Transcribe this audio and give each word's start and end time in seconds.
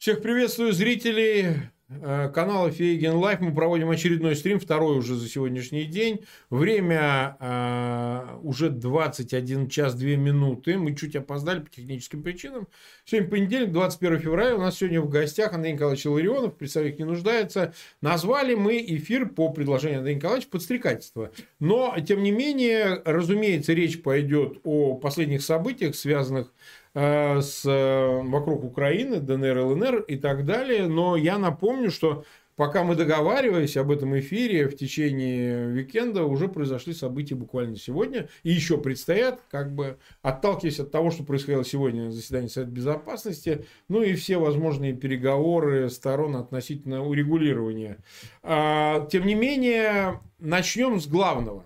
Всех 0.00 0.22
приветствую, 0.22 0.72
зрители 0.72 1.70
э, 1.90 2.30
канала 2.34 2.70
Фейгин 2.70 3.16
Live. 3.16 3.40
Мы 3.40 3.54
проводим 3.54 3.90
очередной 3.90 4.34
стрим, 4.34 4.58
второй 4.58 4.96
уже 4.96 5.14
за 5.14 5.28
сегодняшний 5.28 5.84
день. 5.84 6.24
Время 6.48 7.36
э, 7.38 8.38
уже 8.42 8.70
21 8.70 9.68
час 9.68 9.94
2 9.94 10.08
минуты. 10.16 10.78
Мы 10.78 10.96
чуть 10.96 11.16
опоздали 11.16 11.60
по 11.60 11.68
техническим 11.68 12.22
причинам. 12.22 12.66
Сегодня 13.04 13.28
понедельник, 13.28 13.72
21 13.72 14.20
февраля. 14.20 14.56
У 14.56 14.60
нас 14.60 14.78
сегодня 14.78 15.02
в 15.02 15.10
гостях 15.10 15.52
Андрей 15.52 15.74
Николаевич 15.74 16.06
Илларионов. 16.06 16.56
Представить 16.56 16.98
не 16.98 17.04
нуждается. 17.04 17.74
Назвали 18.00 18.54
мы 18.54 18.78
эфир 18.78 19.28
по 19.28 19.50
предложению 19.50 19.98
Андрея 19.98 20.16
Николаевича 20.16 20.48
подстрекательство. 20.48 21.30
Но, 21.58 21.94
тем 22.00 22.22
не 22.22 22.30
менее, 22.30 23.02
разумеется, 23.04 23.74
речь 23.74 24.02
пойдет 24.02 24.60
о 24.64 24.94
последних 24.94 25.42
событиях, 25.42 25.94
связанных 25.94 26.46
с 26.46 26.79
с, 26.94 27.64
э, 27.64 28.22
вокруг 28.22 28.64
Украины, 28.64 29.20
ДНР, 29.20 29.58
ЛНР 29.58 30.00
и 30.08 30.16
так 30.16 30.44
далее. 30.44 30.86
Но 30.86 31.16
я 31.16 31.38
напомню, 31.38 31.90
что 31.90 32.24
пока 32.56 32.84
мы 32.84 32.94
договаривались 32.94 33.76
об 33.76 33.90
этом 33.90 34.18
эфире 34.18 34.68
в 34.68 34.76
течение 34.76 35.68
уикенда, 35.68 36.24
уже 36.24 36.48
произошли 36.48 36.92
события 36.92 37.34
буквально 37.34 37.76
сегодня. 37.76 38.28
И 38.42 38.50
еще 38.50 38.76
предстоят, 38.76 39.40
как 39.50 39.72
бы 39.74 39.98
отталкиваясь 40.20 40.80
от 40.80 40.90
того, 40.90 41.10
что 41.10 41.22
происходило 41.22 41.64
сегодня 41.64 42.04
на 42.04 42.12
заседании 42.12 42.48
Совета 42.48 42.72
Безопасности, 42.72 43.64
ну 43.88 44.02
и 44.02 44.14
все 44.14 44.38
возможные 44.38 44.92
переговоры 44.92 45.88
сторон 45.90 46.36
относительно 46.36 47.02
урегулирования. 47.02 47.98
А, 48.42 49.06
тем 49.06 49.26
не 49.26 49.34
менее, 49.34 50.20
начнем 50.38 51.00
с 51.00 51.06
главного. 51.06 51.64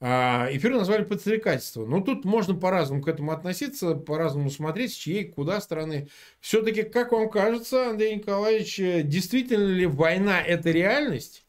А, 0.00 0.48
эфир 0.52 0.74
назвали 0.74 1.04
подстрекательство. 1.04 1.84
Но 1.84 1.98
ну, 1.98 2.04
тут 2.04 2.24
можно 2.24 2.54
по-разному 2.54 3.02
к 3.02 3.08
этому 3.08 3.32
относиться, 3.32 3.94
по-разному 3.94 4.50
смотреть, 4.50 4.92
с 4.92 4.96
чьей, 4.96 5.24
куда 5.24 5.60
стороны. 5.60 6.08
Все-таки, 6.40 6.84
как 6.84 7.12
вам 7.12 7.28
кажется, 7.28 7.90
Андрей 7.90 8.16
Николаевич, 8.16 8.76
действительно 8.76 9.66
ли 9.66 9.86
война– 9.86 10.40
это 10.46 10.70
реальность? 10.70 11.44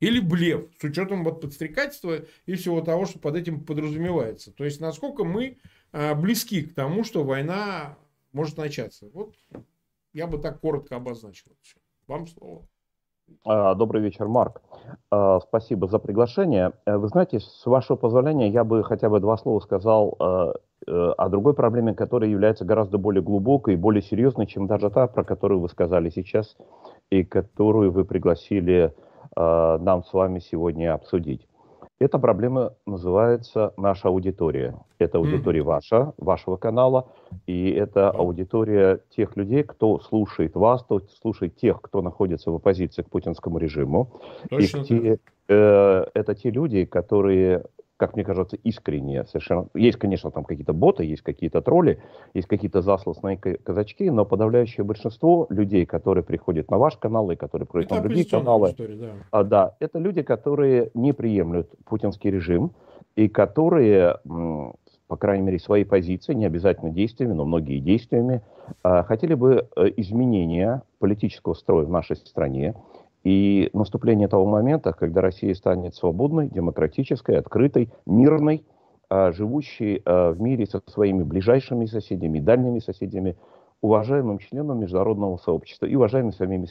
Или 0.00 0.18
блеф, 0.18 0.66
с 0.80 0.84
учетом 0.84 1.22
вот 1.22 1.40
подстрекательства 1.40 2.24
и 2.46 2.54
всего 2.54 2.80
того, 2.80 3.06
что 3.06 3.20
под 3.20 3.36
этим 3.36 3.64
подразумевается. 3.64 4.50
То 4.50 4.64
есть, 4.64 4.80
насколько 4.80 5.22
мы 5.22 5.58
а, 5.92 6.14
близки 6.14 6.62
к 6.62 6.74
тому, 6.74 7.04
что 7.04 7.22
война 7.22 7.96
может 8.32 8.56
начаться. 8.56 9.08
Вот 9.12 9.36
я 10.12 10.26
бы 10.26 10.38
так 10.38 10.60
коротко 10.60 10.96
обозначил. 10.96 11.52
Вам 12.06 12.26
слово. 12.26 12.66
А, 13.44 13.74
добрый 13.74 14.02
вечер, 14.02 14.28
Марк. 14.28 14.62
А, 15.10 15.40
спасибо 15.40 15.86
за 15.86 15.98
приглашение. 15.98 16.72
Э, 16.86 16.96
вы 16.96 17.08
знаете, 17.08 17.40
с 17.40 17.66
вашего 17.66 17.96
позволения, 17.96 18.48
я 18.48 18.64
бы 18.64 18.84
хотя 18.84 19.08
бы 19.08 19.20
два 19.20 19.36
слова 19.36 19.60
сказал 19.60 20.16
э, 20.18 20.52
э, 20.86 21.12
о 21.16 21.28
другой 21.28 21.54
проблеме, 21.54 21.94
которая 21.94 22.30
является 22.30 22.64
гораздо 22.64 22.98
более 22.98 23.22
глубокой 23.22 23.74
и 23.74 23.76
более 23.76 24.02
серьезной, 24.02 24.46
чем 24.46 24.66
даже 24.66 24.90
та, 24.90 25.06
про 25.06 25.24
которую 25.24 25.60
вы 25.60 25.68
сказали 25.68 26.10
сейчас 26.10 26.56
и 27.10 27.24
которую 27.24 27.92
вы 27.92 28.04
пригласили 28.04 28.94
нам 29.34 30.04
с 30.04 30.12
вами 30.12 30.40
сегодня 30.40 30.92
обсудить. 30.92 31.46
Эта 32.02 32.18
проблема 32.18 32.74
называется 32.84 33.72
наша 33.76 34.08
аудитория. 34.08 34.74
Это 34.98 35.18
аудитория 35.18 35.60
mm. 35.60 35.64
ваша, 35.64 36.12
вашего 36.16 36.56
канала, 36.56 37.06
и 37.46 37.70
это 37.70 38.10
аудитория 38.10 38.98
тех 39.14 39.36
людей, 39.36 39.62
кто 39.62 40.00
слушает 40.00 40.56
вас, 40.56 40.82
кто 40.82 40.98
слушает 41.22 41.54
тех, 41.54 41.80
кто 41.80 42.02
находится 42.02 42.50
в 42.50 42.56
оппозиции 42.56 43.02
к 43.02 43.08
путинскому 43.08 43.58
режиму. 43.58 44.10
Точно. 44.50 44.78
И 44.78 44.84
те, 44.84 45.18
э, 45.46 46.04
это 46.12 46.34
те 46.34 46.50
люди, 46.50 46.86
которые 46.86 47.66
как 48.02 48.16
мне 48.16 48.24
кажется, 48.24 48.56
искренне 48.64 49.24
совершенно. 49.26 49.68
Есть, 49.74 49.96
конечно, 49.96 50.32
там 50.32 50.42
какие-то 50.42 50.72
боты, 50.72 51.04
есть 51.04 51.22
какие-то 51.22 51.62
тролли, 51.62 52.02
есть 52.34 52.48
какие-то 52.48 52.82
засланные 52.82 53.36
казачки, 53.36 54.10
но 54.10 54.24
подавляющее 54.24 54.82
большинство 54.82 55.46
людей, 55.50 55.86
которые 55.86 56.24
приходят 56.24 56.68
на 56.68 56.78
ваш 56.78 56.96
канал 56.96 57.30
и 57.30 57.36
которые 57.36 57.68
приходят 57.68 57.92
это 57.92 58.02
на 58.02 58.02
другие 58.02 58.28
каналы, 58.28 58.70
история, 58.70 58.96
да. 58.96 59.08
А, 59.30 59.44
да, 59.44 59.76
это 59.78 60.00
люди, 60.00 60.22
которые 60.22 60.90
не 60.94 61.12
приемлют 61.12 61.70
путинский 61.84 62.32
режим 62.32 62.72
и 63.14 63.28
которые, 63.28 64.16
по 65.06 65.16
крайней 65.16 65.44
мере, 65.44 65.60
своей 65.60 65.84
позиции, 65.84 66.34
не 66.34 66.46
обязательно 66.46 66.90
действиями, 66.90 67.34
но 67.34 67.44
многие 67.44 67.78
действиями, 67.78 68.42
а, 68.82 69.04
хотели 69.04 69.34
бы 69.34 69.68
э, 69.76 69.90
изменения 69.96 70.82
политического 70.98 71.54
строя 71.54 71.84
в 71.84 71.90
нашей 71.90 72.16
стране, 72.16 72.74
и 73.24 73.70
наступление 73.72 74.28
того 74.28 74.46
момента, 74.46 74.92
когда 74.92 75.20
Россия 75.20 75.54
станет 75.54 75.94
свободной, 75.94 76.48
демократической, 76.48 77.36
открытой, 77.36 77.90
мирной, 78.06 78.64
а, 79.08 79.32
живущей 79.32 80.02
а, 80.04 80.32
в 80.32 80.40
мире 80.40 80.66
со 80.66 80.82
своими 80.86 81.22
ближайшими 81.22 81.86
соседями, 81.86 82.40
дальними 82.40 82.80
соседями, 82.80 83.36
уважаемым 83.80 84.38
членом 84.38 84.80
международного 84.80 85.36
сообщества 85.36 85.86
и 85.86 85.94
уважаемыми 85.94 86.32
самими 86.32 86.66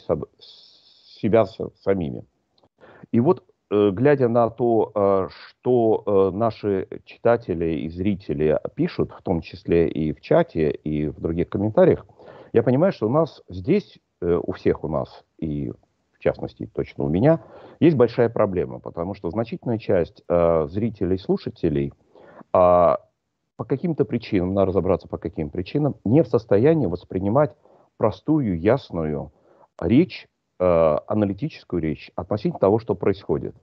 себя 1.21 1.45
самими. 1.83 2.25
И 3.11 3.19
вот, 3.19 3.43
э, 3.69 3.91
глядя 3.91 4.27
на 4.27 4.49
то, 4.49 4.91
а, 4.93 5.27
что 5.29 6.03
э, 6.05 6.35
наши 6.35 6.87
читатели 7.05 7.81
и 7.81 7.89
зрители 7.89 8.59
пишут, 8.75 9.11
в 9.11 9.21
том 9.21 9.41
числе 9.41 9.89
и 9.89 10.13
в 10.13 10.21
чате, 10.21 10.71
и 10.71 11.07
в 11.07 11.19
других 11.19 11.49
комментариях, 11.49 12.05
я 12.53 12.63
понимаю, 12.63 12.91
что 12.91 13.07
у 13.07 13.11
нас 13.11 13.41
здесь, 13.49 13.99
э, 14.21 14.39
у 14.41 14.51
всех 14.53 14.83
у 14.83 14.87
нас, 14.87 15.23
и 15.37 15.71
в 16.21 16.23
частности, 16.23 16.69
точно 16.71 17.05
у 17.05 17.09
меня, 17.09 17.39
есть 17.79 17.97
большая 17.97 18.29
проблема, 18.29 18.77
потому 18.77 19.15
что 19.15 19.31
значительная 19.31 19.79
часть 19.79 20.23
э, 20.29 20.67
зрителей, 20.69 21.17
слушателей 21.17 21.87
э, 21.87 21.91
по 22.53 23.65
каким-то 23.67 24.05
причинам, 24.05 24.53
надо 24.53 24.67
разобраться 24.67 25.07
по 25.07 25.17
каким 25.17 25.49
причинам, 25.49 25.95
не 26.05 26.21
в 26.21 26.27
состоянии 26.27 26.85
воспринимать 26.85 27.55
простую, 27.97 28.59
ясную 28.59 29.31
речь, 29.81 30.27
э, 30.59 30.97
аналитическую 31.07 31.81
речь 31.81 32.11
относительно 32.15 32.59
того, 32.59 32.77
что 32.77 32.93
происходит 32.93 33.55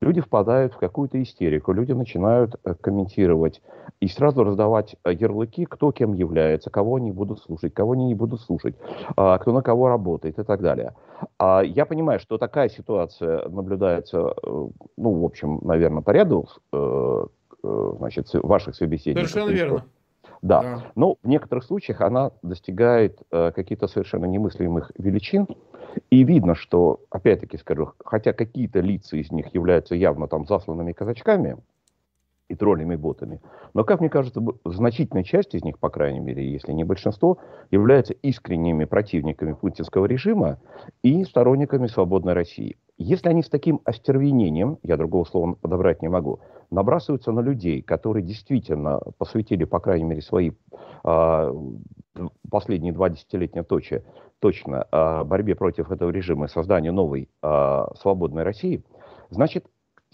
люди 0.00 0.20
впадают 0.20 0.74
в 0.74 0.78
какую-то 0.78 1.22
истерику, 1.22 1.72
люди 1.72 1.92
начинают 1.92 2.56
э, 2.64 2.74
комментировать 2.74 3.62
и 4.00 4.08
сразу 4.08 4.44
раздавать 4.44 4.96
э, 5.04 5.12
ярлыки, 5.12 5.64
кто 5.64 5.92
кем 5.92 6.12
является, 6.12 6.70
кого 6.70 6.96
они 6.96 7.10
будут 7.12 7.40
слушать, 7.40 7.74
кого 7.74 7.92
они 7.92 8.06
не 8.06 8.14
будут 8.14 8.40
слушать, 8.40 8.76
а, 9.16 9.38
кто 9.38 9.52
на 9.52 9.62
кого 9.62 9.88
работает 9.88 10.38
и 10.38 10.44
так 10.44 10.60
далее. 10.60 10.94
А 11.38 11.62
я 11.62 11.86
понимаю, 11.86 12.20
что 12.20 12.38
такая 12.38 12.68
ситуация 12.68 13.48
наблюдается, 13.48 14.18
э, 14.18 14.68
ну, 14.96 15.20
в 15.20 15.24
общем, 15.24 15.60
наверное, 15.62 16.02
по 16.02 16.10
ряду 16.10 16.48
значит, 17.62 18.28
ваших 18.34 18.74
собеседников. 18.74 19.30
Совершенно 19.30 19.54
верно. 19.54 19.84
Да. 20.44 20.60
да. 20.62 20.84
Но 20.94 21.16
в 21.22 21.26
некоторых 21.26 21.64
случаях 21.64 22.02
она 22.02 22.30
достигает 22.42 23.18
каких-то 23.30 23.88
совершенно 23.88 24.26
немыслимых 24.26 24.92
величин. 24.96 25.48
И 26.10 26.24
видно, 26.24 26.54
что, 26.54 27.00
опять-таки 27.08 27.56
скажу, 27.56 27.92
хотя 28.04 28.32
какие-то 28.32 28.80
лица 28.80 29.16
из 29.16 29.30
них 29.30 29.54
являются 29.54 29.94
явно 29.94 30.26
там 30.26 30.44
засланными 30.44 30.92
казачками 30.92 31.56
и 32.48 32.56
троллями, 32.56 32.96
ботами, 32.96 33.40
но, 33.72 33.84
как 33.84 34.00
мне 34.00 34.10
кажется, 34.10 34.42
значительная 34.64 35.22
часть 35.22 35.54
из 35.54 35.64
них, 35.64 35.78
по 35.78 35.88
крайней 35.88 36.20
мере, 36.20 36.46
если 36.46 36.72
не 36.72 36.84
большинство, 36.84 37.38
являются 37.70 38.12
искренними 38.12 38.84
противниками 38.84 39.52
путинского 39.52 40.04
режима 40.06 40.58
и 41.02 41.24
сторонниками 41.24 41.86
свободной 41.86 42.34
России. 42.34 42.76
Если 42.98 43.28
они 43.28 43.42
с 43.42 43.48
таким 43.48 43.80
остервенением, 43.84 44.78
я 44.82 44.96
другого 44.96 45.24
слова 45.24 45.54
подобрать 45.54 46.02
не 46.02 46.08
могу, 46.08 46.40
набрасываются 46.74 47.32
на 47.32 47.40
людей, 47.40 47.82
которые 47.82 48.22
действительно 48.22 49.00
посвятили, 49.18 49.64
по 49.64 49.80
крайней 49.80 50.04
мере, 50.04 50.22
свои 50.22 50.52
э, 51.04 51.54
последние 52.50 52.92
два 52.92 53.08
десятилетия 53.08 53.62
точи, 53.62 54.04
точно 54.40 54.86
э, 54.90 55.24
борьбе 55.24 55.54
против 55.54 55.90
этого 55.90 56.10
режима 56.10 56.46
и 56.46 56.48
созданию 56.48 56.92
новой 56.92 57.28
э, 57.42 57.84
свободной 58.00 58.42
России, 58.42 58.82
значит, 59.30 59.66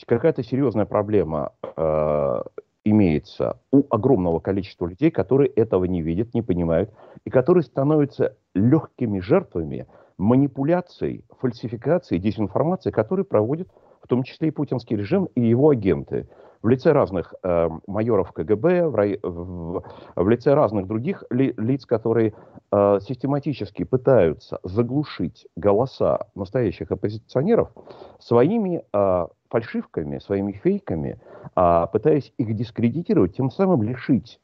какая-то 0.06 0.42
серьезная 0.42 0.86
проблема 0.86 1.52
э, 1.76 2.42
имеется 2.84 3.60
у 3.72 3.84
огромного 3.90 4.40
количества 4.40 4.86
людей, 4.86 5.10
которые 5.10 5.50
этого 5.50 5.84
не 5.84 6.02
видят, 6.02 6.34
не 6.34 6.42
понимают, 6.42 6.90
и 7.24 7.30
которые 7.30 7.64
становятся 7.64 8.36
легкими 8.54 9.20
жертвами 9.20 9.86
манипуляций, 10.16 11.24
фальсификаций, 11.38 12.18
дезинформации, 12.18 12.90
которые 12.90 13.24
проводят 13.24 13.68
в 14.02 14.08
том 14.08 14.22
числе 14.22 14.48
и 14.48 14.50
путинский 14.50 14.96
режим 14.96 15.26
и 15.34 15.42
его 15.42 15.70
агенты 15.70 16.28
в 16.62 16.68
лице 16.68 16.92
разных 16.92 17.34
э, 17.42 17.68
майоров 17.86 18.32
КГБ, 18.32 18.88
в, 18.88 19.18
в, 19.22 19.82
в 20.16 20.28
лице 20.28 20.54
разных 20.54 20.86
других 20.86 21.24
ли, 21.30 21.54
лиц, 21.56 21.86
которые 21.86 22.34
э, 22.70 22.98
систематически 23.00 23.84
пытаются 23.84 24.58
заглушить 24.62 25.46
голоса 25.56 26.26
настоящих 26.34 26.90
оппозиционеров 26.90 27.70
своими 28.18 28.84
э, 28.92 29.26
фальшивками, 29.48 30.18
своими 30.18 30.52
фейками, 30.52 31.20
э, 31.56 31.86
пытаясь 31.92 32.32
их 32.36 32.54
дискредитировать, 32.54 33.36
тем 33.36 33.50
самым 33.50 33.82
лишить 33.82 34.40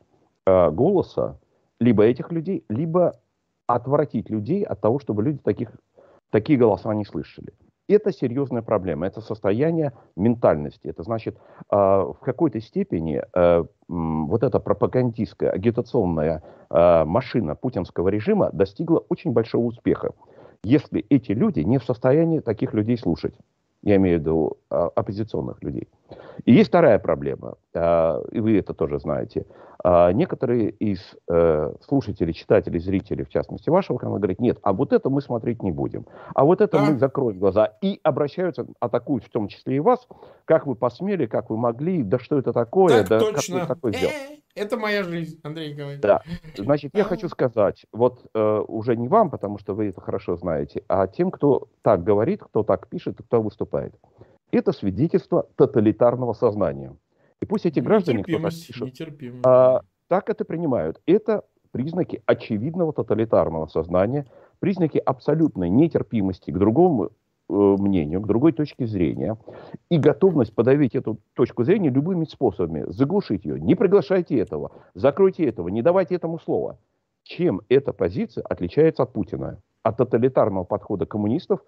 э, 0.46 0.70
голоса 0.70 1.38
либо 1.80 2.04
этих 2.04 2.32
людей, 2.32 2.64
либо 2.68 3.12
отвратить 3.66 4.30
людей 4.30 4.62
от 4.62 4.80
того, 4.80 4.98
чтобы 5.00 5.22
люди 5.22 5.38
таких, 5.38 5.70
такие 6.30 6.58
голоса 6.58 6.94
не 6.94 7.04
слышали. 7.04 7.52
Это 7.88 8.12
серьезная 8.12 8.62
проблема, 8.62 9.06
это 9.06 9.20
состояние 9.20 9.92
ментальности. 10.16 10.88
Это 10.88 11.02
значит, 11.04 11.38
в 11.70 12.16
какой-то 12.20 12.60
степени 12.60 13.22
вот 13.88 14.42
эта 14.42 14.58
пропагандистская, 14.58 15.50
агитационная 15.50 16.42
машина 16.68 17.54
путинского 17.54 18.08
режима 18.08 18.50
достигла 18.52 19.04
очень 19.08 19.30
большого 19.30 19.66
успеха, 19.66 20.10
если 20.64 21.06
эти 21.10 21.30
люди 21.30 21.60
не 21.60 21.78
в 21.78 21.84
состоянии 21.84 22.40
таких 22.40 22.74
людей 22.74 22.98
слушать. 22.98 23.34
Я 23.82 23.96
имею 23.96 24.18
в 24.18 24.20
виду 24.20 24.56
а, 24.68 24.90
оппозиционных 24.96 25.62
людей. 25.62 25.88
И 26.44 26.52
есть 26.52 26.70
вторая 26.70 26.98
проблема, 26.98 27.50
а, 27.50 27.56
и 27.76 28.40
вы 28.40 28.58
это 28.58 28.74
тоже 28.74 28.98
знаете. 28.98 29.46
А, 29.84 30.10
некоторые 30.12 30.70
из 30.70 30.98
э, 31.30 31.72
слушателей, 31.86 32.32
читателей, 32.32 32.80
зрителей, 32.80 33.24
в 33.24 33.28
частности 33.28 33.70
вашего 33.70 33.98
канала, 33.98 34.18
говорят, 34.18 34.40
нет, 34.40 34.58
а 34.62 34.72
вот 34.72 34.92
это 34.92 35.10
мы 35.10 35.20
смотреть 35.20 35.62
не 35.62 35.70
будем. 35.70 36.06
А 36.34 36.44
вот 36.44 36.60
это 36.60 36.78
да. 36.78 36.84
мы 36.84 36.98
закроем 36.98 37.38
глаза. 37.38 37.72
И 37.82 38.00
обращаются, 38.02 38.66
атакуют 38.80 39.24
в 39.24 39.30
том 39.30 39.48
числе 39.48 39.76
и 39.76 39.80
вас, 39.80 40.08
как 40.44 40.66
вы 40.66 40.74
посмели, 40.74 41.26
как 41.26 41.50
вы 41.50 41.56
могли, 41.56 42.02
да 42.02 42.18
что 42.18 42.38
это 42.38 42.52
такое, 42.52 43.04
так 43.04 43.08
да 43.08 43.18
точно. 43.20 43.60
как 43.60 43.68
вы 43.68 43.74
такое 43.74 43.92
сделали. 43.92 44.42
Это 44.56 44.76
моя 44.78 45.02
жизнь, 45.04 45.38
Андрей 45.42 45.74
Николаевич. 45.74 46.00
Да. 46.00 46.22
Значит, 46.56 46.92
я 46.94 47.04
хочу 47.04 47.28
сказать, 47.28 47.84
вот 47.92 48.24
э, 48.34 48.64
уже 48.66 48.96
не 48.96 49.06
вам, 49.06 49.30
потому 49.30 49.58
что 49.58 49.74
вы 49.74 49.88
это 49.88 50.00
хорошо 50.00 50.36
знаете, 50.36 50.82
а 50.88 51.06
тем, 51.06 51.30
кто 51.30 51.68
так 51.82 52.02
говорит, 52.02 52.42
кто 52.42 52.62
так 52.62 52.88
пишет, 52.88 53.18
кто 53.18 53.42
выступает. 53.42 53.94
Это 54.50 54.72
свидетельство 54.72 55.46
тоталитарного 55.56 56.32
сознания. 56.32 56.96
И 57.40 57.46
пусть 57.46 57.66
эти 57.66 57.80
граждане, 57.80 58.22
кто 58.22 58.38
так 58.38 58.52
пишет, 58.52 59.12
а, 59.44 59.82
так 60.08 60.30
это 60.30 60.44
принимают. 60.44 61.00
Это 61.06 61.44
признаки 61.70 62.22
очевидного 62.26 62.92
тоталитарного 62.92 63.66
сознания, 63.66 64.26
признаки 64.60 64.98
абсолютной 64.98 65.68
нетерпимости 65.68 66.50
к 66.50 66.58
другому 66.58 67.10
Э, 67.48 67.52
мнению, 67.52 68.20
к 68.22 68.26
другой 68.26 68.50
точке 68.50 68.88
зрения, 68.88 69.38
и 69.88 69.98
готовность 69.98 70.52
подавить 70.52 70.96
эту 70.96 71.20
точку 71.34 71.62
зрения 71.62 71.90
любыми 71.90 72.24
способами, 72.24 72.84
заглушить 72.88 73.44
ее. 73.44 73.60
Не 73.60 73.76
приглашайте 73.76 74.36
этого, 74.36 74.72
закройте 74.94 75.44
этого, 75.46 75.68
не 75.68 75.80
давайте 75.80 76.16
этому 76.16 76.40
слова. 76.40 76.76
Чем 77.22 77.60
эта 77.68 77.92
позиция 77.92 78.42
отличается 78.42 79.04
от 79.04 79.12
Путина? 79.12 79.60
От 79.84 79.96
тоталитарного 79.98 80.64
подхода 80.64 81.06
коммунистов, 81.06 81.60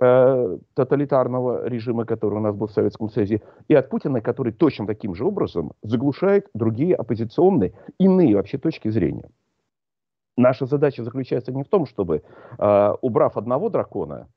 э, 0.00 0.58
тоталитарного 0.74 1.66
режима, 1.68 2.04
который 2.04 2.34
у 2.34 2.40
нас 2.40 2.54
был 2.54 2.66
в 2.66 2.72
Советском 2.72 3.10
Союзе, 3.10 3.42
и 3.68 3.74
от 3.74 3.88
Путина, 3.88 4.20
который 4.20 4.52
точно 4.52 4.86
таким 4.86 5.14
же 5.14 5.24
образом 5.24 5.72
заглушает 5.82 6.48
другие 6.54 6.94
оппозиционные, 6.94 7.72
иные 7.98 8.36
вообще 8.36 8.58
точки 8.58 8.88
зрения. 8.88 9.28
Наша 10.36 10.66
задача 10.66 11.02
заключается 11.02 11.52
не 11.52 11.64
в 11.64 11.68
том, 11.68 11.86
чтобы, 11.86 12.22
э, 12.58 12.94
убрав 13.02 13.36
одного 13.36 13.70
дракона, 13.70 14.28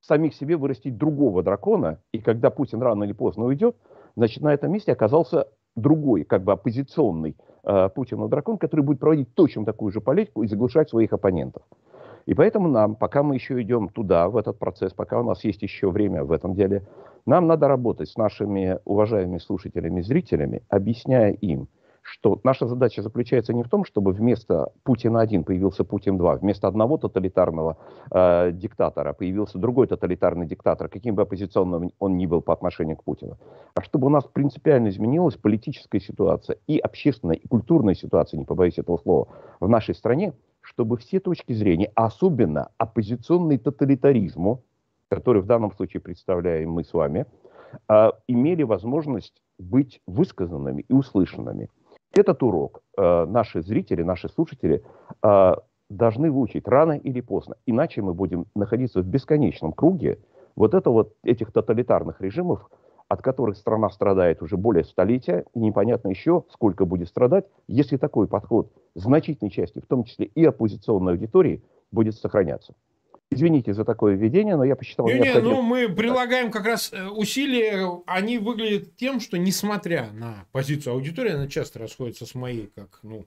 самих 0.00 0.34
себе 0.34 0.56
вырастить 0.56 0.96
другого 0.96 1.42
дракона, 1.42 2.00
и 2.12 2.18
когда 2.18 2.50
Путин 2.50 2.82
рано 2.82 3.04
или 3.04 3.12
поздно 3.12 3.44
уйдет, 3.44 3.76
значит, 4.16 4.42
на 4.42 4.52
этом 4.52 4.72
месте 4.72 4.92
оказался 4.92 5.46
другой, 5.76 6.24
как 6.24 6.42
бы 6.42 6.52
оппозиционный 6.52 7.36
э, 7.62 7.88
Путину 7.90 8.28
дракон, 8.28 8.58
который 8.58 8.80
будет 8.80 8.98
проводить 8.98 9.34
точно 9.34 9.64
такую 9.64 9.92
же 9.92 10.00
политику 10.00 10.42
и 10.42 10.48
заглушать 10.48 10.88
своих 10.88 11.12
оппонентов. 11.12 11.62
И 12.26 12.34
поэтому 12.34 12.68
нам, 12.68 12.96
пока 12.96 13.22
мы 13.22 13.34
еще 13.34 13.60
идем 13.60 13.88
туда, 13.88 14.28
в 14.28 14.36
этот 14.36 14.58
процесс, 14.58 14.92
пока 14.92 15.20
у 15.20 15.24
нас 15.24 15.44
есть 15.44 15.62
еще 15.62 15.90
время 15.90 16.24
в 16.24 16.32
этом 16.32 16.54
деле, 16.54 16.86
нам 17.26 17.46
надо 17.46 17.68
работать 17.68 18.08
с 18.08 18.16
нашими 18.16 18.78
уважаемыми 18.84 19.38
слушателями, 19.38 20.00
зрителями, 20.00 20.62
объясняя 20.68 21.32
им– 21.32 21.68
что 22.02 22.40
наша 22.44 22.66
задача 22.66 23.02
заключается 23.02 23.52
не 23.52 23.62
в 23.62 23.68
том, 23.68 23.84
чтобы 23.84 24.12
вместо 24.12 24.72
Путина-1 24.84 25.44
появился 25.44 25.84
Путин-2, 25.84 26.38
вместо 26.38 26.66
одного 26.68 26.98
тоталитарного 26.98 27.76
э, 28.10 28.52
диктатора 28.52 29.12
появился 29.12 29.58
другой 29.58 29.86
тоталитарный 29.86 30.46
диктатор, 30.46 30.88
каким 30.88 31.14
бы 31.14 31.22
оппозиционным 31.22 31.92
он 31.98 32.16
ни 32.16 32.26
был 32.26 32.40
по 32.40 32.52
отношению 32.52 32.96
к 32.96 33.04
Путину, 33.04 33.38
а 33.74 33.82
чтобы 33.82 34.06
у 34.06 34.10
нас 34.10 34.24
принципиально 34.24 34.88
изменилась 34.88 35.36
политическая 35.36 36.00
ситуация 36.00 36.56
и 36.66 36.78
общественная, 36.78 37.36
и 37.36 37.46
культурная 37.46 37.94
ситуация, 37.94 38.38
не 38.38 38.44
побоюсь 38.44 38.78
этого 38.78 38.98
слова, 38.98 39.28
в 39.60 39.68
нашей 39.68 39.94
стране, 39.94 40.32
чтобы 40.70 40.96
все 40.96 41.20
точки 41.20 41.52
зрения, 41.52 41.90
особенно 41.94 42.70
оппозиционный 42.78 43.58
тоталитаризму, 43.58 44.62
который 45.08 45.42
в 45.42 45.46
данном 45.46 45.72
случае 45.72 46.00
представляем 46.00 46.70
мы 46.70 46.84
с 46.84 46.92
вами, 46.92 47.26
э, 47.88 48.10
имели 48.28 48.62
возможность 48.62 49.42
быть 49.58 50.00
высказанными 50.06 50.84
и 50.88 50.92
услышанными. 50.92 51.68
Этот 52.12 52.42
урок 52.42 52.82
э, 52.96 53.26
наши 53.26 53.62
зрители, 53.62 54.02
наши 54.02 54.28
слушатели 54.28 54.82
должны 55.90 56.30
выучить 56.30 56.68
рано 56.68 56.92
или 56.92 57.20
поздно. 57.20 57.56
Иначе 57.66 58.00
мы 58.00 58.14
будем 58.14 58.46
находиться 58.54 59.02
в 59.02 59.06
бесконечном 59.06 59.72
круге 59.72 60.20
вот 60.54 60.72
это 60.72 60.88
вот 60.90 61.14
этих 61.24 61.50
тоталитарных 61.52 62.20
режимов, 62.20 62.70
от 63.10 63.22
которых 63.22 63.56
страна 63.56 63.90
страдает 63.90 64.40
уже 64.40 64.56
более 64.56 64.84
столетия, 64.84 65.44
и 65.52 65.58
непонятно 65.58 66.10
еще, 66.10 66.44
сколько 66.52 66.84
будет 66.84 67.08
страдать, 67.08 67.44
если 67.66 67.96
такой 67.96 68.28
подход 68.28 68.72
значительной 68.94 69.50
части, 69.50 69.80
в 69.80 69.86
том 69.86 70.04
числе 70.04 70.26
и 70.26 70.44
оппозиционной 70.44 71.14
аудитории, 71.14 71.60
будет 71.90 72.14
сохраняться. 72.14 72.72
Извините 73.28 73.74
за 73.74 73.84
такое 73.84 74.14
введение, 74.14 74.54
но 74.54 74.62
я 74.62 74.76
посчитал... 74.76 75.08
Не, 75.08 75.18
не, 75.18 75.40
ну 75.40 75.60
мы 75.60 75.88
прилагаем 75.88 76.52
как 76.52 76.66
раз 76.66 76.92
э, 76.92 77.08
усилия, 77.08 77.84
они 78.06 78.38
выглядят 78.38 78.94
тем, 78.94 79.18
что 79.18 79.38
несмотря 79.38 80.12
на 80.12 80.46
позицию 80.52 80.92
аудитории, 80.92 81.32
она 81.32 81.48
часто 81.48 81.80
расходится 81.80 82.26
с 82.26 82.36
моей, 82.36 82.70
как, 82.76 83.00
ну, 83.02 83.26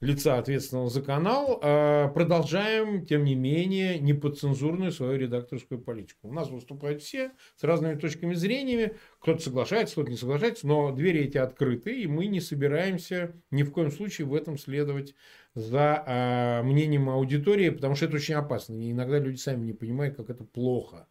лица, 0.00 0.38
ответственного 0.38 0.88
за 0.88 1.02
канал, 1.02 1.60
а, 1.62 2.08
продолжаем, 2.08 3.04
тем 3.04 3.24
не 3.24 3.34
менее, 3.34 3.98
неподцензурную 3.98 4.92
свою 4.92 5.18
редакторскую 5.18 5.80
политику. 5.80 6.28
У 6.28 6.32
нас 6.32 6.48
выступают 6.48 7.02
все 7.02 7.32
с 7.56 7.64
разными 7.64 7.98
точками 7.98 8.34
зрения, 8.34 8.96
кто-то 9.18 9.42
соглашается, 9.42 9.94
кто-то 9.94 10.10
не 10.10 10.16
соглашается, 10.16 10.66
но 10.66 10.90
двери 10.92 11.20
эти 11.24 11.36
открыты, 11.36 12.00
и 12.00 12.06
мы 12.06 12.26
не 12.26 12.40
собираемся 12.40 13.34
ни 13.50 13.62
в 13.62 13.72
коем 13.72 13.90
случае 13.90 14.26
в 14.26 14.34
этом 14.34 14.56
следовать 14.56 15.14
за 15.54 16.04
э, 16.06 16.62
мнением 16.62 17.10
аудитории, 17.10 17.70
потому 17.70 17.94
что 17.94 18.06
это 18.06 18.16
очень 18.16 18.34
опасно. 18.34 18.74
И 18.74 18.92
иногда 18.92 19.18
люди 19.18 19.36
сами 19.36 19.64
не 19.66 19.72
понимают, 19.72 20.16
как 20.16 20.30
это 20.30 20.44
плохо. 20.44 21.08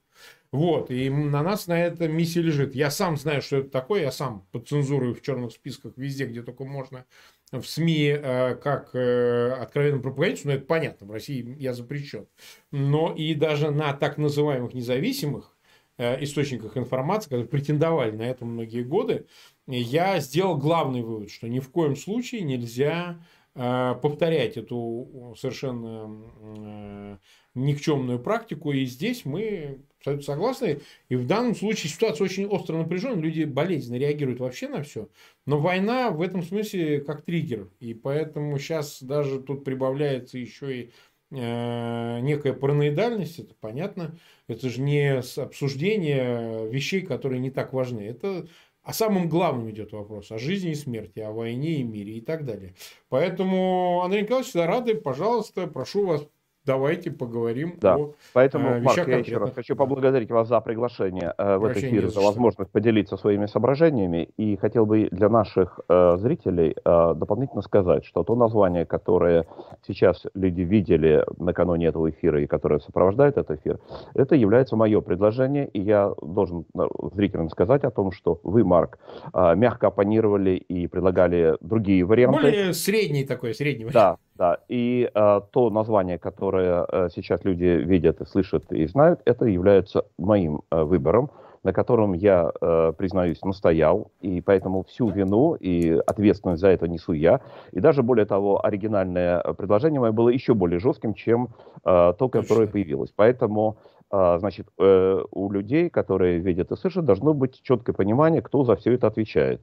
Вот, 0.52 0.90
и 0.90 1.12
на 1.12 1.44
нас 1.44 1.68
на 1.68 1.80
это 1.80 2.08
миссия 2.08 2.42
лежит. 2.42 2.74
Я 2.74 2.90
сам 2.90 3.18
знаю, 3.18 3.42
что 3.44 3.58
это 3.58 3.70
такое, 3.70 4.02
я 4.02 4.12
сам 4.12 4.48
подцензурую 4.52 5.14
в 5.14 5.22
черных 5.22 5.52
списках 5.52 5.94
везде, 5.96 6.26
где 6.26 6.42
только 6.42 6.66
можно 6.66 7.06
в 7.52 7.64
СМИ 7.64 8.08
э, 8.10 8.56
как 8.56 8.92
э, 8.94 9.52
откровенную 9.54 10.04
пропагандисту, 10.04 10.50
но 10.50 10.54
это 10.56 10.66
понятно, 10.66 11.08
в 11.08 11.12
России 11.12 11.56
я 11.60 11.74
запрещен. 11.74 12.28
Но 12.72 13.14
и 13.14 13.34
даже 13.34 13.72
на 13.72 13.94
так 13.94 14.18
называемых 14.18 14.74
независимых 14.74 15.58
э, 15.98 16.24
источниках 16.24 16.78
информации, 16.78 17.30
которые 17.30 17.48
претендовали 17.48 18.12
на 18.12 18.24
это 18.24 18.46
многие 18.46 18.84
годы, 18.84 19.26
я 19.68 20.20
сделал 20.20 20.58
главный 20.58 21.02
вывод, 21.02 21.32
что 21.32 21.48
ни 21.48 21.60
в 21.60 21.70
коем 21.70 21.96
случае 21.96 22.42
нельзя 22.42 23.24
повторять 23.56 24.56
эту 24.56 25.36
совершенно 25.38 27.20
никчемную 27.56 28.20
практику. 28.20 28.72
И 28.72 28.86
здесь 28.86 29.26
мы 29.26 29.82
абсолютно 30.00 30.26
согласны. 30.26 30.82
И 31.10 31.16
в 31.16 31.28
данном 31.28 31.56
случае 31.56 31.92
ситуация 31.92 32.26
очень 32.26 32.46
остро 32.46 32.78
напряженная. 32.78 33.22
Люди 33.22 33.44
болезненно 33.44 33.98
реагируют 33.98 34.40
вообще 34.40 34.68
на 34.68 34.82
все. 34.84 35.10
Но 35.46 35.60
война 35.60 36.10
в 36.10 36.22
этом 36.22 36.42
смысле 36.42 37.02
как 37.02 37.24
триггер. 37.24 37.70
И 37.80 37.94
поэтому 37.94 38.58
сейчас 38.60 39.04
даже 39.04 39.42
тут 39.42 39.64
прибавляется 39.64 40.38
еще 40.38 40.82
и 40.82 40.92
э, 41.32 42.20
некая 42.22 42.54
параноидальность. 42.54 43.40
Это 43.40 43.54
понятно. 43.60 44.16
Это 44.48 44.70
же 44.70 44.82
не 44.82 45.20
обсуждение 45.38 46.70
вещей, 46.70 47.02
которые 47.02 47.40
не 47.40 47.52
так 47.52 47.74
важны. 47.74 48.02
Это 48.02 48.48
о 48.84 48.94
самом 48.94 49.30
главном 49.30 49.70
идет 49.70 49.92
вопрос, 49.92 50.32
о 50.32 50.40
жизни 50.40 50.72
и 50.72 50.76
смерти, 50.76 51.20
о 51.20 51.32
войне 51.32 51.82
и 51.82 51.84
мире 51.84 52.14
и 52.14 52.22
так 52.22 52.46
далее. 52.46 52.74
Поэтому, 53.10 54.02
Андрей 54.04 54.24
Николаевич, 54.24 54.56
рады, 54.56 54.96
пожалуйста, 54.96 55.68
прошу 55.68 56.06
вас 56.06 56.26
давайте 56.70 57.10
поговорим 57.10 57.74
да. 57.82 57.96
о 57.96 58.14
Поэтому, 58.34 58.70
э, 58.70 58.82
Марк, 58.82 59.08
я 59.08 59.18
еще 59.18 59.38
раз 59.38 59.52
хочу 59.56 59.76
поблагодарить 59.76 60.30
вас 60.30 60.48
за 60.48 60.62
приглашение 60.62 61.34
э, 61.36 61.58
в 61.58 61.66
этот 61.66 61.84
эфир, 61.84 62.10
за 62.10 62.22
возможность 62.22 62.72
поделиться 62.72 63.18
своими 63.18 63.48
соображениями. 63.48 64.30
И 64.38 64.56
хотел 64.56 64.86
бы 64.86 65.10
для 65.12 65.30
наших 65.30 65.80
э, 65.90 66.18
зрителей 66.18 66.76
э, 66.86 67.14
дополнительно 67.16 67.64
сказать, 67.64 68.06
что 68.06 68.24
то 68.24 68.36
название, 68.36 68.86
которое 68.86 69.46
сейчас 69.88 70.28
люди 70.36 70.62
видели 70.62 71.26
накануне 71.40 71.88
этого 71.88 72.10
эфира 72.10 72.42
и 72.42 72.46
которое 72.46 72.80
сопровождает 72.80 73.38
этот 73.38 73.60
эфир, 73.60 73.80
это 74.14 74.36
является 74.36 74.76
мое 74.76 75.02
предложение. 75.02 75.68
И 75.70 75.82
я 75.82 76.14
должен 76.22 76.66
э, 76.76 76.88
зрителям 77.16 77.50
сказать 77.50 77.84
о 77.84 77.90
том, 77.90 78.12
что 78.12 78.40
вы, 78.44 78.64
Марк, 78.64 79.00
э, 79.34 79.56
мягко 79.56 79.88
оппонировали 79.88 80.52
и 80.52 80.88
предлагали 80.88 81.58
другие 81.62 82.06
варианты. 82.06 82.42
Более 82.42 82.74
средний 82.74 83.26
такой, 83.26 83.56
средний 83.56 83.86
вариант. 83.86 83.94
Да, 83.96 84.18
да, 84.40 84.58
и 84.70 85.12
э, 85.14 85.42
то 85.52 85.70
название, 85.70 86.18
которое 86.18 86.59
э, 86.62 87.10
сейчас 87.16 87.44
люди 87.44 87.64
видят 87.64 88.22
и 88.22 88.26
слышат 88.26 88.72
и 88.72 88.86
знают, 88.88 89.22
это 89.26 89.46
является 89.46 90.06
моим 90.18 90.62
э, 90.72 90.84
выбором, 90.84 91.30
на 91.64 91.74
котором 91.74 92.14
я, 92.14 92.52
э, 92.62 92.94
признаюсь, 92.98 93.42
настоял, 93.44 94.12
и 94.22 94.42
поэтому 94.42 94.84
всю 94.84 95.10
вину 95.10 95.56
и 95.56 95.92
ответственность 96.08 96.62
за 96.62 96.70
это 96.70 96.88
несу 96.88 97.14
я. 97.14 97.42
И 97.72 97.80
даже 97.80 98.04
более 98.04 98.26
того, 98.26 98.66
оригинальное 98.66 99.42
предложение 99.58 100.00
мое 100.00 100.12
было 100.12 100.30
еще 100.30 100.54
более 100.54 100.80
жестким, 100.80 101.14
чем 101.14 101.50
то, 101.84 102.30
которое 102.32 102.68
появилось. 102.68 103.12
Поэтому 103.16 103.78
значит, 104.10 104.68
у 104.78 105.52
людей, 105.52 105.90
которые 105.90 106.40
видят 106.40 106.72
и 106.72 106.76
слышат, 106.76 107.06
должно 107.06 107.34
быть 107.34 107.62
четкое 107.62 107.94
понимание, 107.94 108.42
кто 108.42 108.64
за 108.64 108.76
все 108.76 108.94
это 108.94 109.08
отвечает. 109.08 109.62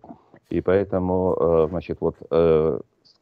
И 0.51 0.61
поэтому, 0.61 1.67
значит, 1.71 1.99
вот 2.01 2.17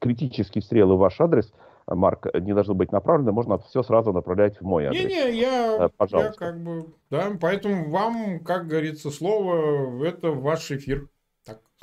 критические 0.00 0.62
стрелы 0.62 0.96
в 0.96 0.98
ваш 0.98 1.20
адрес, 1.20 1.52
Марк, 1.86 2.26
не 2.34 2.54
должны 2.54 2.74
быть 2.74 2.92
направлены, 2.92 3.32
можно 3.32 3.58
все 3.58 3.82
сразу 3.82 4.12
направлять 4.12 4.60
в 4.60 4.64
мой 4.64 4.86
адрес. 4.86 5.04
Не-не, 5.04 5.38
я, 5.38 5.90
Пожалуйста. 5.96 6.44
я 6.44 6.50
как 6.50 6.62
бы, 6.62 6.86
да, 7.10 7.32
поэтому 7.40 7.90
вам, 7.90 8.40
как 8.40 8.66
говорится, 8.66 9.10
слово, 9.10 10.04
это 10.04 10.30
ваш 10.30 10.70
эфир. 10.70 11.08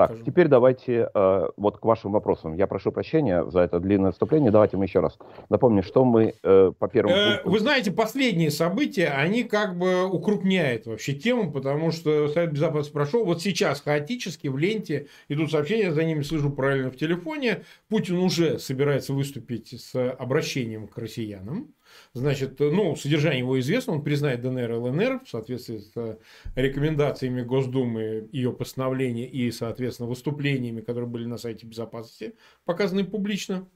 Так, 0.02 0.10
скажем. 0.10 0.26
теперь 0.26 0.48
давайте 0.48 1.10
э, 1.14 1.48
вот 1.58 1.78
к 1.78 1.86
вашим 1.86 2.12
вопросам. 2.12 2.56
Я 2.56 2.68
прошу 2.68 2.92
прощения 2.92 3.46
за 3.50 3.60
это 3.60 3.80
длинное 3.80 4.12
вступление. 4.12 4.52
Давайте 4.52 4.78
мы 4.78 4.86
еще 4.86 5.00
раз 5.00 5.18
напомним, 5.50 5.84
что 5.84 6.06
мы 6.06 6.34
э, 6.42 6.72
по 6.78 6.88
первому 6.88 7.16
э, 7.16 7.34
пункту... 7.34 7.50
Вы 7.52 7.60
знаете, 7.60 7.92
последние 7.92 8.50
события, 8.50 9.10
они 9.10 9.44
как 9.44 9.78
бы 9.78 10.06
укрупняют 10.06 10.88
вообще 10.88 11.14
тему, 11.14 11.52
потому 11.52 11.92
что 11.92 12.28
Совет 12.30 12.52
Безопасности 12.52 12.94
прошел. 12.94 13.26
Вот 13.26 13.42
сейчас 13.42 13.82
хаотически 13.82 14.48
в 14.48 14.58
ленте 14.58 15.08
идут 15.30 15.52
сообщения, 15.52 15.92
за 15.92 16.04
ними 16.04 16.24
слышу 16.24 16.50
правильно 16.50 16.90
в 16.90 16.98
телефоне. 16.98 17.64
Путин 17.90 18.18
уже 18.18 18.58
собирается 18.60 19.14
выступить 19.14 19.80
с 19.80 20.12
обращением 20.14 20.88
к 20.88 20.98
россиянам. 20.98 21.74
Значит, 22.14 22.60
ну, 22.60 22.96
содержание 22.96 23.40
его 23.40 23.60
известно, 23.60 23.94
он 23.94 24.04
признает 24.04 24.42
ДНР 24.42 24.72
и 24.72 24.76
ЛНР 24.76 25.22
в 25.26 25.30
соответствии 25.30 25.78
с 25.78 25.92
э, 25.96 26.18
рекомендациями 26.56 27.42
Госдумы, 27.42 28.30
ее 28.32 28.52
постановления 28.52 29.28
и, 29.28 29.52
соответственно, 29.52 30.10
выступлениями, 30.10 30.82
которые 30.82 31.10
были 31.10 31.26
на 31.26 31.38
сайте 31.38 31.66
безопасности, 31.66 32.36
показаны 32.66 33.04
публично. 33.04 33.68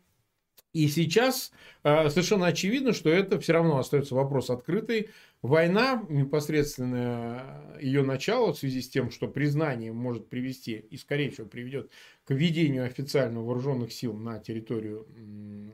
И 0.75 0.89
сейчас 0.89 1.53
э, 1.83 2.09
совершенно 2.09 2.47
очевидно, 2.47 2.91
что 2.91 3.09
это 3.09 3.39
все 3.39 3.53
равно 3.53 3.77
остается 3.77 4.13
вопрос 4.13 4.49
открытый. 4.49 5.09
Война, 5.41 6.05
непосредственно 6.09 7.77
ее 7.79 8.03
начало 8.03 8.51
в 8.51 8.57
связи 8.57 8.81
с 8.81 8.89
тем, 8.89 9.09
что 9.09 9.29
признание 9.29 9.93
может 9.93 10.27
привести 10.27 10.73
и, 10.73 10.97
скорее 10.97 11.29
всего, 11.29 11.47
приведет 11.47 11.91
к 12.25 12.31
введению 12.31 12.83
официально 12.83 13.41
вооруженных 13.41 13.93
сил 13.93 14.15
на 14.15 14.37
территорию 14.39 15.07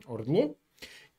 Ордло, 0.06 0.54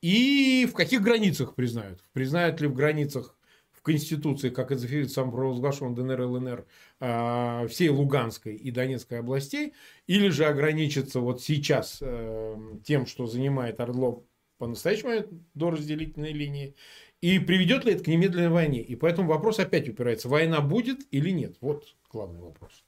и 0.04 0.66
в 0.66 0.74
каких 0.74 1.00
границах 1.00 1.54
признают? 1.54 2.04
Признают 2.12 2.60
ли 2.60 2.68
в 2.68 2.74
границах 2.74 3.38
в 3.72 3.80
Конституции, 3.80 4.50
как 4.50 4.70
это 4.70 5.08
сам 5.08 5.30
провозглашен 5.30 5.94
ДНР 5.94 6.20
и 6.20 6.24
ЛНР, 6.24 6.66
а, 7.00 7.66
всей 7.68 7.88
Луганской 7.88 8.54
и 8.54 8.70
Донецкой 8.70 9.20
областей, 9.20 9.72
или 10.06 10.28
же 10.28 10.44
ограничится 10.44 11.20
вот 11.20 11.40
сейчас 11.40 12.00
э, 12.02 12.54
тем, 12.84 13.06
что 13.06 13.26
занимает 13.26 13.80
Ордлов 13.80 14.22
по-настоящему 14.58 15.26
до 15.54 15.70
разделительной 15.70 16.34
линии, 16.34 16.74
и 17.22 17.38
приведет 17.38 17.86
ли 17.86 17.94
это 17.94 18.04
к 18.04 18.06
немедленной 18.06 18.50
войне? 18.50 18.82
И 18.82 18.96
поэтому 18.96 19.30
вопрос 19.30 19.58
опять 19.58 19.88
упирается, 19.88 20.28
война 20.28 20.60
будет 20.60 20.98
или 21.12 21.30
нет? 21.30 21.56
Вот 21.62 21.96
главный 22.12 22.42
вопрос. 22.42 22.84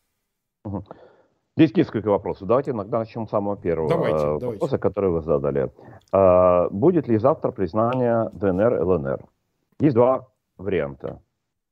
Здесь 1.59 1.75
несколько 1.75 2.11
вопросов. 2.11 2.47
Давайте 2.47 2.73
иногда 2.73 2.99
начнем 2.99 3.27
с 3.27 3.31
самого 3.31 3.57
первого 3.57 3.89
давайте, 3.89 4.19
э, 4.19 4.31
вопроса, 4.33 4.57
давайте. 4.59 4.79
который 4.79 5.11
вы 5.11 5.23
задали. 5.23 5.71
Э, 6.13 6.69
будет 6.69 7.09
ли 7.09 7.17
завтра 7.17 7.51
признание 7.51 8.29
ДНР, 8.35 8.83
ЛНР? 8.83 9.25
Есть 9.81 9.95
два 9.95 10.29
варианта. 10.59 11.23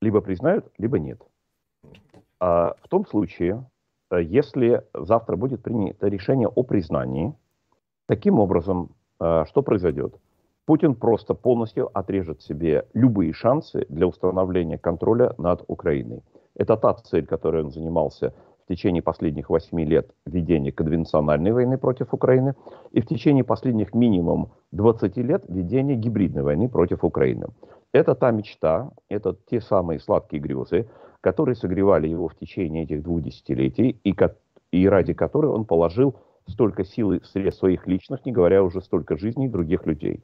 Либо 0.00 0.22
признают, 0.22 0.72
либо 0.78 0.98
нет. 0.98 1.20
Э, 2.40 2.72
в 2.82 2.88
том 2.88 3.06
случае, 3.06 3.62
если 4.10 4.84
завтра 4.94 5.36
будет 5.36 5.62
принято 5.62 6.08
решение 6.08 6.48
о 6.48 6.62
признании, 6.62 7.34
таким 8.06 8.38
образом, 8.38 8.90
что 9.18 9.62
произойдет? 9.62 10.14
Путин 10.64 10.94
просто 10.94 11.34
полностью 11.34 11.90
отрежет 11.92 12.40
себе 12.40 12.86
любые 12.94 13.34
шансы 13.34 13.84
для 13.90 14.06
установления 14.06 14.78
контроля 14.78 15.34
над 15.36 15.64
Украиной. 15.66 16.22
Это 16.54 16.76
та 16.76 16.94
цель, 16.94 17.26
которой 17.26 17.64
он 17.64 17.70
занимался 17.70 18.32
в 18.64 18.68
течение 18.68 19.02
последних 19.02 19.50
восьми 19.50 19.84
лет 19.84 20.10
ведения 20.24 20.72
конвенциональной 20.72 21.52
войны 21.52 21.76
против 21.76 22.14
Украины 22.14 22.54
и 22.92 23.00
в 23.00 23.06
течение 23.06 23.44
последних 23.44 23.94
минимум 23.94 24.52
20 24.72 25.16
лет 25.18 25.44
ведения 25.48 25.96
гибридной 25.96 26.42
войны 26.42 26.68
против 26.68 27.04
Украины. 27.04 27.48
Это 27.92 28.14
та 28.14 28.30
мечта, 28.30 28.90
это 29.08 29.36
те 29.50 29.60
самые 29.60 30.00
сладкие 30.00 30.40
грезы, 30.40 30.88
которые 31.20 31.54
согревали 31.54 32.08
его 32.08 32.28
в 32.28 32.34
течение 32.34 32.84
этих 32.84 33.02
двух 33.02 33.22
десятилетий 33.22 34.00
и, 34.02 34.14
и 34.72 34.88
ради 34.88 35.12
которой 35.12 35.46
он 35.46 35.64
положил 35.64 36.16
столько 36.48 36.84
сил 36.84 37.12
и 37.12 37.22
средств 37.24 37.60
своих 37.60 37.86
личных, 37.86 38.24
не 38.26 38.32
говоря 38.32 38.62
уже 38.62 38.80
столько 38.80 39.16
жизней 39.16 39.48
других 39.48 39.86
людей. 39.86 40.22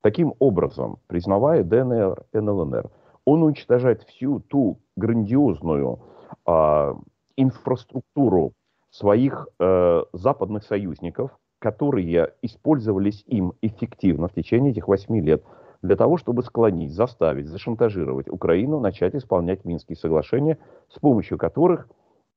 Таким 0.00 0.34
образом, 0.38 0.98
признавая 1.06 1.64
ДНР 1.64 2.24
и 2.32 2.38
ЛНР, 2.38 2.90
он 3.24 3.42
уничтожает 3.42 4.02
всю 4.04 4.40
ту 4.40 4.78
грандиозную 4.96 5.98
а, 6.46 6.96
инфраструктуру 7.38 8.52
своих 8.90 9.48
э, 9.58 10.02
западных 10.12 10.64
союзников, 10.64 11.30
которые 11.60 12.34
использовались 12.42 13.22
им 13.26 13.52
эффективно 13.62 14.28
в 14.28 14.34
течение 14.34 14.72
этих 14.72 14.88
восьми 14.88 15.20
лет 15.20 15.42
для 15.82 15.96
того, 15.96 16.16
чтобы 16.16 16.42
склонить, 16.42 16.92
заставить, 16.92 17.46
зашантажировать 17.46 18.28
Украину 18.28 18.80
начать 18.80 19.14
исполнять 19.14 19.64
Минские 19.64 19.96
соглашения, 19.96 20.58
с 20.88 20.98
помощью 20.98 21.38
которых, 21.38 21.88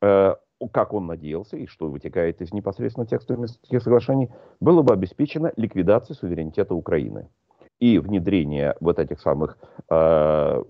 э, 0.02 0.36
как 0.72 0.94
он 0.94 1.08
надеялся, 1.08 1.58
и 1.58 1.66
что 1.66 1.88
вытекает 1.88 2.42
из 2.42 2.54
непосредственно 2.54 3.08
текста 3.08 3.36
Минских 3.36 3.82
соглашений, 3.82 4.30
было 4.60 4.84
бы 4.84 4.94
обеспечена 4.94 5.52
ликвидация 5.56 6.14
суверенитета 6.14 6.76
Украины. 6.76 7.30
И 7.80 7.98
внедрение 7.98 8.76
вот 8.80 9.00
этих 9.00 9.20
самых 9.20 9.58
э, 9.90 10.64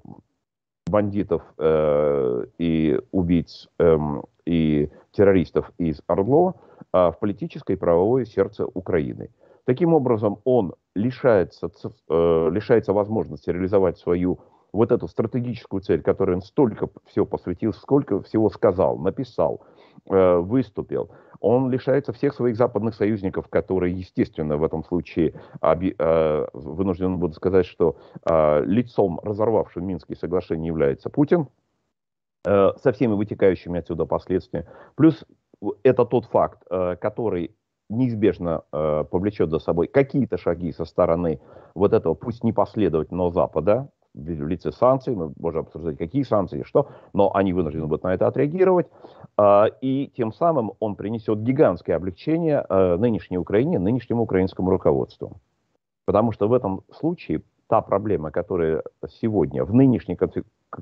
бандитов 0.92 1.42
э, 1.58 2.46
и 2.60 3.00
убийц 3.12 3.68
э, 3.80 3.98
и 4.46 4.90
террористов 5.12 5.72
из 5.78 6.02
Ордло 6.08 6.56
э, 6.94 7.12
в 7.12 7.18
политическое 7.20 7.74
и 7.74 7.78
правовое 7.78 8.26
сердце 8.26 8.66
Украины. 8.66 9.30
Таким 9.66 9.94
образом, 9.94 10.40
он 10.44 10.74
лишается, 10.96 11.70
э, 12.10 12.50
лишается 12.52 12.94
возможности 12.94 13.50
реализовать 13.50 13.98
свою 13.98 14.40
вот 14.74 14.92
эту 14.92 15.08
стратегическую 15.08 15.82
цель, 15.82 16.02
которой 16.02 16.36
он 16.36 16.42
столько 16.42 16.90
всего 17.06 17.26
посвятил, 17.26 17.74
сколько 17.74 18.22
всего 18.22 18.50
сказал, 18.50 18.98
написал, 18.98 19.62
выступил. 20.06 21.10
Он 21.40 21.72
лишается 21.72 22.14
всех 22.14 22.36
своих 22.36 22.56
западных 22.56 22.94
союзников, 22.96 23.48
которые, 23.48 23.98
естественно, 23.98 24.58
в 24.58 24.64
этом 24.64 24.84
случае 24.84 25.34
э, 25.62 26.48
вынужден 26.54 27.18
буду 27.18 27.34
сказать, 27.34 27.66
что 27.66 27.98
э, 28.30 28.64
лицом, 28.66 29.20
разорвавшим 29.24 29.86
Минские 29.86 30.18
соглашения, 30.18 30.68
является 30.68 31.10
Путин 31.10 31.48
со 32.44 32.92
всеми 32.92 33.14
вытекающими 33.14 33.80
отсюда 33.80 34.06
последствиями. 34.06 34.68
Плюс 34.96 35.24
это 35.84 36.06
тот 36.06 36.26
факт, 36.26 36.64
который 36.68 37.56
неизбежно 37.88 38.64
повлечет 38.72 39.52
за 39.52 39.60
собой 39.60 39.86
какие-то 39.86 40.40
шаги 40.40 40.72
со 40.72 40.86
стороны 40.86 41.40
вот 41.76 41.94
этого, 41.94 42.16
пусть 42.16 42.44
непоследовательного 42.44 43.32
Запада, 43.32 43.90
в 44.14 44.48
лице 44.48 44.72
санкций, 44.72 45.16
мы 45.16 45.32
можем 45.40 45.62
обсуждать, 45.62 45.98
какие 45.98 46.24
санкции, 46.24 46.64
что, 46.64 46.90
но 47.14 47.34
они 47.34 47.54
вынуждены 47.54 47.88
будут 47.88 48.04
на 48.04 48.14
это 48.14 48.28
отреагировать, 48.28 48.88
а, 49.38 49.68
и 49.82 50.12
тем 50.16 50.34
самым 50.34 50.74
он 50.80 50.96
принесет 50.96 51.42
гигантское 51.42 51.96
облегчение 51.96 52.66
а, 52.68 52.98
нынешней 52.98 53.38
Украине, 53.38 53.80
нынешнему 53.80 54.24
украинскому 54.24 54.70
руководству. 54.70 55.38
Потому 56.06 56.32
что 56.32 56.48
в 56.48 56.54
этом 56.54 56.84
случае 56.92 57.42
та 57.68 57.82
проблема, 57.82 58.32
которая 58.32 58.84
сегодня 59.22 59.64
в 59.64 59.74
нынешней 59.74 60.18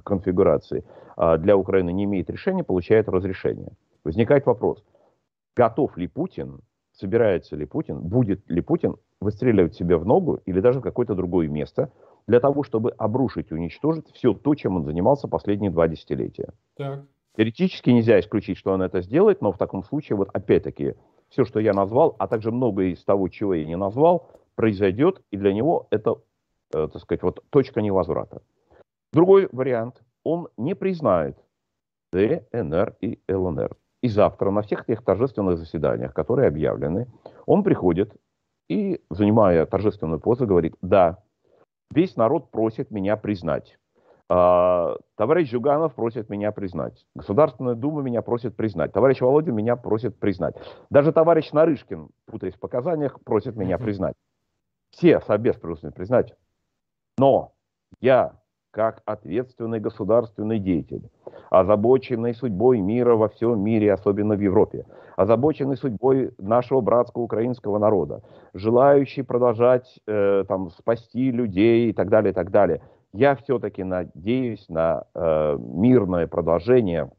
конфигурации 0.04 0.84
а, 1.16 1.38
для 1.38 1.56
Украины 1.56 1.92
не 1.92 2.06
имеет 2.06 2.30
решения, 2.30 2.64
получает 2.64 3.08
разрешение. 3.08 3.74
Возникает 4.04 4.48
вопрос, 4.48 4.84
готов 5.56 5.98
ли 5.98 6.08
Путин, 6.08 6.62
собирается 6.94 7.56
ли 7.56 7.66
Путин, 7.66 8.00
будет 8.00 8.50
ли 8.50 8.62
Путин 8.62 8.96
выстреливать 9.22 9.76
себе 9.76 9.98
в 9.98 10.06
ногу 10.06 10.40
или 10.46 10.60
даже 10.62 10.80
в 10.80 10.82
какое-то 10.82 11.14
другое 11.14 11.48
место, 11.48 11.92
для 12.30 12.40
того, 12.40 12.62
чтобы 12.62 12.92
обрушить 12.92 13.50
и 13.50 13.56
уничтожить 13.56 14.06
все 14.14 14.36
то, 14.36 14.54
чем 14.54 14.76
он 14.76 14.86
занимался 14.86 15.28
последние 15.28 15.72
два 15.72 15.88
десятилетия. 15.88 16.54
Так. 16.78 17.04
Теоретически 17.36 17.90
нельзя 17.90 18.20
исключить, 18.20 18.58
что 18.58 18.72
он 18.72 18.84
это 18.84 19.02
сделает, 19.02 19.42
но 19.42 19.52
в 19.52 19.58
таком 19.58 19.84
случае, 19.84 20.16
вот 20.16 20.30
опять-таки, 20.32 20.94
все, 21.30 21.44
что 21.44 21.60
я 21.60 21.74
назвал, 21.74 22.16
а 22.20 22.28
также 22.28 22.52
многое 22.52 22.90
из 22.90 23.04
того, 23.04 23.30
чего 23.30 23.56
я 23.56 23.66
не 23.66 23.76
назвал, 23.76 24.30
произойдет, 24.54 25.24
и 25.32 25.38
для 25.38 25.54
него 25.54 25.88
это, 25.90 26.18
э, 26.72 26.88
так 26.94 27.02
сказать, 27.02 27.24
вот 27.24 27.44
точка 27.50 27.82
невозврата. 27.82 28.44
Другой 29.12 29.50
вариант. 29.52 30.04
Он 30.24 30.50
не 30.56 30.76
признает 30.76 31.36
ДНР 32.12 32.96
и 33.02 33.20
ЛНР. 33.28 33.76
И 34.04 34.08
завтра 34.08 34.52
на 34.52 34.62
всех 34.62 34.86
тех 34.86 35.04
торжественных 35.04 35.58
заседаниях, 35.58 36.14
которые 36.14 36.48
объявлены, 36.48 37.08
он 37.48 37.64
приходит 37.64 38.16
и, 38.68 39.02
занимая 39.10 39.66
торжественную 39.66 40.20
позу, 40.20 40.46
говорит, 40.46 40.76
да, 40.82 41.24
Весь 41.92 42.16
народ 42.16 42.52
просит 42.52 42.92
меня 42.92 43.18
признать. 43.18 43.78
А, 44.30 44.96
товарищ 45.16 45.50
Жуганов 45.50 45.96
просит 45.96 46.30
меня 46.30 46.52
признать. 46.52 47.06
Государственная 47.16 47.74
Дума 47.74 48.02
меня 48.02 48.22
просит 48.22 48.56
признать. 48.56 48.94
Товарищ 48.94 49.22
Володин 49.22 49.56
меня 49.56 49.76
просит 49.76 50.20
признать. 50.20 50.56
Даже 50.92 51.12
товарищ 51.12 51.52
Нарышкин, 51.52 52.10
путаясь 52.26 52.54
в 52.54 52.60
показаниях, 52.60 53.20
просит 53.24 53.56
меня 53.56 53.80
признать. 53.80 54.16
Все 54.92 55.20
Собес 55.22 55.56
просят 55.56 55.96
признать. 55.96 56.36
Но 57.18 57.54
я 58.02 58.39
как 58.72 59.02
ответственный 59.06 59.80
государственный 59.80 60.60
деятель, 60.60 61.10
озабоченный 61.50 62.34
судьбой 62.34 62.80
мира 62.80 63.16
во 63.16 63.30
всем 63.30 63.60
мире, 63.62 63.94
особенно 63.94 64.36
в 64.36 64.42
Европе, 64.42 64.86
озабоченный 65.16 65.78
судьбой 65.78 66.32
нашего 66.38 66.82
братского 66.82 67.24
украинского 67.24 67.80
народа, 67.80 68.22
желающий 68.54 69.24
продолжать 69.24 70.00
э, 70.08 70.46
там, 70.48 70.70
спасти 70.72 71.32
людей 71.32 71.90
и 71.90 71.94
так 71.94 72.10
далее, 72.10 72.32
и 72.32 72.34
так 72.34 72.52
далее. 72.52 72.82
Я 73.12 73.36
все-таки 73.36 73.84
надеюсь 73.84 74.70
на 74.70 75.06
э, 75.16 75.58
мирное 75.58 76.28
продолжение 76.28 77.12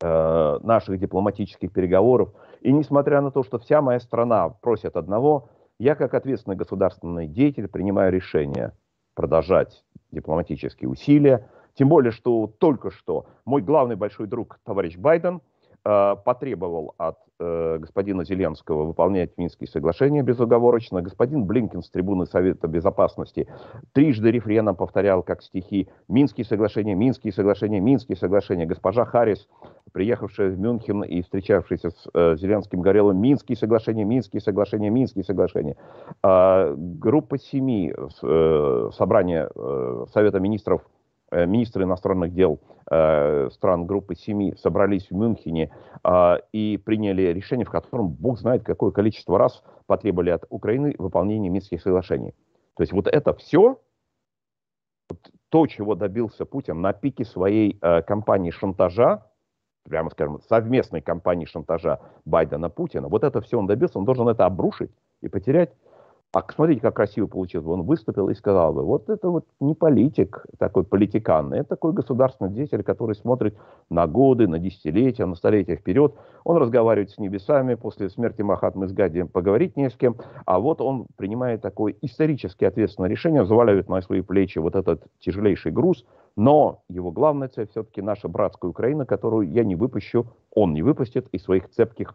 э, 0.00 0.58
наших 0.62 1.00
дипломатических 1.00 1.72
переговоров. 1.72 2.32
И 2.60 2.72
несмотря 2.72 3.20
на 3.20 3.32
то, 3.32 3.42
что 3.42 3.58
вся 3.58 3.82
моя 3.82 3.98
страна 3.98 4.48
просит 4.48 4.96
одного, 4.96 5.48
я 5.80 5.96
как 5.96 6.14
ответственный 6.14 6.56
государственный 6.56 7.26
деятель 7.26 7.66
принимаю 7.66 8.12
решение 8.12 8.72
продолжать 9.14 9.82
дипломатические 10.12 10.88
усилия. 10.88 11.48
Тем 11.74 11.88
более, 11.88 12.12
что 12.12 12.46
только 12.46 12.90
что 12.90 13.26
мой 13.44 13.62
главный 13.62 13.96
большой 13.96 14.26
друг, 14.26 14.58
товарищ 14.64 14.96
Байден, 14.96 15.40
э, 15.84 16.16
потребовал 16.24 16.94
от 16.98 17.18
э, 17.40 17.78
господина 17.78 18.24
Зеленского 18.24 18.84
выполнять 18.84 19.36
Минские 19.36 19.66
соглашения 19.66 20.22
безоговорочно. 20.22 21.02
Господин 21.02 21.44
Блинкин 21.44 21.82
с 21.82 21.90
трибуны 21.90 22.26
Совета 22.26 22.68
Безопасности 22.68 23.48
трижды 23.92 24.30
рефреном 24.30 24.76
повторял, 24.76 25.22
как 25.22 25.42
стихи, 25.42 25.88
Минские 26.08 26.44
соглашения, 26.44 26.94
Минские 26.94 27.32
соглашения, 27.32 27.80
Минские 27.80 28.16
соглашения. 28.16 28.66
Госпожа 28.66 29.04
Харрис, 29.04 29.48
приехавшая 29.92 30.50
в 30.50 30.60
Мюнхен 30.60 31.02
и 31.02 31.22
встречавшаяся 31.22 31.90
с 31.90 32.08
э, 32.14 32.36
Зеленским, 32.36 32.80
говорила, 32.80 33.12
Минские 33.12 33.56
соглашения, 33.56 34.04
Минские 34.04 34.40
соглашения, 34.40 34.90
Минские 34.90 35.24
соглашения. 35.24 35.76
А, 36.22 36.74
группа 36.76 37.38
семи, 37.38 37.92
э, 38.22 38.90
собрание 38.92 39.48
э, 39.54 40.04
Совета 40.12 40.38
Министров 40.38 40.82
Э, 40.82 40.99
министры 41.30 41.84
иностранных 41.84 42.34
дел 42.34 42.60
э, 42.90 43.48
стран 43.52 43.86
группы 43.86 44.14
семи 44.14 44.54
собрались 44.56 45.08
в 45.10 45.14
Мюнхене 45.14 45.70
э, 46.02 46.36
и 46.52 46.76
приняли 46.76 47.22
решение, 47.32 47.64
в 47.64 47.70
котором 47.70 48.08
бог 48.08 48.38
знает 48.38 48.62
какое 48.64 48.90
количество 48.90 49.38
раз 49.38 49.62
потребовали 49.86 50.30
от 50.30 50.44
Украины 50.48 50.94
выполнения 50.98 51.48
Минских 51.48 51.82
соглашений. 51.82 52.34
То 52.76 52.82
есть 52.82 52.92
вот 52.92 53.06
это 53.06 53.34
все, 53.34 53.78
то, 55.50 55.66
чего 55.66 55.94
добился 55.94 56.44
Путин 56.44 56.80
на 56.80 56.92
пике 56.92 57.24
своей 57.24 57.78
э, 57.80 58.02
кампании 58.02 58.50
шантажа, 58.50 59.26
прямо 59.88 60.10
скажем, 60.10 60.40
совместной 60.48 61.00
кампании 61.00 61.46
шантажа 61.46 62.00
Байдена-Путина, 62.24 63.08
вот 63.08 63.24
это 63.24 63.40
все 63.40 63.58
он 63.58 63.66
добился, 63.66 63.98
он 63.98 64.04
должен 64.04 64.28
это 64.28 64.46
обрушить 64.46 64.90
и 65.20 65.28
потерять 65.28 65.72
а 66.32 66.44
смотрите, 66.54 66.80
как 66.80 66.94
красиво 66.94 67.26
получилось. 67.26 67.66
Он 67.66 67.82
выступил 67.82 68.28
и 68.28 68.34
сказал 68.34 68.72
бы, 68.72 68.84
вот 68.84 69.10
это 69.10 69.28
вот 69.28 69.46
не 69.58 69.74
политик, 69.74 70.46
такой 70.58 70.84
политикан, 70.84 71.52
это 71.52 71.70
такой 71.70 71.92
государственный 71.92 72.52
деятель, 72.52 72.84
который 72.84 73.16
смотрит 73.16 73.56
на 73.88 74.06
годы, 74.06 74.46
на 74.46 74.60
десятилетия, 74.60 75.26
на 75.26 75.34
столетия 75.34 75.74
вперед. 75.74 76.14
Он 76.44 76.56
разговаривает 76.58 77.10
с 77.10 77.18
небесами, 77.18 77.74
после 77.74 78.08
смерти 78.10 78.42
Махатмы 78.42 78.86
с 78.86 78.92
Гадием 78.92 79.26
поговорить 79.26 79.76
не 79.76 79.90
с 79.90 79.94
кем, 79.94 80.16
а 80.46 80.60
вот 80.60 80.80
он 80.80 81.06
принимает 81.16 81.62
такое 81.62 81.96
исторически 82.00 82.64
ответственное 82.64 83.10
решение, 83.10 83.44
заваливает 83.44 83.88
на 83.88 84.00
свои 84.00 84.20
плечи 84.20 84.58
вот 84.58 84.76
этот 84.76 85.02
тяжелейший 85.18 85.72
груз, 85.72 86.04
но 86.36 86.82
его 86.88 87.10
главная 87.10 87.48
цель 87.48 87.66
все-таки 87.68 88.02
наша 88.02 88.28
братская 88.28 88.70
Украина, 88.70 89.04
которую 89.04 89.50
я 89.50 89.64
не 89.64 89.74
выпущу, 89.74 90.26
он 90.54 90.74
не 90.74 90.82
выпустит 90.82 91.26
из 91.32 91.42
своих 91.42 91.68
цепких 91.70 92.14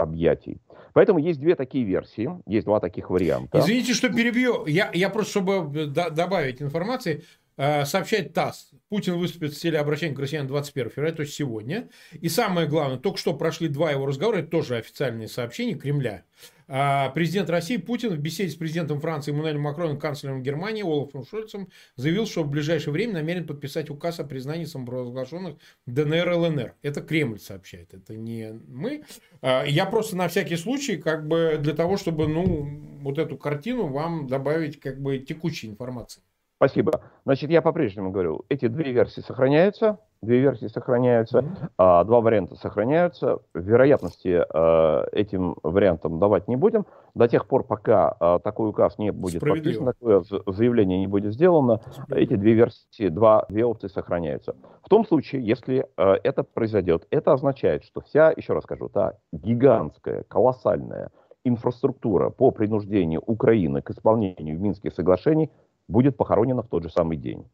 объятий. 0.00 0.60
Поэтому 0.92 1.18
есть 1.18 1.40
две 1.40 1.54
такие 1.54 1.84
версии, 1.84 2.30
есть 2.46 2.66
два 2.66 2.80
таких 2.80 3.10
варианта. 3.10 3.60
Извините, 3.60 3.94
что 3.94 4.08
перебью. 4.08 4.66
Я, 4.66 4.90
я 4.92 5.08
просто, 5.08 5.30
чтобы 5.30 5.86
добавить 5.86 6.60
информации, 6.60 7.24
э, 7.56 7.84
сообщает 7.84 8.32
ТАСС. 8.32 8.70
Путин 8.88 9.18
выступит 9.18 9.54
с 9.54 9.60
телеобращением 9.60 10.16
к 10.16 10.20
россиянам 10.20 10.48
21 10.48 10.90
февраля, 10.90 11.14
то 11.14 11.22
есть 11.22 11.34
сегодня. 11.34 11.88
И 12.12 12.28
самое 12.28 12.66
главное, 12.66 12.98
только 12.98 13.18
что 13.18 13.34
прошли 13.34 13.68
два 13.68 13.90
его 13.92 14.06
разговора, 14.06 14.38
это 14.38 14.48
тоже 14.48 14.76
официальные 14.76 15.28
сообщения 15.28 15.74
Кремля. 15.74 16.24
А, 16.72 17.08
президент 17.10 17.50
России 17.50 17.78
Путин 17.78 18.10
в 18.10 18.18
беседе 18.18 18.48
с 18.48 18.54
президентом 18.54 19.00
Франции 19.00 19.32
Эммануэлем 19.32 19.60
Макроном, 19.60 19.98
канцлером 19.98 20.40
Германии 20.40 20.84
Олафом 20.84 21.24
Шольцем 21.24 21.68
заявил, 21.96 22.26
что 22.26 22.44
в 22.44 22.48
ближайшее 22.48 22.92
время 22.92 23.14
намерен 23.14 23.44
подписать 23.44 23.90
указ 23.90 24.20
о 24.20 24.24
признании 24.24 24.66
самопровозглашенных 24.66 25.56
ДНР 25.86 26.30
и 26.30 26.34
ЛНР. 26.34 26.74
Это 26.82 27.00
Кремль 27.00 27.40
сообщает, 27.40 27.92
это 27.92 28.16
не 28.16 28.52
мы. 28.68 29.02
А, 29.42 29.64
я 29.64 29.84
просто 29.84 30.16
на 30.16 30.28
всякий 30.28 30.54
случай, 30.54 30.96
как 30.96 31.26
бы 31.26 31.58
для 31.60 31.74
того, 31.74 31.96
чтобы, 31.96 32.28
ну, 32.28 32.68
вот 33.00 33.18
эту 33.18 33.36
картину 33.36 33.88
вам 33.88 34.28
добавить, 34.28 34.78
как 34.78 35.00
бы, 35.00 35.18
текущей 35.18 35.66
информации. 35.66 36.22
Спасибо. 36.58 37.02
Значит, 37.24 37.50
я 37.50 37.62
по-прежнему 37.62 38.12
говорю, 38.12 38.44
эти 38.48 38.68
две 38.68 38.92
версии 38.92 39.22
сохраняются. 39.22 39.98
Две 40.22 40.40
версии 40.40 40.66
сохраняются, 40.66 41.38
mm-hmm. 41.38 42.04
два 42.04 42.20
варианта 42.20 42.54
сохраняются. 42.54 43.38
Вероятности 43.54 44.44
э, 44.46 45.06
этим 45.12 45.56
вариантам 45.62 46.18
давать 46.18 46.46
не 46.46 46.56
будем. 46.56 46.84
До 47.14 47.26
тех 47.26 47.46
пор, 47.46 47.64
пока 47.64 48.16
э, 48.20 48.38
такой 48.44 48.68
указ 48.68 48.98
не 48.98 49.12
будет 49.12 49.40
подписан, 49.40 49.86
такое 49.86 50.22
заявление 50.46 50.98
не 50.98 51.06
будет 51.06 51.32
сделано, 51.32 51.80
эти 52.10 52.36
две 52.36 52.52
версии, 52.52 53.08
два, 53.08 53.46
две 53.48 53.64
опции 53.64 53.88
сохраняются. 53.88 54.56
В 54.82 54.90
том 54.90 55.06
случае, 55.06 55.42
если 55.42 55.86
э, 55.96 56.16
это 56.22 56.44
произойдет, 56.44 57.06
это 57.10 57.32
означает, 57.32 57.84
что 57.84 58.02
вся, 58.02 58.30
еще 58.36 58.52
раз 58.52 58.64
скажу, 58.64 58.90
та 58.90 59.14
гигантская, 59.32 60.24
колоссальная 60.24 61.10
инфраструктура 61.44 62.28
по 62.28 62.50
принуждению 62.50 63.22
Украины 63.24 63.80
к 63.80 63.90
исполнению 63.90 64.60
Минских 64.60 64.92
соглашений 64.92 65.50
будет 65.88 66.18
похоронена 66.18 66.62
в 66.62 66.68
тот 66.68 66.82
же 66.82 66.90
самый 66.90 67.16
день. 67.16 67.46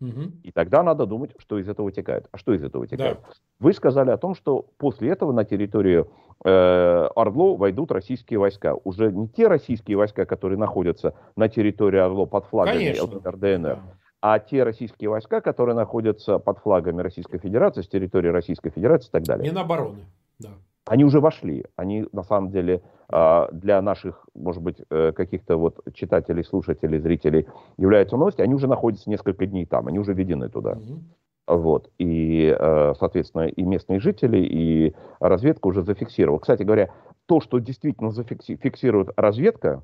Угу. 0.00 0.32
И 0.44 0.52
тогда 0.52 0.82
надо 0.82 1.06
думать, 1.06 1.32
что 1.38 1.58
из 1.58 1.68
этого 1.68 1.86
вытекает. 1.86 2.28
А 2.30 2.38
что 2.38 2.54
из 2.54 2.62
этого 2.62 2.82
вытекает? 2.82 3.18
Да. 3.20 3.28
Вы 3.58 3.72
сказали 3.72 4.10
о 4.10 4.16
том, 4.16 4.34
что 4.34 4.66
после 4.78 5.10
этого 5.10 5.32
на 5.32 5.44
территорию 5.44 6.10
э, 6.44 7.08
Орло 7.16 7.56
войдут 7.56 7.90
российские 7.90 8.38
войска. 8.38 8.74
Уже 8.84 9.10
не 9.10 9.28
те 9.28 9.48
российские 9.48 9.96
войска, 9.96 10.24
которые 10.24 10.58
находятся 10.58 11.14
на 11.36 11.48
территории 11.48 11.98
Орло 11.98 12.26
под 12.26 12.44
флагами 12.46 12.96
ЛНР, 12.98 13.36
ДНР, 13.36 13.60
да. 13.60 13.82
а 14.20 14.38
те 14.38 14.62
российские 14.62 15.10
войска, 15.10 15.40
которые 15.40 15.74
находятся 15.74 16.38
под 16.38 16.58
флагами 16.58 17.02
Российской 17.02 17.38
Федерации, 17.38 17.82
с 17.82 17.88
территории 17.88 18.28
Российской 18.28 18.70
Федерации 18.70 19.08
и 19.08 19.12
так 19.12 19.24
далее. 19.24 19.50
Минобороны, 19.50 20.06
да. 20.38 20.50
Они 20.88 21.04
уже 21.04 21.20
вошли. 21.20 21.64
Они 21.76 22.06
на 22.12 22.22
самом 22.22 22.50
деле 22.50 22.82
а, 23.10 23.48
для 23.52 23.80
наших, 23.82 24.26
может 24.34 24.62
быть, 24.62 24.76
э, 24.90 25.12
каких-то 25.12 25.56
вот 25.56 25.80
читателей, 25.94 26.44
слушателей, 26.44 26.98
зрителей 26.98 27.46
являются 27.76 28.16
новости, 28.16 28.40
они 28.40 28.54
уже 28.54 28.66
находятся 28.66 29.10
несколько 29.10 29.46
дней 29.46 29.66
там, 29.66 29.86
они 29.86 29.98
уже 29.98 30.14
введены 30.14 30.48
туда. 30.48 30.78
Вот. 31.46 31.90
И, 31.98 32.54
э, 32.58 32.94
соответственно, 32.98 33.48
и 33.48 33.62
местные 33.62 34.00
жители, 34.00 34.38
и 34.38 34.94
разведка 35.20 35.66
уже 35.68 35.82
зафиксировала. 35.82 36.38
Кстати 36.38 36.62
говоря, 36.62 36.90
то, 37.26 37.40
что 37.40 37.58
действительно 37.58 38.10
зафиксирует 38.10 39.10
разведка, 39.16 39.82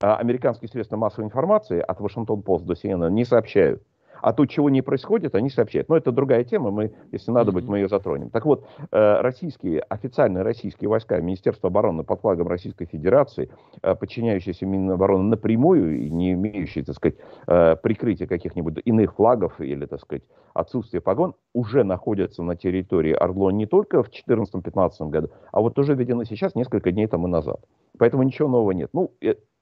а 0.00 0.16
американские 0.16 0.68
средства 0.68 0.96
массовой 0.96 1.26
информации 1.26 1.78
от 1.80 2.00
Вашингтон-Пост 2.00 2.64
до 2.64 2.74
CNN 2.74 3.10
не 3.10 3.24
сообщают. 3.24 3.82
А 4.22 4.32
то, 4.32 4.46
чего 4.46 4.70
не 4.70 4.82
происходит, 4.82 5.34
они 5.34 5.50
сообщают. 5.50 5.88
Но 5.88 5.96
это 5.96 6.12
другая 6.12 6.44
тема, 6.44 6.70
мы, 6.70 6.92
если 7.10 7.32
надо 7.32 7.50
быть, 7.50 7.64
мы 7.64 7.78
ее 7.78 7.88
затронем. 7.88 8.30
Так 8.30 8.46
вот, 8.46 8.64
э, 8.92 9.20
российские, 9.20 9.80
официальные 9.80 10.44
российские 10.44 10.88
войска, 10.88 11.20
Министерство 11.20 11.68
обороны 11.68 12.04
под 12.04 12.20
флагом 12.20 12.46
Российской 12.46 12.86
Федерации, 12.86 13.50
э, 13.82 13.96
подчиняющиеся 13.96 14.64
Минобороны 14.64 15.24
напрямую 15.24 16.00
и 16.02 16.08
не 16.08 16.32
имеющие, 16.34 16.84
так 16.84 16.94
сказать, 16.94 17.16
э, 17.48 17.76
прикрытия 17.82 18.28
каких-нибудь 18.28 18.80
иных 18.84 19.14
флагов 19.14 19.60
или, 19.60 19.86
так 19.86 20.00
сказать, 20.00 20.22
отсутствие 20.54 21.00
погон, 21.00 21.34
уже 21.52 21.82
находятся 21.82 22.44
на 22.44 22.54
территории 22.54 23.12
Орлон 23.12 23.56
не 23.56 23.66
только 23.66 24.04
в 24.04 24.08
2014-2015 24.08 25.10
году, 25.10 25.30
а 25.50 25.60
вот 25.60 25.76
уже 25.80 25.94
введены 25.94 26.24
сейчас, 26.26 26.54
несколько 26.54 26.92
дней 26.92 27.08
тому 27.08 27.26
назад. 27.26 27.60
Поэтому 27.98 28.22
ничего 28.22 28.48
нового 28.48 28.70
нет. 28.70 28.90
Ну, 28.92 29.12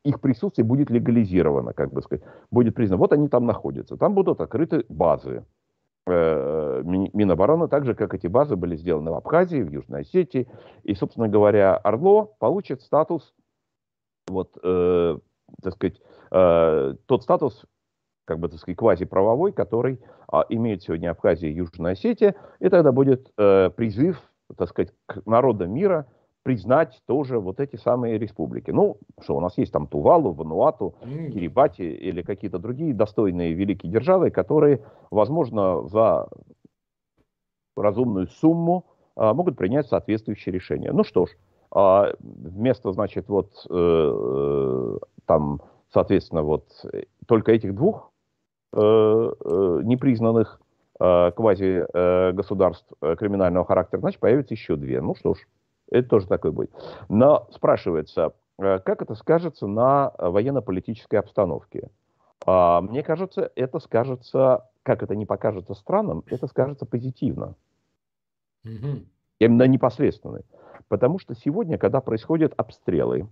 их 0.04 0.20
присутствие 0.20 0.64
будет 0.64 0.90
легализировано, 0.90 1.72
как 1.72 1.92
бы 1.92 2.02
сказать, 2.02 2.24
будет 2.50 2.74
признано. 2.74 2.98
Вот 2.98 3.12
они 3.12 3.28
там 3.28 3.46
находятся. 3.46 3.96
Там 3.96 4.14
будут 4.14 4.40
открыты 4.40 4.84
базы 4.88 5.44
э, 6.06 6.82
Минобороны, 6.84 7.68
так 7.68 7.84
же, 7.84 7.94
как 7.94 8.14
эти 8.14 8.26
базы 8.26 8.56
были 8.56 8.76
сделаны 8.76 9.10
в 9.10 9.14
Абхазии, 9.14 9.62
в 9.62 9.70
Южной 9.70 10.02
Осетии. 10.02 10.48
И, 10.84 10.94
собственно 10.94 11.28
говоря, 11.28 11.76
Орло 11.76 12.34
получит 12.38 12.82
статус, 12.82 13.34
вот, 14.28 14.56
э, 14.62 15.18
так 15.62 15.74
сказать, 15.74 16.00
э, 16.30 16.94
тот 17.06 17.22
статус, 17.22 17.66
как 18.24 18.38
бы, 18.38 18.48
так 18.48 18.58
сказать, 18.58 18.78
квазиправовой, 18.78 19.52
который 19.52 20.00
э, 20.32 20.36
имеет 20.48 20.82
сегодня 20.82 21.10
Абхазия 21.10 21.50
и 21.50 21.54
Южная 21.54 21.92
Осетия. 21.92 22.34
И 22.58 22.68
тогда 22.70 22.90
будет 22.92 23.30
э, 23.36 23.70
призыв, 23.70 24.22
так 24.56 24.68
сказать, 24.68 24.94
к 25.06 25.26
народам 25.26 25.72
мира– 25.72 26.06
признать 26.42 27.02
тоже 27.06 27.38
вот 27.38 27.60
эти 27.60 27.76
самые 27.76 28.18
республики. 28.18 28.70
Ну, 28.70 28.96
что 29.20 29.36
у 29.36 29.40
нас 29.40 29.58
есть 29.58 29.72
там 29.72 29.86
Тувалу, 29.86 30.32
Вануату, 30.32 30.94
Кирибати 31.02 31.82
или 31.82 32.22
какие-то 32.22 32.58
другие 32.58 32.94
достойные 32.94 33.52
великие 33.52 33.92
державы, 33.92 34.30
которые, 34.30 34.82
возможно, 35.10 35.86
за 35.88 36.28
разумную 37.76 38.28
сумму 38.28 38.86
а, 39.16 39.34
могут 39.34 39.56
принять 39.56 39.86
соответствующие 39.86 40.54
решения. 40.54 40.92
Ну 40.92 41.04
что 41.04 41.26
ж, 41.26 41.30
а, 41.72 42.14
вместо, 42.20 42.92
значит, 42.92 43.28
вот 43.28 43.66
э, 43.70 44.98
там, 45.26 45.60
соответственно, 45.92 46.42
вот 46.42 46.66
только 47.26 47.52
этих 47.52 47.74
двух 47.74 48.10
непризнанных 48.72 50.60
квази-государств 50.96 52.92
криминального 53.00 53.64
характера, 53.66 53.98
значит, 53.98 54.20
появится 54.20 54.54
еще 54.54 54.76
две. 54.76 55.00
Ну 55.00 55.16
что 55.16 55.34
ж, 55.34 55.38
это 55.90 56.08
тоже 56.08 56.26
такой 56.26 56.52
будет. 56.52 56.72
Но 57.08 57.48
спрашивается, 57.52 58.32
как 58.58 59.02
это 59.02 59.14
скажется 59.14 59.66
на 59.66 60.12
военно-политической 60.18 61.16
обстановке? 61.16 61.88
А, 62.46 62.80
мне 62.80 63.02
кажется, 63.02 63.50
это 63.54 63.78
скажется, 63.80 64.66
как 64.82 65.02
это 65.02 65.14
не 65.14 65.26
покажется 65.26 65.74
странным, 65.74 66.24
это 66.26 66.46
скажется 66.46 66.86
позитивно. 66.86 67.54
Угу. 68.64 69.04
Именно 69.40 69.66
непосредственно. 69.66 70.40
Потому 70.88 71.18
что 71.18 71.34
сегодня, 71.34 71.78
когда 71.78 72.00
происходят 72.00 72.52
обстрелы, 72.56 73.28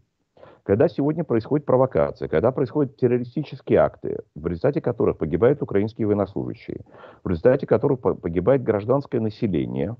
когда 0.62 0.88
сегодня 0.88 1.24
происходит 1.24 1.66
провокация, 1.66 2.28
когда 2.28 2.52
происходят 2.52 2.96
террористические 2.96 3.78
акты, 3.78 4.18
в 4.34 4.46
результате 4.46 4.80
которых 4.80 5.16
погибают 5.16 5.62
украинские 5.62 6.06
военнослужащие, 6.06 6.84
в 7.24 7.28
результате 7.28 7.66
которых 7.66 8.00
погибает 8.00 8.62
гражданское 8.62 9.18
население, 9.18 9.96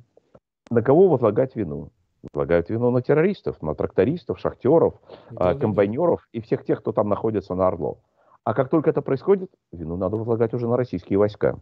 на 0.71 0.83
кого 0.83 1.09
возлагать 1.09 1.57
вину? 1.57 1.90
Возлагают 2.33 2.68
вину 2.68 2.90
на 2.90 3.00
террористов, 3.00 3.62
на 3.62 3.74
трактористов, 3.74 4.38
шахтеров, 4.40 4.94
да, 5.31 5.54
комбайнеров 5.54 6.26
и 6.33 6.40
всех 6.40 6.64
тех, 6.64 6.81
кто 6.81 6.92
там 6.92 7.09
находится 7.09 7.54
на 7.54 7.68
Орлов. 7.68 7.98
А 8.44 8.54
как 8.54 8.70
только 8.70 8.90
это 8.90 9.02
происходит, 9.02 9.50
вину 9.72 9.96
надо 9.96 10.16
возлагать 10.16 10.54
уже 10.54 10.66
на 10.66 10.76
российские 10.76 11.18
войска, 11.18 11.59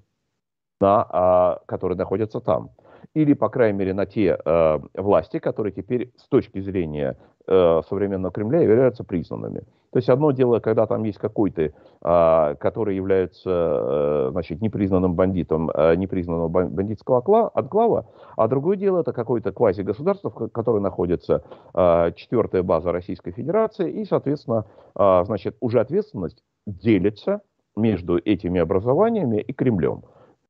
на, 0.80 1.06
а, 1.08 1.62
которые 1.66 1.98
находятся 1.98 2.40
там. 2.40 2.70
Или, 3.16 3.32
по 3.32 3.48
крайней 3.48 3.78
мере, 3.78 3.94
на 3.94 4.04
те 4.04 4.36
э, 4.44 4.78
власти, 4.94 5.38
которые 5.38 5.72
теперь 5.72 6.12
с 6.18 6.28
точки 6.28 6.60
зрения 6.60 7.16
э, 7.46 7.80
современного 7.88 8.30
Кремля 8.30 8.60
являются 8.60 9.04
признанными. 9.04 9.60
То 9.90 9.96
есть 9.96 10.10
одно 10.10 10.32
дело, 10.32 10.60
когда 10.60 10.86
там 10.86 11.02
есть 11.04 11.16
какой-то, 11.16 11.62
э, 11.62 12.54
который 12.60 12.94
является 12.94 13.50
э, 13.50 14.28
значит, 14.32 14.60
непризнанным 14.60 15.14
бандитом, 15.14 15.70
э, 15.70 15.94
непризнанного 15.96 16.48
бандитского 16.48 17.48
отклава, 17.54 18.06
а 18.36 18.48
другое 18.48 18.76
дело 18.76 19.00
это 19.00 19.14
какое-то 19.14 19.50
квази-государство, 19.50 20.28
в 20.28 20.48
которое 20.48 20.80
находится 20.80 21.42
э, 21.72 22.12
четвертая 22.16 22.62
база 22.62 22.92
Российской 22.92 23.30
Федерации, 23.30 23.90
и, 23.90 24.04
соответственно, 24.04 24.66
э, 24.94 25.22
значит, 25.24 25.56
уже 25.60 25.80
ответственность 25.80 26.42
делится 26.66 27.40
между 27.76 28.18
этими 28.18 28.60
образованиями 28.60 29.40
и 29.40 29.54
Кремлем. 29.54 30.02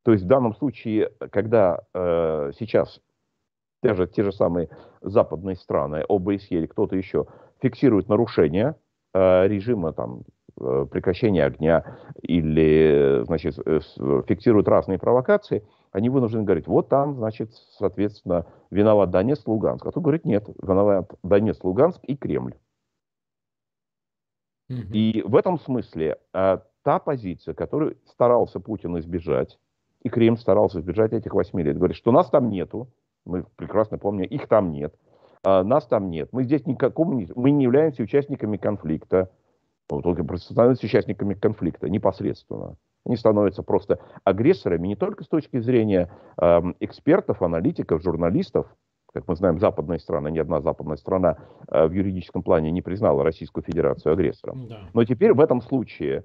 То 0.06 0.12
есть 0.12 0.22
в 0.22 0.28
данном 0.28 0.54
случае, 0.54 1.10
когда 1.32 1.80
э, 1.92 2.52
сейчас 2.56 3.00
даже 3.82 4.06
те 4.06 4.22
же 4.22 4.30
самые 4.30 4.68
западные 5.00 5.56
страны, 5.56 6.04
ОБСЕ 6.08 6.54
или 6.54 6.66
кто-то 6.66 6.94
еще, 6.94 7.26
фиксируют 7.60 8.08
нарушения 8.08 8.76
э, 9.14 9.48
режима 9.48 9.92
там, 9.92 10.22
э, 10.60 10.86
прекращения 10.88 11.44
огня 11.44 11.98
или 12.22 13.24
значит, 13.24 13.58
э, 13.66 13.80
фиксируют 14.28 14.68
разные 14.68 15.00
провокации, 15.00 15.66
они 15.90 16.08
вынуждены 16.08 16.44
говорить, 16.44 16.68
вот 16.68 16.88
там, 16.88 17.16
значит, 17.16 17.50
соответственно, 17.76 18.46
виноват 18.70 19.10
Донецк, 19.10 19.48
Луганск. 19.48 19.86
А 19.86 19.90
тут 19.90 20.04
говорит, 20.04 20.24
нет, 20.24 20.48
виноват 20.62 21.12
Донецк, 21.24 21.64
Луганск 21.64 21.98
и 22.04 22.14
Кремль. 22.14 22.54
И 24.68 25.24
в 25.26 25.34
этом 25.34 25.58
смысле 25.58 26.18
э, 26.32 26.58
та 26.84 26.98
позиция, 27.00 27.54
которую 27.54 27.96
старался 28.06 28.60
Путин 28.60 28.96
избежать, 29.00 29.58
и 30.06 30.08
Кремль 30.08 30.38
старался 30.38 30.78
избежать 30.78 31.12
этих 31.12 31.34
восьми 31.34 31.64
лет, 31.64 31.76
говорит, 31.76 31.96
что 31.96 32.12
нас 32.12 32.30
там 32.30 32.48
нету, 32.48 32.88
мы 33.24 33.44
прекрасно 33.56 33.98
помним, 33.98 34.26
их 34.26 34.46
там 34.46 34.70
нет, 34.70 34.94
э, 35.44 35.62
нас 35.64 35.84
там 35.88 36.10
нет, 36.10 36.28
мы 36.30 36.44
здесь 36.44 36.64
никакому 36.64 37.14
не, 37.14 37.28
мы 37.34 37.50
не 37.50 37.64
являемся 37.64 38.04
участниками 38.04 38.56
конфликта, 38.56 39.32
ну, 39.90 40.02
только 40.02 40.24
становятся 40.36 40.86
участниками 40.86 41.34
конфликта 41.34 41.88
непосредственно. 41.88 42.76
Они 43.04 43.16
становятся 43.16 43.64
просто 43.64 43.98
агрессорами 44.22 44.86
не 44.86 44.96
только 44.96 45.24
с 45.24 45.28
точки 45.28 45.58
зрения 45.58 46.08
э, 46.40 46.60
экспертов, 46.78 47.42
аналитиков, 47.42 48.00
журналистов, 48.00 48.68
как 49.12 49.26
мы 49.26 49.34
знаем, 49.34 49.58
западные 49.58 49.98
страны, 49.98 50.30
ни 50.30 50.38
одна 50.38 50.60
западная 50.60 50.98
страна 50.98 51.36
э, 51.68 51.84
в 51.88 51.90
юридическом 51.90 52.44
плане 52.44 52.70
не 52.70 52.82
признала 52.82 53.24
Российскую 53.24 53.64
Федерацию 53.64 54.12
агрессором. 54.12 54.68
Да. 54.68 54.78
Но 54.94 55.04
теперь 55.04 55.32
в 55.32 55.40
этом 55.40 55.62
случае 55.62 56.22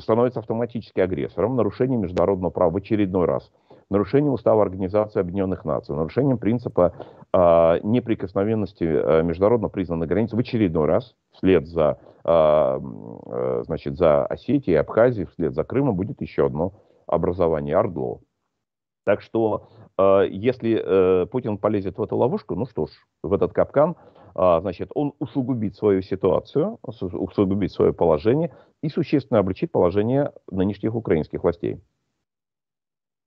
становится 0.00 0.40
автоматически 0.40 1.00
агрессором, 1.00 1.56
нарушением 1.56 2.00
международного 2.00 2.50
права 2.50 2.70
в 2.70 2.76
очередной 2.76 3.26
раз, 3.26 3.50
нарушением 3.90 4.32
устава 4.32 4.62
Организации 4.62 5.20
Объединенных 5.20 5.64
Наций, 5.64 5.94
нарушением 5.94 6.38
принципа 6.38 6.94
э, 7.32 7.80
неприкосновенности 7.82 8.84
э, 8.84 9.22
международно 9.22 9.68
признанной 9.68 10.06
границы 10.06 10.36
в 10.36 10.38
очередной 10.38 10.86
раз, 10.86 11.14
вслед 11.32 11.66
за, 11.66 11.98
э, 12.24 12.80
э, 13.26 13.62
значит, 13.66 13.96
за 13.96 14.26
Осетией, 14.26 14.80
Абхазией, 14.80 15.26
вслед 15.26 15.54
за 15.54 15.64
Крымом 15.64 15.94
будет 15.94 16.20
еще 16.20 16.46
одно 16.46 16.72
образование 17.06 17.76
Ордло. 17.76 18.20
Так 19.04 19.20
что 19.20 19.68
а, 19.98 20.22
если 20.22 20.80
э, 20.80 21.26
Путин 21.26 21.58
полезет 21.58 21.98
в 21.98 22.02
эту 22.02 22.16
ловушку, 22.16 22.54
ну 22.54 22.66
что 22.66 22.86
ж, 22.86 22.90
в 23.22 23.32
этот 23.32 23.52
капкан, 23.52 23.96
значит, 24.34 24.90
он 24.94 25.12
усугубит 25.18 25.76
свою 25.76 26.00
ситуацию, 26.00 26.78
усугубит 26.82 27.70
свое 27.70 27.92
положение 27.92 28.50
и 28.82 28.88
существенно 28.88 29.40
облегчит 29.40 29.72
положение 29.72 30.32
нынешних 30.50 30.94
украинских 30.94 31.42
властей. 31.42 31.80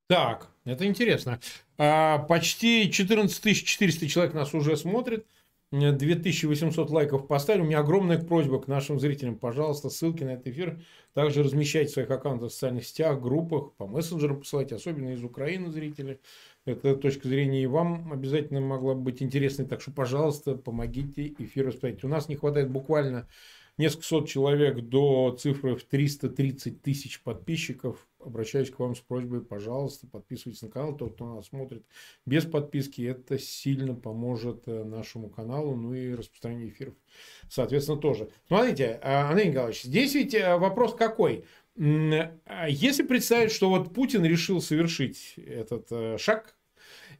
Так, 0.08 0.52
это 0.66 0.86
интересно. 0.86 1.40
А, 1.78 2.20
почти 2.20 2.92
14 2.92 3.66
400 3.66 4.08
человек 4.08 4.34
нас 4.36 4.54
уже 4.54 4.78
смотрит. 4.78 5.26
2800 5.72 6.90
лайков 6.90 7.28
поставили. 7.28 7.64
У 7.64 7.66
меня 7.66 7.80
огромная 7.80 8.20
просьба 8.20 8.62
к 8.62 8.68
нашим 8.68 9.00
зрителям. 9.00 9.36
Пожалуйста, 9.36 9.90
ссылки 9.90 10.24
на 10.24 10.32
этот 10.32 10.48
эфир 10.48 10.80
также 11.14 11.44
размещайте 11.44 11.90
в 11.90 11.94
своих 11.94 12.12
аккаунтах 12.12 12.50
в 12.50 12.54
социальных 12.54 12.86
сетях, 12.86 13.20
группах, 13.20 13.74
по 13.74 13.88
мессенджерам 13.88 14.40
посылайте, 14.40 14.76
особенно 14.76 15.10
из 15.10 15.24
Украины 15.24 15.72
зрители. 15.72 16.22
Эта 16.66 16.96
точка 16.96 17.28
зрения 17.28 17.64
и 17.64 17.68
вам 17.68 18.14
обязательно 18.14 18.62
могла 18.62 18.94
быть 18.94 19.22
интересной. 19.22 19.66
Так 19.66 19.82
что, 19.82 19.92
пожалуйста, 19.92 20.56
помогите 20.56 21.34
эфир 21.40 21.68
распространить. 21.68 22.04
У 22.04 22.08
нас 22.08 22.30
не 22.30 22.36
хватает 22.36 22.70
буквально 22.70 23.28
несколько 23.78 24.06
сот 24.06 24.28
человек 24.28 24.80
до 24.82 25.36
цифры 25.40 25.76
в 25.76 25.84
330 25.84 26.82
тысяч 26.82 27.22
подписчиков. 27.22 28.08
Обращаюсь 28.20 28.72
к 28.72 28.80
вам 28.80 28.96
с 28.96 29.00
просьбой, 29.00 29.42
пожалуйста, 29.42 30.08
подписывайтесь 30.08 30.62
на 30.62 30.70
канал. 30.70 30.96
Тот, 30.96 31.14
кто 31.14 31.36
нас 31.36 31.48
смотрит 31.48 31.86
без 32.26 32.46
подписки, 32.46 33.02
это 33.02 33.38
сильно 33.38 33.94
поможет 33.94 34.68
э, 34.68 34.84
нашему 34.84 35.30
каналу, 35.30 35.76
ну 35.76 35.94
и 35.94 36.14
распространению 36.14 36.70
эфиров, 36.70 36.96
соответственно, 37.50 38.00
тоже. 38.00 38.30
Смотрите, 38.48 39.00
э, 39.02 39.14
Андрей 39.14 39.50
Николаевич, 39.50 39.84
здесь 39.84 40.16
ведь 40.16 40.34
э, 40.34 40.58
вопрос 40.58 40.96
какой? 40.96 41.46
Если 41.78 43.04
представить, 43.04 43.52
что 43.52 43.70
вот 43.70 43.94
Путин 43.94 44.24
решил 44.24 44.62
совершить 44.62 45.34
этот 45.36 46.22
шаг, 46.22 46.56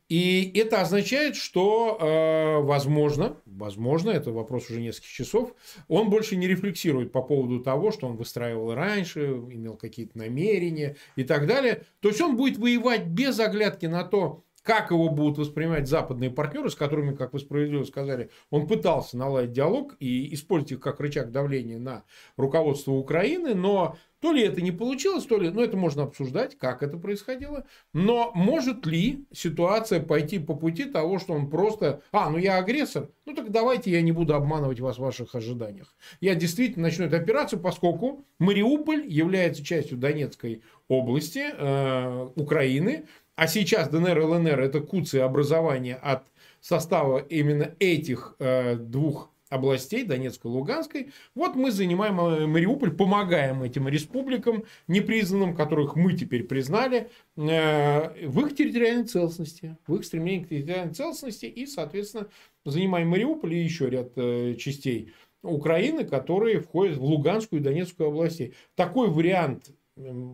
и 0.08 0.52
это 0.56 0.82
означает, 0.82 1.36
что, 1.36 1.98
э, 2.00 2.62
возможно, 2.64 3.38
возможно, 3.46 4.12
это 4.12 4.32
вопрос 4.32 4.70
уже 4.70 4.80
нескольких 4.80 5.10
часов, 5.10 5.56
он 5.88 6.10
больше 6.10 6.36
не 6.36 6.48
рефлексирует 6.48 7.12
по 7.12 7.24
поводу 7.24 7.60
того, 7.60 7.92
что 7.92 8.08
он 8.08 8.16
выстраивал 8.16 8.76
раньше, 8.76 9.26
имел 9.26 9.78
какие-то 9.78 10.18
намерения 10.18 10.96
и 11.16 11.24
так 11.24 11.48
далее. 11.48 11.84
То 12.02 12.10
есть 12.10 12.22
он 12.22 12.38
будет 12.38 12.58
воевать 12.58 13.08
без 13.08 13.40
оглядки 13.40 13.88
на 13.88 14.04
то, 14.04 14.44
как 14.66 14.90
его 14.90 15.10
будут 15.10 15.38
воспринимать 15.38 15.88
западные 15.88 16.32
партнеры, 16.32 16.72
с 16.72 16.76
которыми, 16.76 17.16
как 17.16 17.34
вы 17.34 17.40
справедливо 17.40 17.84
сказали, 17.84 18.32
он 18.50 18.68
пытался 18.68 19.16
наладить 19.16 19.54
диалог 19.54 19.96
и 20.00 20.34
использовать 20.34 20.74
их 20.74 20.80
как 20.80 21.00
рычаг 21.00 21.32
давления 21.32 21.78
на 21.78 22.04
руководство 22.36 22.94
Украины, 22.94 23.54
но 23.54 23.96
то 24.26 24.34
ли 24.34 24.42
это 24.42 24.60
не 24.60 24.72
получилось, 24.72 25.24
то 25.26 25.38
ли, 25.38 25.52
ну 25.52 25.62
это 25.62 25.78
можно 25.78 26.02
обсуждать, 26.02 26.58
как 26.58 26.82
это 26.82 26.98
происходило, 26.98 27.64
но 27.94 28.32
может 28.34 28.88
ли 28.88 29.24
ситуация 29.32 30.02
пойти 30.02 30.40
по 30.40 30.56
пути 30.56 30.86
того, 30.86 31.20
что 31.20 31.34
он 31.34 31.48
просто, 31.48 32.02
а, 32.12 32.32
ну 32.32 32.40
я 32.40 32.58
агрессор, 32.58 33.10
ну 33.28 33.36
так 33.36 33.52
давайте 33.52 33.92
я 33.92 34.02
не 34.02 34.12
буду 34.12 34.34
обманывать 34.34 34.80
вас 34.80 34.98
в 34.98 35.02
ваших 35.02 35.36
ожиданиях. 35.36 35.94
Я 36.22 36.34
действительно 36.34 36.88
начну 36.88 37.06
эту 37.06 37.18
операцию, 37.18 37.60
поскольку 37.60 38.26
Мариуполь 38.40 39.06
является 39.08 39.64
частью 39.64 40.00
Донецкой 40.00 40.64
области 40.88 41.44
э, 41.56 42.30
Украины, 42.36 43.06
а 43.36 43.46
сейчас 43.46 43.90
ДНР 43.90 44.18
и 44.18 44.24
ЛНР 44.24 44.60
это 44.60 44.80
куцы 44.80 45.18
образования 45.18 46.00
от 46.02 46.24
состава 46.62 47.20
именно 47.20 47.76
этих 47.78 48.34
э, 48.40 48.76
двух 48.76 49.30
областей, 49.50 50.04
Донецкой 50.04 50.52
и 50.52 50.54
Луганской. 50.54 51.12
Вот 51.36 51.56
мы 51.56 51.72
занимаем 51.72 52.20
э, 52.20 52.48
Мариуполь, 52.48 52.92
помогаем 52.92 53.64
этим 53.64 53.88
республикам 53.88 54.64
непризнанным, 54.88 55.56
которых 55.56 55.96
мы 55.96 56.14
теперь 56.14 56.44
признали, 56.44 57.10
э, 57.36 58.28
в 58.28 58.46
их 58.46 58.56
территориальной 58.56 59.06
целостности, 59.06 59.78
в 59.88 59.96
их 59.96 60.06
стремлении 60.06 60.44
к 60.44 60.50
территориальной 60.50 60.94
целостности 60.94 61.46
и, 61.46 61.66
соответственно, 61.66 62.28
занимаем 62.66 63.10
Мариуполь 63.10 63.54
и 63.54 63.64
еще 63.64 63.90
ряд 63.90 64.12
э, 64.16 64.56
частей 64.56 65.14
Украины, 65.44 66.06
которые 66.06 66.60
входят 66.60 66.98
в 66.98 67.04
Луганскую 67.04 67.62
и 67.62 67.64
Донецкую 67.64 68.10
области. 68.10 68.54
Такой 68.76 69.10
вариант 69.10 69.72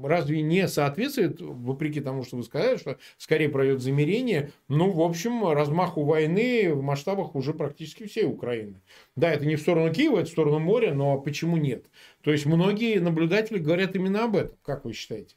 разве 0.03 0.41
не 0.41 0.67
соответствует, 0.67 1.39
вопреки 1.41 2.01
тому, 2.01 2.23
что 2.23 2.37
вы 2.37 2.43
сказали, 2.43 2.77
что 2.77 2.97
скорее 3.17 3.49
пройдет 3.49 3.81
замерение, 3.81 4.51
ну, 4.67 4.91
в 4.91 5.01
общем, 5.01 5.47
размаху 5.51 6.03
войны 6.03 6.73
в 6.73 6.81
масштабах 6.81 7.35
уже 7.35 7.53
практически 7.53 8.05
всей 8.05 8.25
Украины. 8.25 8.81
Да, 9.15 9.31
это 9.31 9.45
не 9.45 9.55
в 9.55 9.61
сторону 9.61 9.93
Киева, 9.93 10.19
это 10.19 10.29
в 10.29 10.31
сторону 10.31 10.59
моря, 10.59 10.93
но 10.93 11.19
почему 11.19 11.57
нет? 11.57 11.85
То 12.21 12.31
есть, 12.31 12.45
многие 12.45 12.99
наблюдатели 12.99 13.59
говорят 13.59 13.95
именно 13.95 14.23
об 14.23 14.35
этом. 14.35 14.57
Как 14.63 14.85
вы 14.85 14.93
считаете? 14.93 15.35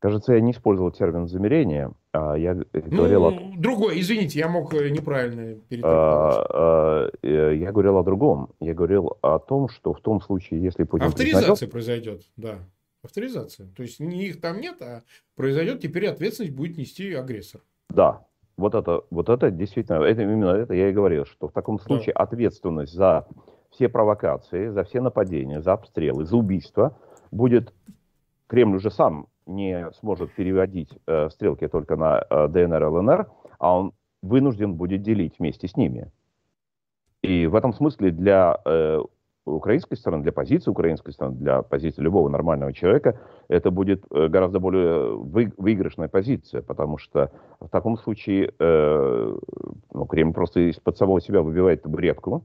Кажется, 0.00 0.32
я 0.32 0.40
не 0.40 0.52
использовал 0.52 0.90
термин 0.90 1.28
замерение, 1.28 1.92
а 2.12 2.34
я 2.34 2.54
говорил... 2.54 3.30
Ну, 3.30 3.52
о... 3.52 3.56
другой, 3.58 4.00
извините, 4.00 4.38
я 4.38 4.48
мог 4.48 4.72
э, 4.72 4.88
неправильно 4.88 5.56
перетрактовать. 5.68 6.36
А, 6.38 6.46
а, 6.48 7.10
э, 7.22 7.56
я 7.56 7.70
говорил 7.70 7.98
о 7.98 8.02
другом. 8.02 8.48
Я 8.60 8.72
говорил 8.72 9.18
о 9.20 9.38
том, 9.38 9.68
что 9.68 9.92
в 9.92 10.00
том 10.00 10.22
случае, 10.22 10.62
если 10.62 10.84
Путин... 10.84 11.06
Авторизация 11.06 11.68
признает... 11.68 11.70
произойдет, 11.70 12.22
да. 12.38 12.58
Авторизация. 13.02 13.68
То 13.74 13.82
есть, 13.82 14.00
не 14.00 14.26
их 14.26 14.40
там 14.40 14.60
нет, 14.60 14.80
а 14.82 15.02
произойдет, 15.34 15.80
теперь 15.80 16.06
ответственность 16.06 16.54
будет 16.54 16.76
нести 16.76 17.12
агрессор. 17.14 17.62
Да, 17.88 18.26
вот 18.56 18.74
это, 18.74 19.02
вот 19.10 19.28
это 19.28 19.50
действительно, 19.50 20.02
это, 20.02 20.22
именно 20.22 20.48
это 20.48 20.74
я 20.74 20.90
и 20.90 20.92
говорил, 20.92 21.24
что 21.24 21.48
в 21.48 21.52
таком 21.52 21.78
случае 21.78 22.14
да. 22.14 22.22
ответственность 22.24 22.92
за 22.92 23.26
все 23.70 23.88
провокации, 23.88 24.68
за 24.68 24.84
все 24.84 25.00
нападения, 25.00 25.62
за 25.62 25.72
обстрелы, 25.72 26.24
за 26.24 26.36
убийства 26.36 26.98
будет 27.30 27.72
Кремль 28.50 28.76
уже 28.76 28.90
сам 28.90 29.28
не 29.46 29.90
сможет 30.00 30.32
переводить 30.34 30.90
э, 31.06 31.30
стрелки 31.30 31.68
только 31.68 31.94
на 31.94 32.24
э, 32.28 32.48
ДНР, 32.48 32.84
ЛНР, 32.84 33.30
а 33.60 33.78
он 33.78 33.92
вынужден 34.22 34.74
будет 34.74 35.02
делить 35.02 35.38
вместе 35.38 35.68
с 35.68 35.76
ними. 35.76 36.10
И 37.22 37.46
в 37.46 37.54
этом 37.54 37.72
смысле 37.72 38.10
для 38.10 38.60
э, 38.64 39.00
украинской 39.44 39.96
стороны, 39.96 40.22
для 40.22 40.32
позиции 40.32 40.70
украинской 40.70 41.12
стороны, 41.12 41.36
для 41.36 41.62
позиции 41.62 42.02
любого 42.02 42.28
нормального 42.28 42.72
человека, 42.72 43.20
это 43.48 43.70
будет 43.70 44.04
э, 44.10 44.28
гораздо 44.28 44.60
более 44.60 45.16
вы, 45.16 45.52
выигрышная 45.56 46.08
позиция, 46.08 46.62
потому 46.62 46.98
что 46.98 47.30
в 47.58 47.68
таком 47.68 47.96
случае 47.96 48.52
э, 48.58 49.38
ну, 49.92 50.06
Кремль 50.06 50.32
просто 50.32 50.70
из-под 50.70 50.96
самого 50.96 51.20
себя 51.20 51.42
выбивает 51.42 51.82
табуретку 51.82 52.44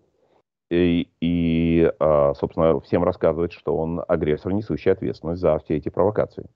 и, 0.69 1.09
и, 1.21 1.91
э, 1.99 2.33
собственно, 2.35 2.79
всем 2.79 3.03
рассказывает, 3.03 3.51
что 3.51 3.77
он 3.77 4.01
агрессор, 4.07 4.53
несущий 4.53 4.91
ответственность 4.91 5.41
за 5.41 5.59
все 5.59 5.77
эти 5.77 5.89
провокации. 5.89 6.49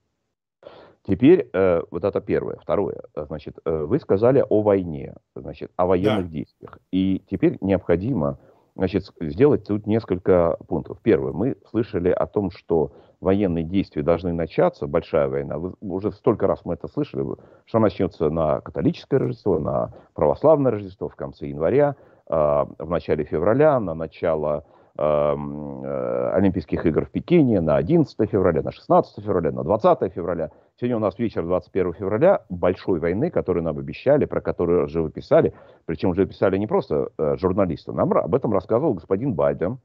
Теперь 1.06 1.48
э, 1.52 1.82
вот 1.90 2.04
это 2.04 2.20
первое. 2.20 2.56
Второе. 2.56 3.02
Значит, 3.14 3.58
э, 3.64 3.84
вы 3.84 3.98
сказали 4.00 4.44
о 4.48 4.62
войне, 4.62 5.14
значит, 5.34 5.70
о 5.76 5.86
военных 5.86 6.26
да. 6.26 6.30
действиях. 6.30 6.78
И 6.92 7.22
теперь 7.30 7.56
необходимо 7.60 8.38
значит, 8.80 9.10
сделать 9.20 9.66
тут 9.66 9.86
несколько 9.86 10.56
пунктов. 10.66 10.96
Первое. 11.02 11.32
Мы 11.32 11.56
слышали 11.68 12.08
о 12.08 12.26
том, 12.26 12.50
что 12.50 12.92
военные 13.20 13.62
действия 13.62 14.02
должны 14.02 14.32
начаться, 14.32 14.86
большая 14.86 15.28
война. 15.28 15.58
Вы, 15.58 15.74
уже 15.82 16.10
столько 16.12 16.46
раз 16.46 16.64
мы 16.64 16.72
это 16.72 16.88
слышали, 16.88 17.26
что 17.66 17.78
начнется 17.78 18.30
на 18.30 18.62
католическое 18.62 19.20
Рождество, 19.20 19.58
на 19.58 19.92
православное 20.14 20.72
Рождество 20.72 21.10
в 21.10 21.14
конце 21.14 21.48
января, 21.48 21.94
э, 22.26 22.32
в 22.32 22.88
начале 22.88 23.24
февраля, 23.24 23.78
на 23.80 23.92
начало 23.92 24.64
Эм, 25.00 25.82
э, 25.82 26.30
Олимпийских 26.34 26.84
игр 26.84 27.06
в 27.06 27.10
Пекине 27.10 27.62
на 27.62 27.76
11 27.76 28.26
февраля, 28.26 28.60
на 28.60 28.70
16 28.70 29.24
февраля, 29.24 29.50
на 29.50 29.62
20 29.62 30.12
февраля. 30.12 30.50
Сегодня 30.80 30.96
у 30.96 31.00
нас 31.00 31.18
вечер 31.18 31.44
21 31.44 31.92
февраля 31.92 32.40
большой 32.48 33.00
войны, 33.00 33.30
которую 33.30 33.62
нам 33.62 33.76
обещали, 33.76 34.24
про 34.24 34.40
которую 34.40 34.88
же 34.88 35.02
вы 35.02 35.10
писали. 35.10 35.52
Причем 35.84 36.08
уже 36.08 36.24
писали 36.24 36.56
не 36.56 36.66
просто 36.66 37.10
э, 37.18 37.36
журналисты. 37.36 37.92
Нам 37.92 38.10
об 38.14 38.34
этом 38.34 38.54
рассказывал 38.54 38.94
господин 38.94 39.34
Байден 39.34 39.78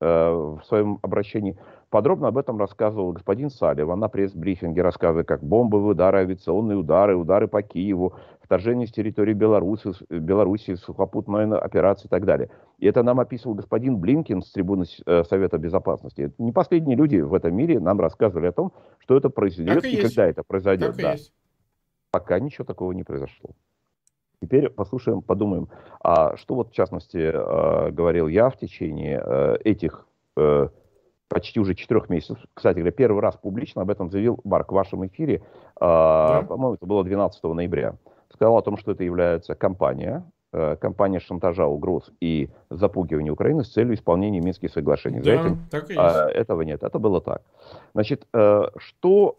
э, 0.00 0.04
в 0.04 0.62
своем 0.64 0.98
обращении. 1.02 1.56
Подробно 1.90 2.26
об 2.26 2.38
этом 2.38 2.58
рассказывал 2.58 3.12
господин 3.12 3.50
Салливан 3.50 4.00
на 4.00 4.08
пресс-брифинге, 4.08 4.82
рассказывая, 4.82 5.22
как 5.22 5.44
бомбовые 5.44 5.92
удары, 5.92 6.18
авиационные 6.18 6.76
удары, 6.76 7.14
удары 7.14 7.46
по 7.46 7.62
Киеву, 7.62 8.14
вторжение 8.46 8.86
с 8.86 8.92
территории 8.92 9.34
Беларуси, 9.34 9.90
Беларуси 10.08 10.76
сухопутная 10.76 11.58
операция 11.58 12.06
и 12.06 12.10
так 12.10 12.24
далее. 12.24 12.48
И 12.78 12.86
это 12.86 13.02
нам 13.02 13.20
описывал 13.20 13.54
господин 13.54 13.98
Блинкин 13.98 14.40
с 14.40 14.52
трибуны 14.52 14.84
э, 15.04 15.24
Совета 15.24 15.58
Безопасности. 15.58 16.22
Это 16.22 16.34
не 16.38 16.52
последние 16.52 16.96
люди 16.96 17.16
в 17.16 17.34
этом 17.34 17.54
мире 17.54 17.80
нам 17.80 18.00
рассказывали 18.00 18.46
о 18.46 18.52
том, 18.52 18.72
что 19.00 19.16
это 19.16 19.30
произойдет 19.30 19.84
и, 19.84 19.96
и 19.96 20.02
когда 20.02 20.26
это 20.26 20.42
произойдет. 20.44 20.96
Так 20.96 20.96
да. 20.96 21.16
Пока 22.12 22.38
ничего 22.38 22.64
такого 22.64 22.92
не 22.92 23.02
произошло. 23.02 23.50
Теперь 24.40 24.70
послушаем, 24.70 25.22
подумаем, 25.22 25.68
а 26.00 26.36
что 26.36 26.54
вот 26.54 26.70
в 26.70 26.72
частности 26.72 27.16
э, 27.16 27.90
говорил 27.90 28.28
я 28.28 28.48
в 28.48 28.56
течение 28.56 29.22
э, 29.22 29.56
этих 29.64 30.06
почти 31.28 31.58
уже 31.58 31.74
четырех 31.74 32.10
месяцев. 32.10 32.36
Кстати 32.52 32.76
говоря, 32.76 32.92
первый 32.92 33.22
раз 33.22 33.36
публично 33.36 33.80
об 33.80 33.90
этом 33.90 34.10
заявил 34.10 34.38
Марк 34.44 34.70
в 34.70 34.74
вашем 34.74 35.06
эфире, 35.06 35.42
да. 35.80 36.44
по-моему, 36.46 36.74
это 36.74 36.84
было 36.84 37.02
12 37.02 37.42
ноября 37.42 37.96
сказал 38.36 38.58
о 38.58 38.62
том, 38.62 38.76
что 38.76 38.92
это 38.92 39.02
является 39.02 39.54
компания, 39.54 40.22
э, 40.52 40.76
компания 40.76 41.20
шантажа, 41.20 41.66
угроз 41.66 42.10
и 42.20 42.50
запугивания 42.70 43.32
Украины 43.32 43.64
с 43.64 43.72
целью 43.72 43.94
исполнения 43.94 44.40
Минских 44.40 44.70
соглашений. 44.70 45.20
Да, 45.20 45.24
За 45.24 45.30
этим 45.32 45.58
так 45.70 45.90
и 45.90 45.94
есть. 45.94 45.98
А, 45.98 46.28
этого 46.28 46.62
нет, 46.62 46.82
это 46.82 46.98
было 46.98 47.20
так. 47.20 47.42
Значит, 47.94 48.26
э, 48.34 48.62
что, 48.76 49.34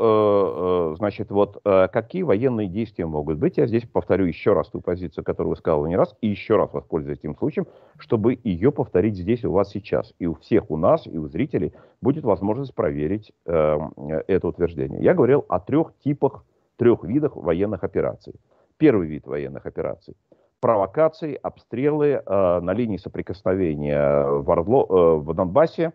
э, 0.94 0.96
значит, 0.98 1.30
вот 1.30 1.62
какие 1.64 2.24
военные 2.24 2.68
действия 2.68 3.06
могут 3.06 3.38
быть? 3.38 3.58
Я 3.58 3.68
здесь 3.68 3.84
повторю 3.86 4.26
еще 4.26 4.54
раз 4.54 4.68
ту 4.70 4.82
позицию, 4.82 5.24
которую 5.24 5.52
вы 5.52 5.58
сказали 5.58 5.90
не 5.90 5.96
раз, 5.96 6.16
и 6.22 6.28
еще 6.28 6.58
раз 6.58 6.74
воспользуюсь 6.74 7.20
этим 7.20 7.36
случаем, 7.36 7.68
чтобы 8.00 8.40
ее 8.44 8.72
повторить 8.72 9.16
здесь 9.16 9.46
у 9.46 9.52
вас 9.52 9.70
сейчас. 9.70 10.14
И 10.18 10.26
у 10.26 10.34
всех 10.34 10.72
у 10.72 10.78
нас, 10.78 11.06
и 11.06 11.18
у 11.18 11.28
зрителей 11.28 11.74
будет 12.02 12.24
возможность 12.24 12.74
проверить 12.74 13.32
это 13.46 14.48
утверждение. 14.48 15.02
Я 15.02 15.14
говорил 15.14 15.46
о 15.50 15.60
трех 15.60 15.94
типах, 16.04 16.44
трех 16.78 17.04
видах 17.04 17.36
военных 17.36 17.84
операций 17.84 18.34
первый 18.78 19.08
вид 19.08 19.28
военных 19.28 19.66
операций. 19.66 20.16
Провокации, 20.60 21.40
обстрелы 21.42 22.22
э, 22.26 22.60
на 22.62 22.74
линии 22.74 22.98
соприкосновения 22.98 24.26
в, 24.26 24.50
Ордло, 24.50 24.86
э, 24.90 25.16
в 25.20 25.34
Донбассе. 25.34 25.94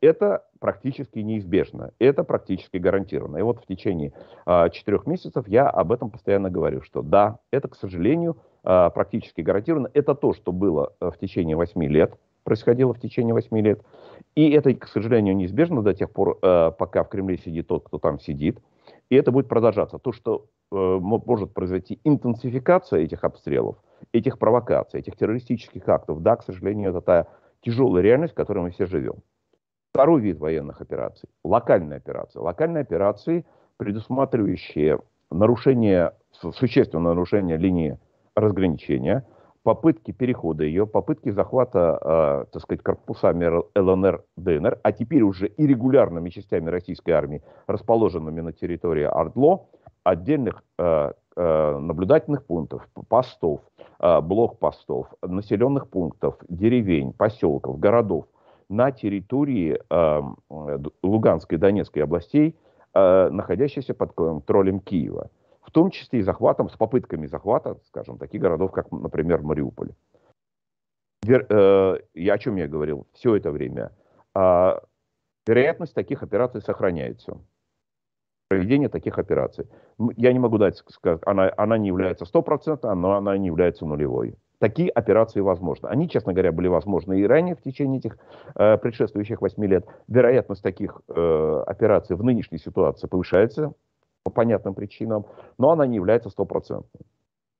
Это 0.00 0.44
практически 0.60 1.20
неизбежно, 1.20 1.92
это 1.98 2.22
практически 2.22 2.76
гарантированно. 2.76 3.38
И 3.38 3.42
вот 3.42 3.60
в 3.60 3.66
течение 3.66 4.12
э, 4.46 4.68
четырех 4.70 5.06
месяцев 5.06 5.48
я 5.48 5.68
об 5.68 5.90
этом 5.90 6.10
постоянно 6.10 6.50
говорю, 6.50 6.82
что 6.82 7.02
да, 7.02 7.38
это, 7.50 7.68
к 7.68 7.74
сожалению, 7.74 8.36
э, 8.62 8.90
практически 8.94 9.40
гарантированно. 9.40 9.90
Это 9.94 10.14
то, 10.14 10.34
что 10.34 10.52
было 10.52 10.92
э, 11.00 11.10
в 11.10 11.18
течение 11.18 11.56
восьми 11.56 11.88
лет, 11.88 12.14
происходило 12.44 12.92
в 12.92 13.00
течение 13.00 13.34
восьми 13.34 13.62
лет. 13.62 13.80
И 14.34 14.50
это, 14.50 14.74
к 14.74 14.86
сожалению, 14.86 15.34
неизбежно 15.34 15.82
до 15.82 15.94
тех 15.94 16.10
пор, 16.12 16.38
э, 16.42 16.72
пока 16.78 17.02
в 17.02 17.08
Кремле 17.08 17.38
сидит 17.38 17.66
тот, 17.66 17.84
кто 17.84 17.98
там 17.98 18.20
сидит. 18.20 18.60
И 19.08 19.16
это 19.16 19.32
будет 19.32 19.48
продолжаться. 19.48 19.98
То, 19.98 20.12
что 20.12 20.46
может 20.74 21.54
произойти 21.54 22.00
интенсификация 22.04 23.00
этих 23.00 23.24
обстрелов, 23.24 23.76
этих 24.12 24.38
провокаций, 24.38 25.00
этих 25.00 25.16
террористических 25.16 25.88
актов, 25.88 26.22
да, 26.22 26.36
к 26.36 26.42
сожалению, 26.42 26.90
это 26.90 27.00
та 27.00 27.26
тяжелая 27.60 28.02
реальность, 28.02 28.34
в 28.34 28.36
которой 28.36 28.60
мы 28.60 28.70
все 28.70 28.86
живем. 28.86 29.16
Второй 29.92 30.20
вид 30.20 30.38
военных 30.38 30.80
операций– 30.80 31.28
локальные 31.44 31.98
операции. 31.98 32.38
Локальные 32.38 32.82
операции, 32.82 33.46
предусматривающие 33.76 34.98
нарушение, 35.30 36.12
существенное 36.32 37.14
нарушение 37.14 37.56
линии 37.56 37.98
разграничения– 38.34 39.26
попытки 39.64 40.12
перехода 40.12 40.62
ее, 40.62 40.86
попытки 40.86 41.30
захвата, 41.30 41.98
э, 42.00 42.52
так 42.52 42.62
сказать, 42.62 42.82
корпусами 42.82 43.50
ЛНР, 43.76 44.22
ДНР, 44.36 44.78
а 44.82 44.92
теперь 44.92 45.22
уже 45.22 45.48
и 45.48 45.66
регулярными 45.66 46.28
частями 46.28 46.68
российской 46.68 47.12
армии, 47.12 47.42
расположенными 47.66 48.42
на 48.42 48.52
территории 48.52 49.04
Ордло, 49.04 49.66
отдельных 50.04 50.62
э, 50.78 51.12
э, 51.36 51.78
наблюдательных 51.78 52.46
пунктов, 52.46 52.86
постов, 53.08 53.60
э, 53.98 54.20
блокпостов, 54.20 55.08
населенных 55.22 55.88
пунктов, 55.88 56.36
деревень, 56.48 57.12
поселков, 57.12 57.78
городов 57.80 58.26
на 58.68 58.92
территории 58.92 59.80
э, 59.90 60.22
Луганской 61.02 61.58
и 61.58 61.60
Донецкой 61.60 62.04
областей, 62.04 62.56
находящихся 62.96 63.92
под 63.92 64.12
контролем 64.12 64.78
Киева 64.78 65.28
в 65.64 65.70
том 65.70 65.90
числе 65.90 66.20
и 66.20 66.22
захватом, 66.22 66.68
с 66.68 66.76
попытками 66.76 67.26
захвата, 67.26 67.78
скажем, 67.86 68.18
таких 68.18 68.40
городов, 68.40 68.70
как, 68.70 68.92
например, 68.92 69.42
Мариуполь. 69.42 69.92
Я 71.24 72.34
о 72.34 72.38
чем 72.38 72.56
я 72.56 72.68
говорил 72.68 73.06
все 73.14 73.34
это 73.36 73.50
время? 73.50 73.92
Э, 74.34 74.78
вероятность 75.46 75.94
таких 75.94 76.22
операций 76.22 76.60
сохраняется. 76.60 77.38
Проведение 78.54 78.88
таких 78.88 79.18
операций. 79.18 79.66
Я 80.16 80.32
не 80.32 80.38
могу 80.38 80.58
дать 80.58 80.80
она, 81.26 81.52
она 81.56 81.76
не 81.76 81.88
является 81.88 82.24
стопроцентной, 82.24 82.94
но 82.94 83.14
она 83.14 83.36
не 83.36 83.48
является 83.48 83.84
нулевой. 83.84 84.36
Такие 84.60 84.90
операции 84.90 85.40
возможны. 85.40 85.88
Они, 85.88 86.08
честно 86.08 86.32
говоря, 86.32 86.52
были 86.52 86.68
возможны 86.68 87.18
и 87.20 87.26
ранее 87.26 87.56
в 87.56 87.62
течение 87.62 87.98
этих 87.98 88.16
э, 88.54 88.78
предшествующих 88.78 89.42
восьми 89.42 89.66
лет. 89.66 89.84
Вероятность 90.06 90.62
таких 90.62 91.00
э, 91.08 91.64
операций 91.66 92.14
в 92.14 92.22
нынешней 92.22 92.58
ситуации 92.58 93.08
повышается 93.08 93.72
по 94.22 94.30
понятным 94.30 94.74
причинам, 94.74 95.26
но 95.58 95.72
она 95.72 95.84
не 95.84 95.96
является 95.96 96.30
стопроцентной. 96.30 97.02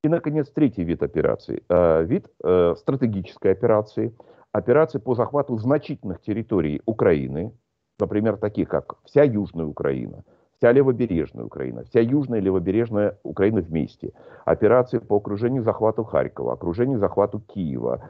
И, 0.05 0.07
наконец, 0.07 0.49
третий 0.49 0.85
вид 0.85 1.03
операций. 1.03 1.63
Э, 1.67 2.05
вид 2.05 2.29
э, 2.41 2.75
стратегической 2.77 3.51
операции. 3.51 4.15
Операции 4.53 4.99
по 4.99 5.13
захвату 5.13 5.57
значительных 5.57 6.21
территорий 6.21 6.81
Украины, 6.85 7.51
например, 7.99 8.37
таких 8.37 8.69
как 8.69 8.95
вся 9.03 9.23
Южная 9.23 9.65
Украина, 9.65 10.23
вся 10.57 10.71
левобережная 10.71 11.45
Украина, 11.45 11.83
вся 11.83 11.99
южная 11.99 12.39
левобережная 12.39 13.17
Украина 13.23 13.61
вместе. 13.61 14.13
Операции 14.45 14.99
по 14.99 15.17
окружению 15.17 15.63
захвату 15.63 16.03
Харькова, 16.03 16.53
окружению 16.53 16.99
захвату 16.99 17.39
Киева. 17.39 18.09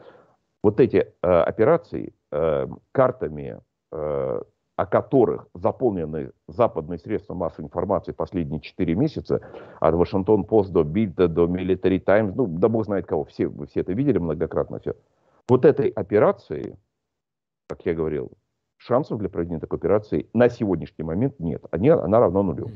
Вот 0.63 0.79
эти 0.79 0.97
э, 0.97 1.27
операции 1.27 2.13
э, 2.31 2.67
картами 2.91 3.59
э, 3.91 4.41
о 4.75 4.85
которых 4.85 5.47
заполнены 5.53 6.31
западные 6.47 6.99
средства 6.99 7.33
массовой 7.33 7.67
информации 7.67 8.11
последние 8.11 8.59
4 8.59 8.95
месяца, 8.95 9.41
от 9.79 9.95
Вашингтон-Пост 9.95 10.71
до 10.71 10.83
Бильда, 10.83 11.27
до 11.27 11.45
Military 11.45 11.99
Times, 11.99 12.35
ну, 12.35 12.45
да 12.47 12.67
бог 12.67 12.85
знает 12.85 13.05
кого, 13.05 13.23
все, 13.25 13.47
вы 13.47 13.67
все 13.67 13.81
это 13.81 13.93
видели 13.93 14.17
многократно 14.17 14.79
все. 14.79 14.95
Вот 15.47 15.63
этой 15.63 15.87
операции, 15.89 16.77
как 17.67 17.85
я 17.85 17.93
говорил, 17.93 18.31
шансов 18.85 19.19
для 19.19 19.29
проведения 19.29 19.59
такой 19.59 19.79
операции 19.79 20.29
на 20.33 20.49
сегодняшний 20.49 21.03
момент 21.03 21.39
нет. 21.39 21.63
Они, 21.71 21.89
она 21.89 22.19
равна 22.19 22.43
нулю. 22.43 22.69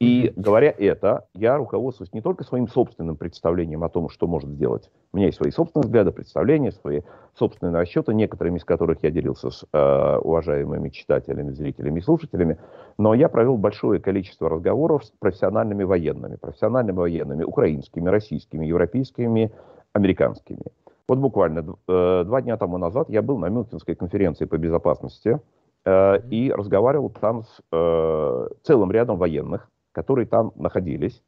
И 0.00 0.32
говоря 0.34 0.74
это, 0.76 1.28
я 1.32 1.56
руководствуюсь 1.56 2.12
не 2.12 2.20
только 2.20 2.42
своим 2.42 2.66
собственным 2.66 3.14
представлением 3.14 3.84
о 3.84 3.88
том, 3.88 4.08
что 4.08 4.26
может 4.26 4.50
сделать. 4.50 4.90
У 5.12 5.16
меня 5.16 5.26
есть 5.26 5.38
свои 5.38 5.52
собственные 5.52 5.84
взгляды, 5.84 6.10
представления, 6.10 6.72
свои 6.72 7.02
собственные 7.38 7.72
расчеты, 7.72 8.12
некоторыми 8.12 8.56
из 8.56 8.64
которых 8.64 8.98
я 9.04 9.12
делился 9.12 9.50
с 9.50 9.64
э, 9.72 10.16
уважаемыми 10.16 10.88
читателями, 10.88 11.52
зрителями 11.52 12.00
и 12.00 12.02
слушателями. 12.02 12.58
Но 12.98 13.14
я 13.14 13.28
провел 13.28 13.56
большое 13.56 14.00
количество 14.00 14.50
разговоров 14.50 15.04
с 15.04 15.12
профессиональными 15.20 15.84
военными, 15.84 16.34
профессиональными 16.34 16.96
военными, 16.96 17.44
украинскими, 17.44 18.08
российскими, 18.08 18.66
европейскими, 18.66 19.52
американскими. 19.92 20.64
Вот 21.12 21.18
буквально 21.18 21.76
э, 21.88 22.24
два 22.24 22.40
дня 22.40 22.56
тому 22.56 22.78
назад 22.78 23.10
я 23.10 23.20
был 23.20 23.36
на 23.36 23.50
Мюнхенской 23.50 23.94
конференции 23.94 24.46
по 24.46 24.56
безопасности 24.56 25.40
э, 25.84 26.20
и 26.30 26.50
разговаривал 26.50 27.10
там 27.10 27.42
с 27.42 27.60
э, 27.70 28.48
целым 28.62 28.90
рядом 28.90 29.18
военных, 29.18 29.68
которые 29.92 30.26
там 30.26 30.52
находились. 30.54 31.22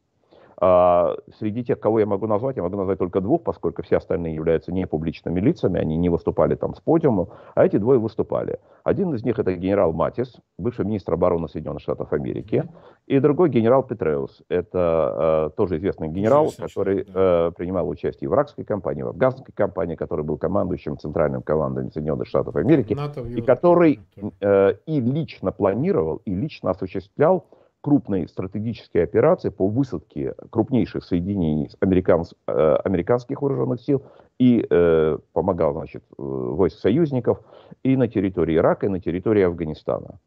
А, 0.57 1.15
среди 1.37 1.63
тех, 1.63 1.79
кого 1.79 1.99
я 1.99 2.05
могу 2.05 2.27
назвать, 2.27 2.55
я 2.55 2.63
могу 2.63 2.77
назвать 2.77 2.97
только 2.97 3.19
двух, 3.19 3.43
поскольку 3.43 3.83
все 3.83 3.97
остальные 3.97 4.35
являются 4.35 4.71
не 4.71 4.87
публичными 4.87 5.39
лицами, 5.39 5.79
они 5.79 5.97
не 5.97 6.09
выступали 6.09 6.55
там 6.55 6.75
с 6.75 6.79
подиума, 6.79 7.27
а 7.55 7.65
эти 7.65 7.77
двое 7.77 7.99
выступали. 7.99 8.59
Один 8.83 9.13
из 9.13 9.23
них 9.23 9.37
это 9.37 9.53
генерал 9.53 9.91
Матис, 9.91 10.35
бывший 10.57 10.85
министр 10.85 11.13
обороны 11.15 11.49
Соединенных 11.49 11.81
Штатов 11.81 12.13
Америки, 12.13 12.63
и 13.07 13.19
другой 13.19 13.49
генерал 13.49 13.83
Петреус, 13.83 14.43
это 14.49 15.49
э, 15.51 15.57
тоже 15.57 15.77
известный 15.77 16.07
генерал, 16.07 16.45
известный 16.45 16.67
который 16.67 17.03
да. 17.03 17.47
э, 17.47 17.51
принимал 17.55 17.89
участие 17.89 18.29
в 18.29 18.33
иракской 18.33 18.63
кампании, 18.63 19.03
в 19.03 19.09
афганской 19.09 19.53
кампании, 19.53 19.95
который 19.95 20.23
был 20.23 20.37
командующим 20.37 20.97
центральным 20.97 21.41
командой 21.41 21.91
Соединенных 21.91 22.27
Штатов 22.27 22.55
Америки, 22.55 22.93
НАТО, 22.93 23.21
и 23.21 23.41
который 23.41 23.99
э, 24.39 24.73
и 24.85 25.01
лично 25.01 25.51
планировал, 25.51 26.21
и 26.25 26.33
лично 26.33 26.71
осуществлял 26.71 27.45
крупной 27.85 28.27
стратегической 28.27 29.03
операции 29.03 29.49
по 29.49 29.67
высадке 29.67 30.33
крупнейших 30.49 31.03
соединений 31.03 31.69
американс, 31.81 32.33
э, 32.47 32.75
американских 32.83 33.43
вооруженных 33.43 33.79
сил 33.79 34.01
и 34.39 34.65
э, 34.67 35.19
помогал 35.33 35.73
значит, 35.73 36.03
э, 36.09 36.13
войск 36.17 36.79
союзников 36.79 37.41
и 37.83 37.95
на 37.95 38.07
территории 38.07 38.55
Ирака, 38.55 38.87
и 38.87 38.89
на 38.89 38.99
территории 38.99 39.43
Афганистана. 39.43 40.19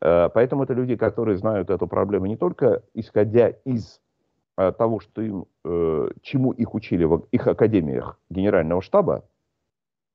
Э, 0.00 0.30
поэтому 0.34 0.64
это 0.64 0.74
люди, 0.74 0.96
которые 0.96 1.36
знают 1.36 1.70
эту 1.70 1.86
проблему 1.86 2.26
не 2.26 2.36
только 2.36 2.82
исходя 2.92 3.50
из 3.50 4.00
э, 4.58 4.72
того, 4.72 4.98
что 4.98 5.22
им, 5.22 5.46
э, 5.64 6.08
чему 6.22 6.50
их 6.50 6.74
учили 6.74 7.04
в 7.04 7.28
их 7.30 7.46
академиях 7.46 8.18
генерального 8.30 8.82
штаба, 8.82 9.22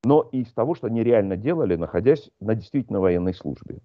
но 0.04 0.27
и 0.34 0.41
из 0.41 0.51
того, 0.51 0.75
что 0.75 0.88
они 0.88 1.04
реально 1.04 1.38
делали, 1.38 1.77
находясь 1.77 2.30
на 2.41 2.54
действительно 2.54 2.99
военной 2.99 3.34
службе. 3.34 3.80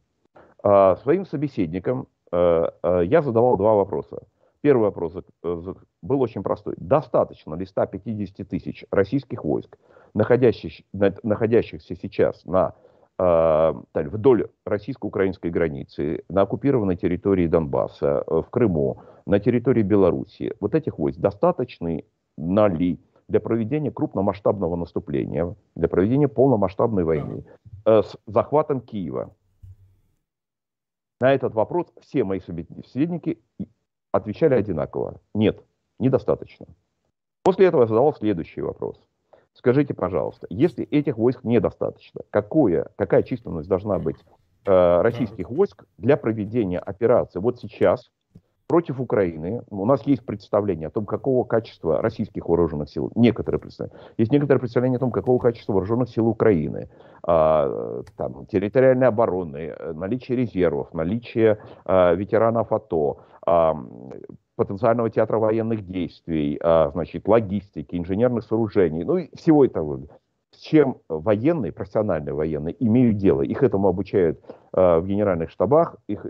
А 0.64 0.96
своим 0.96 1.24
собеседникам 1.24 2.08
я 2.32 3.22
задавал 3.22 3.56
два 3.56 3.74
вопроса. 3.74 4.22
Первый 4.66 4.82
вопрос 4.82 5.14
э, 5.14 5.74
был 6.02 6.20
очень 6.20 6.42
простой. 6.42 6.74
Достаточно 6.76 7.54
ли 7.54 7.64
150 7.64 8.48
тысяч 8.48 8.84
российских 8.90 9.44
войск, 9.44 9.78
находящихся, 10.12 10.82
находящихся 11.22 11.94
сейчас 11.94 12.44
на, 12.44 12.74
вдоль 13.94 14.48
российско-украинской 14.64 15.52
границы, 15.52 16.24
на 16.28 16.42
оккупированной 16.42 16.96
территории 16.96 17.46
Донбасса, 17.46 18.24
в 18.26 18.46
Крыму, 18.50 19.02
на 19.24 19.38
территории 19.38 19.82
Белоруссии, 19.82 20.52
вот 20.58 20.74
этих 20.74 20.98
войск 20.98 21.20
достаточно 21.20 22.00
ли 22.36 22.98
для 23.28 23.38
проведения 23.38 23.92
крупномасштабного 23.92 24.74
наступления, 24.74 25.54
для 25.76 25.88
проведения 25.88 26.26
полномасштабной 26.26 27.04
войны 27.04 27.44
с 27.84 28.16
захватом 28.26 28.80
Киева, 28.80 29.30
на 31.20 31.32
этот 31.32 31.54
вопрос 31.54 31.86
все 32.00 32.24
мои 32.24 32.40
собеседники 32.40 33.42
отвечали 34.12 34.54
одинаково. 34.54 35.20
Нет, 35.34 35.62
недостаточно. 35.98 36.66
После 37.42 37.66
этого 37.66 37.82
я 37.82 37.86
задавал 37.86 38.14
следующий 38.14 38.60
вопрос. 38.60 39.00
Скажите, 39.52 39.94
пожалуйста, 39.94 40.46
если 40.50 40.84
этих 40.84 41.16
войск 41.16 41.42
недостаточно, 41.44 42.20
какое, 42.30 42.90
какая 42.96 43.22
численность 43.22 43.68
должна 43.68 43.98
быть 43.98 44.16
э, 44.66 45.00
российских 45.00 45.48
войск 45.48 45.84
для 45.96 46.18
проведения 46.18 46.78
операции 46.78 47.38
вот 47.38 47.58
сейчас 47.58 48.10
против 48.66 49.00
Украины. 49.00 49.62
У 49.70 49.86
нас 49.86 50.06
есть 50.06 50.24
представление 50.24 50.88
о 50.88 50.90
том, 50.90 51.06
какого 51.06 51.44
качества 51.44 52.02
российских 52.02 52.48
вооруженных 52.48 52.90
сил, 52.90 53.10
некоторые 53.14 53.60
представления. 53.60 53.98
Есть 54.18 54.32
некоторые 54.32 54.60
представления 54.60 54.96
о 54.96 55.00
том, 55.00 55.12
какого 55.12 55.38
качества 55.38 55.72
вооруженных 55.72 56.08
сил 56.08 56.26
Украины, 56.26 56.88
а, 57.22 58.02
там, 58.16 58.46
территориальной 58.46 59.06
обороны, 59.06 59.74
наличие 59.94 60.38
резервов, 60.38 60.92
наличие 60.94 61.58
а, 61.84 62.14
ветеранов 62.14 62.72
АТО, 62.72 63.20
а, 63.46 63.76
потенциального 64.56 65.10
театра 65.10 65.38
военных 65.38 65.86
действий, 65.86 66.58
а, 66.62 66.90
значит, 66.90 67.28
логистики, 67.28 67.94
инженерных 67.96 68.44
сооружений, 68.44 69.04
ну 69.04 69.18
и 69.18 69.36
всего 69.36 69.64
этого 69.64 70.02
с 70.56 70.60
чем 70.60 70.96
военные, 71.08 71.70
профессиональные 71.70 72.32
военные 72.32 72.74
имеют 72.80 73.18
дело. 73.18 73.42
Их 73.42 73.62
этому 73.62 73.88
обучают 73.88 74.40
э, 74.72 74.98
в 74.98 75.06
генеральных 75.06 75.50
штабах, 75.50 75.96
их 76.08 76.26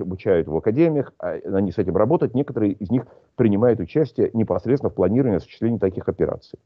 обучают 0.00 0.48
в 0.48 0.56
академиях, 0.56 1.12
а 1.18 1.38
они 1.54 1.72
с 1.72 1.78
этим 1.78 1.96
работают. 1.96 2.34
Некоторые 2.34 2.72
из 2.72 2.90
них 2.90 3.06
принимают 3.36 3.80
участие 3.80 4.30
непосредственно 4.34 4.90
в 4.90 4.94
планировании 4.94 5.36
и 5.36 5.38
осуществлении 5.38 5.78
таких 5.78 6.08
операций. 6.08 6.58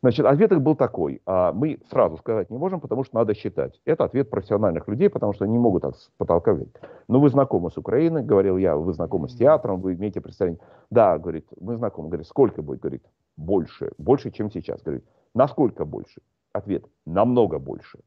Значит, 0.00 0.26
ответ 0.26 0.52
их 0.52 0.62
был 0.62 0.76
такой. 0.76 1.20
А 1.26 1.52
мы 1.52 1.80
сразу 1.90 2.16
сказать 2.18 2.50
не 2.50 2.58
можем, 2.58 2.78
потому 2.80 3.02
что 3.02 3.16
надо 3.16 3.34
считать. 3.34 3.80
Это 3.84 4.04
ответ 4.04 4.30
профессиональных 4.30 4.86
людей, 4.86 5.10
потому 5.10 5.32
что 5.32 5.44
они 5.44 5.54
не 5.54 5.58
могут 5.58 5.82
так 5.82 5.96
с 5.96 6.10
потолка 6.18 6.52
взять. 6.52 6.68
Но 7.08 7.18
вы 7.18 7.28
знакомы 7.30 7.70
с 7.72 7.76
Украиной, 7.76 8.22
говорил 8.22 8.58
я, 8.58 8.76
вы 8.76 8.92
знакомы 8.92 9.28
с 9.28 9.34
театром, 9.34 9.80
вы 9.80 9.94
имеете 9.94 10.20
представление. 10.20 10.60
Да, 10.90 11.18
говорит, 11.18 11.46
мы 11.60 11.76
знакомы. 11.76 12.10
Говорит, 12.10 12.28
сколько 12.28 12.62
будет? 12.62 12.80
Говорит, 12.80 13.02
больше. 13.36 13.90
Больше, 13.98 14.30
чем 14.30 14.52
сейчас. 14.52 14.80
Говорит, 14.82 15.04
Насколько 15.34 15.84
больше? 15.84 16.20
Ответ– 16.52 16.84
намного 17.06 17.58
больше. 17.58 17.98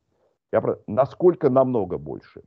Я 0.52 0.62
про... 0.62 0.80
Насколько 0.88 1.50
намного 1.50 1.98
больше? 1.98 2.42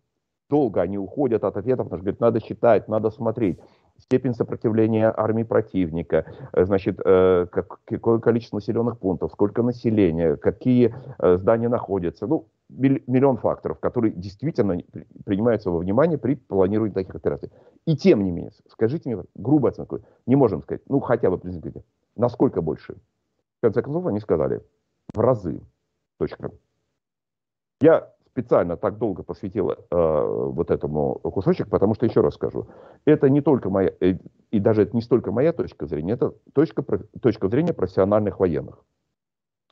Долго 0.50 0.82
они 0.82 0.98
уходят 0.98 1.44
от 1.44 1.56
ответов, 1.56 1.86
потому 1.86 2.00
что 2.00 2.04
говорят, 2.04 2.20
надо 2.20 2.40
считать, 2.40 2.88
надо 2.88 3.10
смотреть. 3.10 3.58
Степень 3.96 4.34
сопротивления 4.34 5.12
армии 5.16 5.44
противника, 5.44 6.26
э, 6.52 6.64
значит, 6.64 7.00
э, 7.04 7.46
как, 7.50 7.78
какое 7.84 8.18
количество 8.18 8.56
населенных 8.56 8.98
пунктов, 8.98 9.32
сколько 9.32 9.62
населения, 9.62 10.36
какие 10.36 10.94
э, 11.18 11.36
здания 11.38 11.68
находятся. 11.68 12.26
Ну, 12.26 12.48
миллион 12.68 13.36
факторов, 13.36 13.78
которые 13.78 14.12
действительно 14.12 14.78
принимаются 15.24 15.70
во 15.70 15.78
внимание 15.78 16.18
при 16.18 16.34
планировании 16.34 16.92
таких 16.92 17.14
операций. 17.14 17.50
И 17.86 17.96
тем 17.96 18.24
не 18.24 18.30
менее, 18.30 18.52
скажите 18.68 19.08
мне, 19.08 19.22
грубо 19.34 19.68
оценку, 19.68 20.00
не 20.26 20.36
можем 20.36 20.62
сказать, 20.62 20.82
ну 20.88 21.00
хотя 21.00 21.30
бы 21.30 21.40
насколько 22.16 22.62
больше? 22.62 22.96
Конце 23.64 23.80
концов, 23.80 24.04
они 24.04 24.20
сказали 24.20 24.62
в 25.14 25.18
разы. 25.18 25.62
Точка. 26.18 26.50
Я 27.80 28.12
специально 28.26 28.76
так 28.76 28.98
долго 28.98 29.22
посвятил 29.22 29.70
э, 29.70 29.76
вот 29.90 30.70
этому 30.70 31.14
кусочек, 31.14 31.70
потому 31.70 31.94
что, 31.94 32.04
еще 32.04 32.20
раз 32.20 32.34
скажу, 32.34 32.66
это 33.06 33.30
не 33.30 33.40
только 33.40 33.70
моя, 33.70 33.90
э, 34.00 34.18
и 34.50 34.60
даже 34.60 34.82
это 34.82 34.94
не 34.94 35.00
столько 35.00 35.32
моя 35.32 35.54
точка 35.54 35.86
зрения, 35.86 36.12
это 36.12 36.34
точка, 36.52 36.82
точка 37.22 37.48
зрения 37.48 37.72
профессиональных 37.72 38.38
военных. 38.38 38.84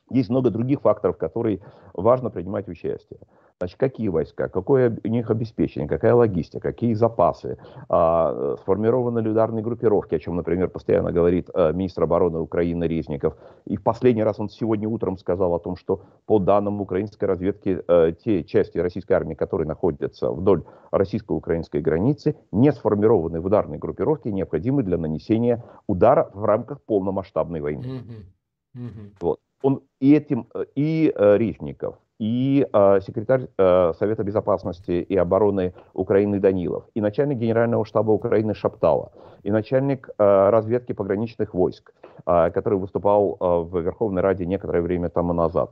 Есть 0.09 0.31
много 0.31 0.49
других 0.49 0.81
факторов, 0.81 1.17
которые 1.17 1.61
важно 1.93 2.31
принимать 2.31 2.67
участие. 2.67 3.19
Значит, 3.63 3.79
какие 3.79 4.09
войска, 4.09 4.49
какое 4.49 4.93
у 5.05 5.07
них 5.07 5.31
обеспечение, 5.31 5.87
какая 5.87 6.13
логистика, 6.13 6.59
какие 6.59 6.95
запасы, 6.95 7.57
а, 7.87 8.57
сформированы 8.59 9.19
ли 9.19 9.29
ударные 9.29 9.63
группировки, 9.63 10.15
о 10.15 10.19
чем, 10.19 10.35
например, 10.35 10.67
постоянно 10.67 11.13
говорит 11.13 11.49
а, 11.53 11.71
министр 11.71 12.03
обороны 12.03 12.39
Украины 12.39 12.83
Резников. 12.83 13.37
И 13.63 13.77
в 13.77 13.83
последний 13.83 14.21
раз 14.21 14.37
он 14.37 14.49
сегодня 14.49 14.89
утром 14.89 15.17
сказал 15.17 15.53
о 15.53 15.59
том, 15.59 15.77
что 15.77 16.01
по 16.25 16.39
данным 16.39 16.81
украинской 16.81 17.23
разведки, 17.23 17.81
а, 17.87 18.11
те 18.11 18.43
части 18.43 18.79
российской 18.79 19.13
армии, 19.13 19.33
которые 19.33 19.65
находятся 19.65 20.29
вдоль 20.29 20.65
российско-украинской 20.91 21.79
границы, 21.79 22.35
не 22.51 22.69
сформированы 22.73 23.39
в 23.39 23.45
ударной 23.45 23.77
группировке, 23.77 24.33
необходимы 24.33 24.83
для 24.83 24.97
нанесения 24.97 25.63
удара 25.87 26.29
в 26.33 26.43
рамках 26.43 26.81
полномасштабной 26.81 27.61
войны. 27.61 27.85
Mm-hmm. 27.85 28.81
Mm-hmm. 28.81 29.11
Вот. 29.21 29.39
Он 29.61 29.81
и 30.01 30.11
этим, 30.11 30.47
э, 30.53 30.65
и 30.75 31.13
э, 31.15 31.37
Резников, 31.37 31.95
и 32.19 32.67
э, 32.71 32.99
секретарь 33.01 33.47
э, 33.57 33.93
Совета 33.99 34.23
безопасности 34.23 34.91
и 34.91 35.17
обороны 35.17 35.73
Украины 35.93 36.39
Данилов, 36.39 36.83
и 36.93 37.01
начальник 37.01 37.37
Генерального 37.39 37.85
штаба 37.85 38.11
Украины 38.11 38.53
Шаптала, 38.53 39.11
и 39.43 39.51
начальник 39.51 40.09
э, 40.17 40.49
разведки 40.49 40.93
пограничных 40.93 41.53
войск, 41.53 41.93
э, 42.25 42.51
который 42.51 42.79
выступал 42.79 43.37
э, 43.39 43.45
в 43.63 43.79
Верховной 43.79 44.21
Раде 44.21 44.45
некоторое 44.45 44.81
время 44.81 45.09
тому 45.09 45.33
назад. 45.33 45.71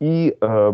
и 0.00 0.36
э, 0.40 0.70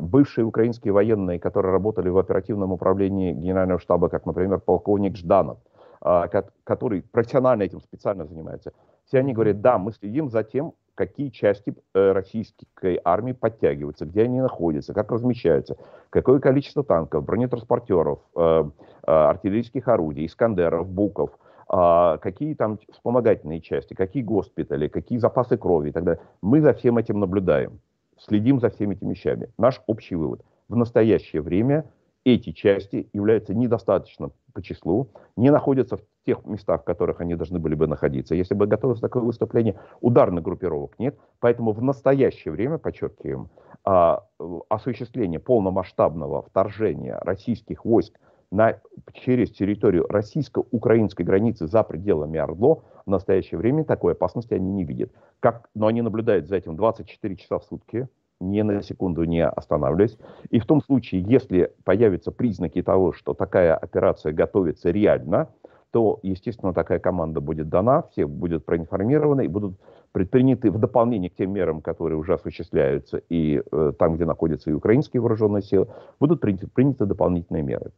бывшие 0.00 0.44
украинские 0.44 0.92
военные, 0.92 1.38
которые 1.38 1.72
работали 1.72 2.08
в 2.08 2.18
оперативном 2.18 2.72
управлении 2.72 3.32
Генерального 3.32 3.78
штаба, 3.80 4.08
как, 4.08 4.26
например, 4.26 4.60
полковник 4.60 5.16
Жданов, 5.16 5.58
э, 6.04 6.22
который 6.64 7.02
профессионально 7.02 7.64
этим 7.64 7.80
специально 7.80 8.24
занимается, 8.24 8.72
все 9.04 9.18
они 9.18 9.34
говорят, 9.34 9.60
да, 9.60 9.78
мы 9.78 9.92
следим 9.92 10.30
за 10.30 10.42
тем, 10.42 10.72
какие 10.94 11.30
части 11.30 11.74
э, 11.94 12.12
российской 12.12 13.00
армии 13.04 13.32
подтягиваются, 13.32 14.06
где 14.06 14.22
они 14.22 14.40
находятся, 14.40 14.94
как 14.94 15.10
размещаются, 15.12 15.76
какое 16.10 16.38
количество 16.38 16.84
танков, 16.84 17.24
бронетранспортеров, 17.24 18.20
э, 18.36 18.40
э, 18.40 19.10
артиллерийских 19.10 19.88
орудий, 19.88 20.26
искандеров, 20.26 20.88
буков, 20.88 21.30
а, 21.68 22.18
какие 22.18 22.54
там 22.54 22.78
вспомогательные 22.90 23.62
части, 23.62 23.94
какие 23.94 24.22
госпитали, 24.22 24.88
какие 24.88 25.18
запасы 25.18 25.56
крови 25.56 25.88
и 25.88 25.92
так 25.92 26.04
далее. 26.04 26.22
Мы 26.42 26.60
за 26.60 26.74
всем 26.74 26.98
этим 26.98 27.18
наблюдаем, 27.18 27.80
следим 28.18 28.60
за 28.60 28.68
всеми 28.68 28.94
этими 28.94 29.10
вещами. 29.10 29.48
Наш 29.56 29.80
общий 29.86 30.14
вывод. 30.14 30.42
В 30.68 30.76
настоящее 30.76 31.40
время 31.40 31.86
эти 32.24 32.52
части 32.52 33.08
являются 33.12 33.54
недостаточно 33.54 34.30
по 34.52 34.62
числу, 34.62 35.08
не 35.36 35.50
находятся 35.50 35.96
в 35.96 36.02
тех 36.24 36.44
местах, 36.44 36.82
в 36.82 36.84
которых 36.84 37.20
они 37.20 37.34
должны 37.34 37.58
были 37.58 37.74
бы 37.74 37.86
находиться. 37.86 38.34
Если 38.34 38.54
бы 38.54 38.66
готовилось 38.66 39.00
такое 39.00 39.22
выступление, 39.22 39.78
ударных 40.00 40.44
группировок 40.44 40.98
нет. 40.98 41.18
Поэтому 41.40 41.72
в 41.72 41.82
настоящее 41.82 42.52
время, 42.52 42.78
подчеркиваем, 42.78 43.48
а, 43.84 44.24
осуществление 44.68 45.40
полномасштабного 45.40 46.42
вторжения 46.42 47.18
российских 47.22 47.84
войск 47.84 48.18
на, 48.52 48.78
через 49.14 49.50
территорию 49.50 50.06
российско-украинской 50.08 51.22
границы 51.22 51.66
за 51.66 51.82
пределами 51.82 52.38
Ордло 52.38 52.84
в 53.06 53.10
настоящее 53.10 53.58
время 53.58 53.84
такой 53.84 54.12
опасности 54.12 54.54
они 54.54 54.70
не 54.70 54.84
видят. 54.84 55.10
Как, 55.40 55.68
но 55.74 55.86
они 55.88 56.02
наблюдают 56.02 56.46
за 56.46 56.56
этим 56.56 56.76
24 56.76 57.36
часа 57.36 57.58
в 57.58 57.64
сутки, 57.64 58.08
ни 58.42 58.62
на 58.62 58.82
секунду 58.82 59.24
не 59.24 59.46
останавливаясь. 59.46 60.18
И 60.50 60.58
в 60.58 60.66
том 60.66 60.82
случае, 60.82 61.22
если 61.22 61.72
появятся 61.84 62.32
признаки 62.32 62.82
того, 62.82 63.12
что 63.12 63.34
такая 63.34 63.74
операция 63.74 64.32
готовится 64.32 64.90
реально, 64.90 65.48
то, 65.92 66.18
естественно, 66.22 66.72
такая 66.72 66.98
команда 66.98 67.40
будет 67.40 67.68
дана, 67.68 68.02
все 68.10 68.26
будут 68.26 68.64
проинформированы 68.64 69.44
и 69.44 69.48
будут 69.48 69.78
предприняты 70.12 70.70
в 70.70 70.78
дополнение 70.78 71.30
к 71.30 71.34
тем 71.34 71.52
мерам, 71.52 71.80
которые 71.80 72.18
уже 72.18 72.34
осуществляются, 72.34 73.22
и 73.28 73.62
э, 73.70 73.92
там, 73.98 74.14
где 74.16 74.24
находятся 74.24 74.70
и 74.70 74.74
украинские 74.74 75.20
вооруженные 75.20 75.62
силы, 75.62 75.88
будут 76.20 76.40
приняты, 76.40 76.66
приняты 76.66 77.06
дополнительные 77.06 77.62
меры. 77.62 77.92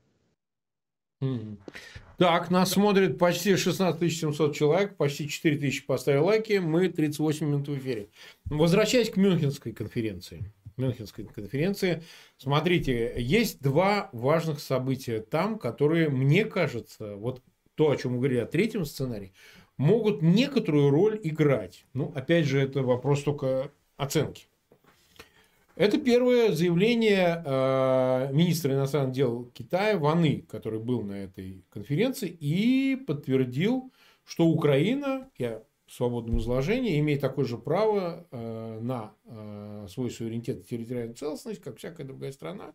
Так, 2.17 2.51
нас 2.51 2.71
смотрит 2.71 3.19
почти 3.19 3.57
16 3.57 4.13
700 4.13 4.55
человек, 4.55 4.97
почти 4.97 5.29
4 5.29 5.57
тысячи 5.59 5.85
поставили 5.85 6.21
лайки, 6.21 6.59
мы 6.59 6.89
38 6.89 7.47
минут 7.47 7.69
в 7.69 7.77
эфире. 7.77 8.09
Возвращаясь 8.45 9.11
к 9.11 9.17
Мюнхенской 9.17 9.73
конференции. 9.73 10.53
Мюнхенской 10.77 11.25
конференции. 11.25 12.03
Смотрите, 12.37 13.15
есть 13.19 13.61
два 13.61 14.11
важных 14.13 14.61
события 14.61 15.21
там, 15.21 15.59
которые, 15.59 16.09
мне 16.09 16.45
кажется, 16.45 17.17
вот 17.17 17.43
то, 17.75 17.91
о 17.91 17.97
чем 17.97 18.13
мы 18.13 18.19
говорили 18.19 18.41
о 18.41 18.47
третьем 18.47 18.85
сценарии, 18.85 19.33
могут 19.77 20.23
некоторую 20.23 20.91
роль 20.91 21.19
играть. 21.23 21.85
Ну, 21.93 22.13
опять 22.15 22.47
же, 22.47 22.61
это 22.61 22.83
вопрос 22.83 23.23
только 23.23 23.71
оценки. 23.97 24.47
Это 25.77 25.99
первое 25.99 26.53
заявление 26.53 27.43
э, 27.45 28.33
министра 28.33 28.75
иностранных 28.75 29.13
дел 29.13 29.51
Китая 29.55 29.99
Ваны, 29.99 30.43
который 30.49 30.79
был 30.79 31.03
на 31.03 31.25
этой 31.25 31.65
конференции 31.71 32.29
и 32.29 32.95
подтвердил, 32.95 33.93
что 34.25 34.47
Украина, 34.47 35.29
я 35.37 35.65
в 35.87 35.93
свободном 35.93 36.39
изложении, 36.39 37.01
имеет 37.01 37.21
такое 37.21 37.45
же 37.45 37.59
право 37.59 38.27
э, 38.31 38.79
на 38.83 39.15
э, 39.25 39.87
свой 39.91 40.11
суверенитет 40.11 40.61
и 40.61 40.69
территориальную 40.69 41.17
целостность, 41.17 41.61
как 41.61 41.79
всякая 41.79 42.05
другая 42.05 42.31
страна. 42.31 42.75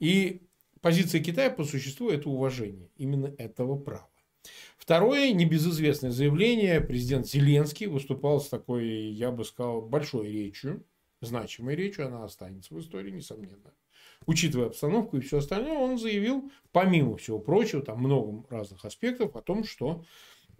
И 0.00 0.42
позиция 0.80 1.22
Китая 1.22 1.50
по 1.50 1.62
существу– 1.62 2.08
это 2.10 2.28
уважение 2.28 2.90
именно 2.96 3.32
этого 3.38 3.76
права. 3.76 4.08
Второе, 4.76 5.32
небезызвестное 5.32 6.10
заявление, 6.10 6.80
президент 6.80 7.28
Зеленский 7.28 7.86
выступал 7.86 8.40
с 8.40 8.48
такой, 8.48 8.88
я 8.88 9.30
бы 9.30 9.44
сказал, 9.44 9.82
большой 9.82 10.32
речью, 10.32 10.84
значимой 11.20 11.76
речью, 11.76 12.06
она 12.06 12.24
останется 12.24 12.74
в 12.74 12.80
истории, 12.80 13.10
несомненно. 13.10 13.72
Учитывая 14.26 14.66
обстановку 14.66 15.16
и 15.16 15.20
все 15.20 15.38
остальное, 15.38 15.78
он 15.78 15.98
заявил, 15.98 16.50
помимо 16.72 17.16
всего 17.16 17.38
прочего, 17.38 17.82
там 17.82 18.00
много 18.00 18.44
разных 18.50 18.84
аспектов, 18.84 19.34
о 19.34 19.42
том, 19.42 19.64
что 19.64 20.04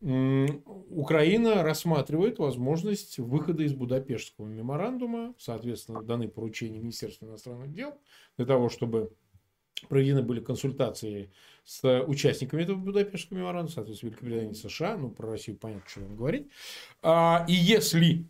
Украина 0.00 1.62
рассматривает 1.62 2.38
возможность 2.38 3.18
выхода 3.18 3.64
из 3.64 3.74
Будапештского 3.74 4.46
меморандума, 4.46 5.34
соответственно, 5.38 6.02
даны 6.02 6.28
поручения 6.28 6.78
Министерства 6.78 7.26
иностранных 7.26 7.74
дел 7.74 7.98
для 8.38 8.46
того, 8.46 8.70
чтобы 8.70 9.12
проведены 9.88 10.22
были 10.22 10.40
консультации 10.40 11.30
с 11.64 12.02
участниками 12.04 12.62
этого 12.62 12.78
Будапештского 12.78 13.38
меморандума, 13.38 13.74
соответственно, 13.74 14.10
Великобритании 14.10 14.52
и 14.52 14.54
США, 14.54 14.96
ну, 14.96 15.10
про 15.10 15.32
Россию 15.32 15.58
понятно, 15.58 15.88
что 15.88 16.00
вам 16.00 16.16
говорить. 16.16 16.48
А, 17.02 17.44
и 17.46 17.52
если 17.52 18.24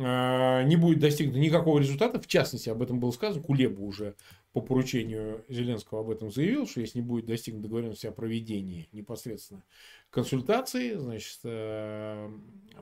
не 0.00 0.76
будет 0.76 0.98
достигнуто 0.98 1.38
никакого 1.38 1.78
результата. 1.78 2.20
В 2.20 2.26
частности, 2.26 2.70
об 2.70 2.80
этом 2.80 3.00
было 3.00 3.10
сказано. 3.10 3.42
Кулеба 3.42 3.80
уже 3.80 4.14
по 4.52 4.60
поручению 4.60 5.44
Зеленского 5.48 6.00
об 6.00 6.10
этом 6.10 6.30
заявил, 6.30 6.66
что 6.66 6.80
если 6.80 6.98
не 6.98 7.04
будет 7.04 7.26
достигнута 7.26 7.64
договоренности 7.64 8.06
о 8.06 8.12
проведении 8.12 8.88
непосредственно 8.92 9.62
консультации, 10.10 10.94
значит, 10.94 11.38
э, 11.44 12.30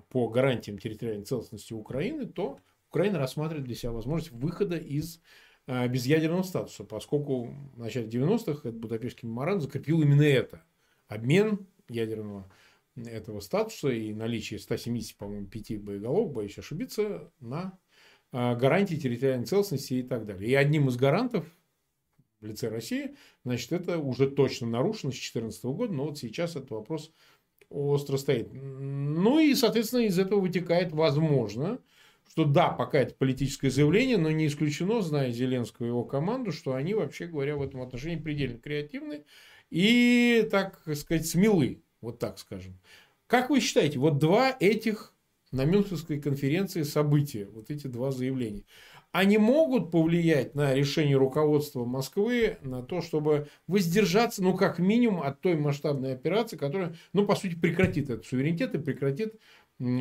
по 0.09 0.29
гарантиям 0.29 0.79
территориальной 0.79 1.25
целостности 1.25 1.73
Украины, 1.73 2.27
то 2.27 2.59
Украина 2.89 3.19
рассматривает 3.19 3.67
для 3.67 3.75
себя 3.75 3.93
возможность 3.93 4.33
выхода 4.33 4.77
из 4.77 5.21
э, 5.67 5.89
безъядерного 5.89 6.43
статуса, 6.43 6.85
поскольку 6.85 7.49
в 7.75 7.79
начале 7.79 8.07
90-х 8.07 8.61
этот 8.61 8.77
Будапештский 8.77 9.29
меморандум 9.29 9.63
закрепил 9.63 10.01
именно 10.01 10.23
это. 10.23 10.63
Обмен 11.09 11.67
ядерного 11.89 12.51
этого 13.07 13.41
статуса 13.41 13.89
и 13.89 14.13
наличие 14.13 14.59
170, 14.59 15.17
по-моему, 15.17 15.47
5 15.47 15.83
боеголовок, 15.83 16.33
боюсь 16.33 16.59
ошибиться, 16.59 17.33
на 17.41 17.79
а, 18.33 18.55
гарантии 18.55 18.97
территориальной 18.97 19.47
целостности 19.47 19.95
и 19.95 20.03
так 20.03 20.27
далее. 20.27 20.51
И 20.51 20.55
одним 20.55 20.89
из 20.89 20.97
гарантов 20.97 21.47
в 22.41 22.47
лице 22.47 22.69
России, 22.69 23.17
значит, 23.45 23.73
это 23.73 23.99
уже 23.99 24.31
точно 24.31 24.69
нарушено 24.69 25.13
с 25.13 25.15
2014 25.15 25.65
года, 25.65 25.93
но 25.93 26.05
вот 26.07 26.19
сейчас 26.19 26.57
этот 26.57 26.71
вопрос 26.71 27.13
остро 27.71 28.17
стоит. 28.17 28.49
Ну 28.53 29.39
и, 29.39 29.55
соответственно, 29.55 30.03
из 30.03 30.19
этого 30.19 30.41
вытекает, 30.41 30.93
возможно, 30.93 31.81
что 32.31 32.45
да, 32.45 32.69
пока 32.69 32.99
это 33.01 33.15
политическое 33.15 33.71
заявление, 33.71 34.17
но 34.17 34.31
не 34.31 34.47
исключено, 34.47 35.01
зная 35.01 35.33
Зеленского 35.33 35.87
и 35.87 35.89
его 35.89 36.05
команду, 36.05 36.53
что 36.53 36.75
они, 36.75 36.95
вообще 36.95 37.27
говоря, 37.27 37.57
в 37.57 37.63
этом 37.63 37.81
отношении 37.83 38.17
предельно 38.17 38.59
креативны 38.59 39.25
и, 39.71 40.47
так 40.51 40.83
сказать, 40.95 41.27
смелы. 41.27 41.83
Вот 42.01 42.19
так 42.19 42.39
скажем. 42.39 42.79
Как 43.27 43.51
вы 43.51 43.61
считаете, 43.61 43.99
вот 43.99 44.19
два 44.19 44.57
этих 44.59 45.13
на 45.53 45.65
Мюнхенской 45.65 46.21
конференции 46.21 46.83
события, 46.83 47.47
вот 47.47 47.71
эти 47.71 47.87
два 47.87 48.11
заявления, 48.11 48.65
они 49.13 49.39
могут 49.39 49.91
повлиять 49.91 50.55
на 50.55 50.75
решение 50.75 51.17
руководства 51.17 51.85
Москвы 51.85 52.59
на 52.63 52.83
то, 52.83 53.01
чтобы 53.01 53.49
воздержаться, 53.67 54.43
ну, 54.43 54.55
как 54.55 54.79
минимум, 54.79 55.23
от 55.23 55.41
той 55.41 55.57
масштабной 55.57 56.13
операции, 56.13 56.57
которая, 56.57 56.95
ну, 57.15 57.27
по 57.27 57.35
сути, 57.35 57.55
прекратит 57.55 58.11
этот 58.11 58.27
суверенитет 58.27 58.75
и 58.75 58.79
прекратит 58.79 59.35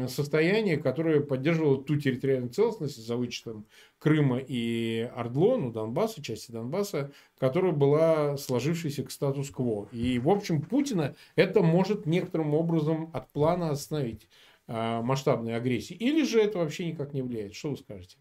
состояние, 0.07 0.77
которое 0.77 1.21
поддерживало 1.21 1.83
ту 1.83 1.97
территориальную 1.97 2.51
целостность 2.51 3.05
за 3.05 3.15
вычетом 3.15 3.65
Крыма 3.99 4.39
и 4.39 5.09
Ордло, 5.15 5.57
ну, 5.57 5.71
Донбасса, 5.71 6.23
части 6.23 6.51
Донбасса, 6.51 7.11
которая 7.37 7.73
была 7.73 8.37
сложившейся 8.37 9.03
к 9.03 9.11
статус-кво. 9.11 9.87
И, 9.91 10.17
в 10.19 10.29
общем, 10.29 10.61
Путина 10.61 11.15
это 11.35 11.61
может 11.61 12.05
некоторым 12.05 12.55
образом 12.55 13.11
от 13.13 13.31
плана 13.31 13.69
остановить 13.69 14.27
э, 14.67 15.01
масштабной 15.01 15.55
агрессии. 15.55 15.93
Или 15.93 16.23
же 16.23 16.41
это 16.41 16.57
вообще 16.57 16.87
никак 16.87 17.13
не 17.13 17.21
влияет? 17.21 17.53
Что 17.53 17.69
вы 17.69 17.77
скажете? 17.77 18.17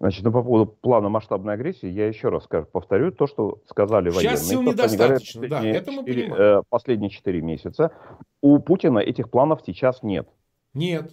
Значит, 0.00 0.24
ну, 0.24 0.30
по 0.30 0.42
поводу 0.42 0.66
плана 0.66 1.08
масштабной 1.08 1.54
агрессии, 1.54 1.88
я 1.88 2.06
еще 2.06 2.28
раз 2.28 2.44
скажу, 2.44 2.66
повторю 2.70 3.10
то, 3.10 3.26
что 3.26 3.60
сказали 3.66 4.10
военные. 4.10 4.36
Сейчас 4.36 4.48
сил 4.48 4.62
недостаточно, 4.62 5.48
да, 5.48 5.64
это 5.66 5.90
мы 5.90 6.04
4, 6.06 6.22
понимаем. 6.22 6.58
Э, 6.60 6.62
последние 6.68 7.10
4 7.10 7.40
месяца. 7.42 7.90
У 8.40 8.60
Путина 8.60 9.00
этих 9.00 9.28
планов 9.28 9.62
сейчас 9.66 10.04
нет. 10.04 10.28
Нет. 10.78 11.12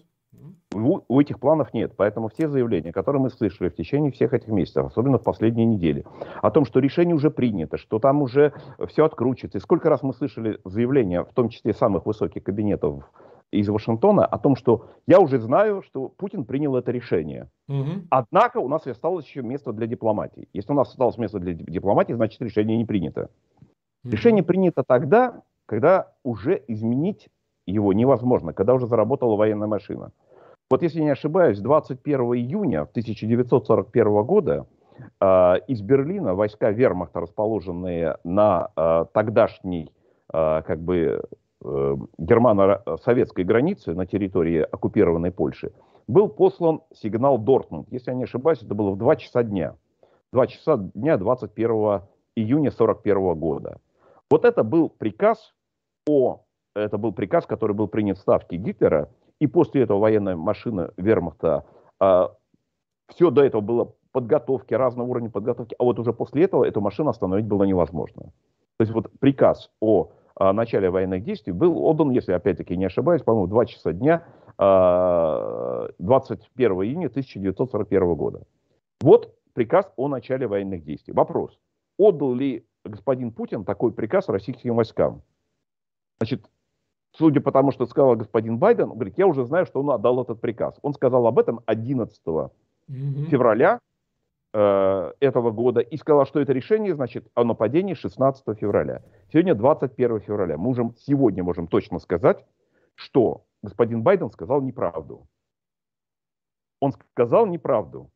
У, 0.73 0.99
у 1.07 1.21
этих 1.21 1.39
планов 1.39 1.73
нет. 1.73 1.93
Поэтому 1.95 2.27
все 2.27 2.47
заявления, 2.47 2.91
которые 2.91 3.21
мы 3.21 3.29
слышали 3.29 3.69
в 3.69 3.75
течение 3.75 4.11
всех 4.11 4.33
этих 4.33 4.49
месяцев, 4.49 4.85
особенно 4.85 5.17
в 5.17 5.23
последние 5.23 5.65
недели, 5.65 6.05
о 6.41 6.51
том, 6.51 6.65
что 6.65 6.79
решение 6.79 7.15
уже 7.15 7.31
принято, 7.31 7.77
что 7.77 7.99
там 7.99 8.21
уже 8.21 8.53
все 8.87 9.05
откручится. 9.05 9.57
И 9.57 9.61
сколько 9.61 9.89
раз 9.89 10.03
мы 10.03 10.13
слышали 10.13 10.59
заявления, 10.65 11.23
в 11.23 11.33
том 11.33 11.49
числе 11.49 11.73
самых 11.73 12.05
высоких 12.05 12.43
кабинетов 12.43 13.09
из 13.51 13.69
Вашингтона, 13.69 14.25
о 14.25 14.37
том, 14.37 14.55
что 14.55 14.87
я 15.07 15.19
уже 15.19 15.39
знаю, 15.39 15.81
что 15.81 16.09
Путин 16.09 16.45
принял 16.45 16.75
это 16.75 16.91
решение. 16.91 17.49
Угу. 17.69 18.07
Однако 18.09 18.57
у 18.57 18.67
нас 18.67 18.85
осталось 18.85 19.25
еще 19.25 19.41
место 19.41 19.71
для 19.71 19.87
дипломатии. 19.87 20.49
Если 20.53 20.71
у 20.71 20.75
нас 20.75 20.89
осталось 20.89 21.17
место 21.17 21.39
для 21.39 21.53
дипломатии, 21.53 22.13
значит 22.13 22.41
решение 22.41 22.77
не 22.77 22.85
принято. 22.85 23.29
Угу. 24.03 24.11
Решение 24.11 24.43
принято 24.43 24.83
тогда, 24.85 25.41
когда 25.67 26.11
уже 26.23 26.61
изменить 26.67 27.29
его 27.65 27.93
невозможно, 27.93 28.53
когда 28.53 28.73
уже 28.73 28.87
заработала 28.87 29.35
военная 29.35 29.67
машина. 29.67 30.11
Вот 30.69 30.81
если 30.81 31.01
не 31.01 31.11
ошибаюсь, 31.11 31.59
21 31.59 32.19
июня 32.35 32.81
1941 32.81 34.23
года 34.23 34.65
Э, 35.19 35.55
из 35.67 35.81
Берлина 35.81 36.35
войска 36.35 36.71
вермахта, 36.71 37.19
расположенные 37.21 38.17
на 38.23 38.69
э, 38.75 39.05
тогдашней 39.13 39.91
э, 40.33 40.61
как 40.65 40.79
бы 40.79 41.23
э, 41.63 41.95
германо-советской 42.17 43.43
границе 43.43 43.93
на 43.93 44.05
территории 44.05 44.59
оккупированной 44.59 45.31
Польши, 45.31 45.71
был 46.07 46.29
послан 46.29 46.81
сигнал 46.93 47.37
Дортмунд. 47.37 47.87
Если 47.91 48.11
я 48.11 48.17
не 48.17 48.23
ошибаюсь, 48.23 48.61
это 48.61 48.73
было 48.75 48.91
в 48.91 48.97
2 48.97 49.15
часа 49.17 49.43
дня. 49.43 49.75
2 50.33 50.47
часа 50.47 50.77
дня 50.77 51.17
21 51.17 51.69
июня 52.35 52.69
1941 52.69 53.35
года. 53.35 53.79
Вот 54.29 54.45
это 54.45 54.63
был 54.63 54.89
приказ 54.89 55.53
о, 56.07 56.41
это 56.75 56.97
был 56.97 57.13
приказ, 57.13 57.45
который 57.45 57.75
был 57.75 57.87
принят 57.87 58.17
в 58.17 58.21
Ставке 58.21 58.57
Гитлера, 58.57 59.09
и 59.39 59.47
после 59.47 59.83
этого 59.83 59.99
военная 59.99 60.35
машина 60.35 60.91
вермахта, 60.97 61.65
э, 61.99 62.27
все 63.07 63.31
до 63.31 63.43
этого 63.43 63.61
было 63.61 63.93
подготовки, 64.11 64.73
разного 64.73 65.07
уровня 65.07 65.29
подготовки, 65.29 65.75
а 65.77 65.83
вот 65.83 65.99
уже 65.99 66.13
после 66.13 66.43
этого 66.43 66.65
эту 66.65 66.81
машину 66.81 67.09
остановить 67.09 67.45
было 67.45 67.63
невозможно. 67.63 68.23
То 68.77 68.81
есть 68.81 68.93
вот 68.93 69.11
приказ 69.19 69.71
о, 69.81 70.11
о 70.35 70.53
начале 70.53 70.89
военных 70.89 71.23
действий 71.23 71.53
был 71.53 71.85
отдан, 71.85 72.11
если 72.11 72.33
опять-таки 72.33 72.77
не 72.77 72.85
ошибаюсь, 72.85 73.23
по-моему, 73.23 73.47
2 73.47 73.65
часа 73.65 73.93
дня 73.93 74.23
21 74.57 76.71
июня 76.83 77.07
1941 77.07 78.15
года. 78.15 78.43
Вот 79.01 79.33
приказ 79.53 79.91
о 79.97 80.07
начале 80.07 80.47
военных 80.47 80.85
действий. 80.85 81.13
Вопрос. 81.13 81.59
Отдал 81.97 82.33
ли 82.33 82.65
господин 82.85 83.31
Путин 83.31 83.65
такой 83.65 83.91
приказ 83.91 84.29
российским 84.29 84.75
войскам? 84.75 85.23
Значит, 86.19 86.45
судя 87.17 87.41
по 87.41 87.51
тому, 87.51 87.71
что 87.71 87.85
сказал 87.85 88.15
господин 88.15 88.57
Байден, 88.57 88.91
он 88.91 88.95
говорит, 88.95 89.17
я 89.17 89.27
уже 89.27 89.45
знаю, 89.45 89.65
что 89.65 89.81
он 89.81 89.91
отдал 89.91 90.21
этот 90.21 90.41
приказ. 90.41 90.77
Он 90.81 90.93
сказал 90.93 91.27
об 91.27 91.39
этом 91.39 91.61
11 91.65 92.19
угу. 92.25 92.49
февраля 93.29 93.79
э, 94.53 95.13
этого 95.19 95.51
года 95.51 95.79
и 95.79 95.97
сказал, 95.97 96.25
что 96.25 96.39
это 96.39 96.53
решение, 96.53 96.95
значит, 96.95 97.27
о 97.33 97.43
нападении 97.43 97.93
16 97.93 98.57
февраля. 98.59 99.01
Сегодня 99.31 99.55
21 99.55 100.19
февраля. 100.21 100.57
Мы 100.57 100.69
уже 100.69 100.91
сегодня 100.97 101.43
можем 101.43 101.67
точно 101.67 101.99
сказать, 101.99 102.45
что 102.95 103.43
господин 103.61 104.01
Байден 104.01 104.29
сказал 104.31 104.61
неправду. 104.61 105.27
Он 106.79 106.93
сказал 107.11 107.45
неправду. 107.47 108.09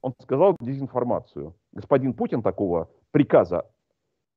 Он 0.00 0.14
сказал 0.22 0.56
дезинформацию. 0.60 1.54
Господин 1.72 2.14
Путин 2.14 2.42
такого 2.42 2.88
приказа 3.10 3.66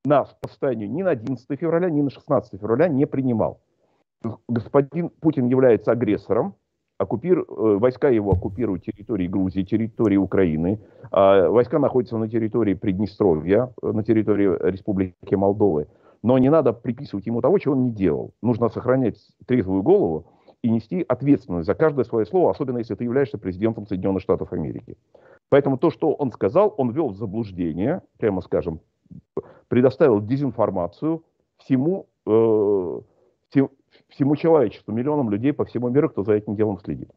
на 0.03 0.26
состоянию 0.43 0.89
ни 0.91 1.03
на 1.03 1.12
11 1.12 1.47
февраля, 1.59 1.89
ни 1.89 2.01
на 2.01 2.09
16 2.09 2.59
февраля 2.59 2.88
не 2.88 3.05
принимал. 3.05 3.62
Господин 4.48 5.10
Путин 5.10 5.48
является 5.48 5.92
агрессором, 5.92 6.56
оккупир, 7.02 7.40
э, 7.40 7.44
войска 7.48 8.10
его 8.10 8.32
оккупируют 8.32 8.84
территории 8.84 9.28
Грузии, 9.28 9.64
территории 9.64 10.18
Украины, 10.18 10.80
а 11.12 11.50
войска 11.50 11.80
находятся 11.80 12.18
на 12.18 12.30
территории 12.30 12.76
Приднестровья, 12.76 13.74
э, 13.82 13.92
на 13.92 14.04
территории 14.04 14.70
Республики 14.70 15.36
Молдовы. 15.36 15.88
Но 16.24 16.38
не 16.38 16.50
надо 16.50 16.72
приписывать 16.72 17.26
ему 17.26 17.42
того, 17.42 17.58
чего 17.58 17.74
он 17.74 17.86
не 17.86 17.92
делал. 17.92 18.34
Нужно 18.44 18.70
сохранять 18.70 19.18
трезвую 19.48 19.82
голову 19.82 20.28
и 20.62 20.70
нести 20.70 21.04
ответственность 21.08 21.66
за 21.66 21.74
каждое 21.74 22.06
свое 22.06 22.28
слово, 22.28 22.52
особенно 22.52 22.78
если 22.78 22.94
ты 22.94 23.04
являешься 23.04 23.40
президентом 23.40 23.88
Соединенных 23.88 24.22
Штатов 24.22 24.54
Америки. 24.54 24.98
Поэтому 25.50 25.80
то, 25.80 25.90
что 25.90 26.14
он 26.14 26.32
сказал, 26.32 26.76
он 26.78 26.92
ввел 26.92 27.10
в 27.10 27.16
заблуждение, 27.16 28.04
прямо 28.20 28.42
скажем, 28.42 28.82
предоставил 29.68 30.22
дезинформацию 30.22 31.24
всему, 31.58 32.06
э, 32.28 33.00
всему 34.10 34.36
человечеству, 34.36 34.94
миллионам 34.94 35.30
людей 35.30 35.54
по 35.54 35.66
всему 35.66 35.89
миру, 35.89 36.10
кто 36.10 36.24
за 36.24 36.34
этим 36.34 36.56
делом 36.56 36.80
следит. 36.80 37.10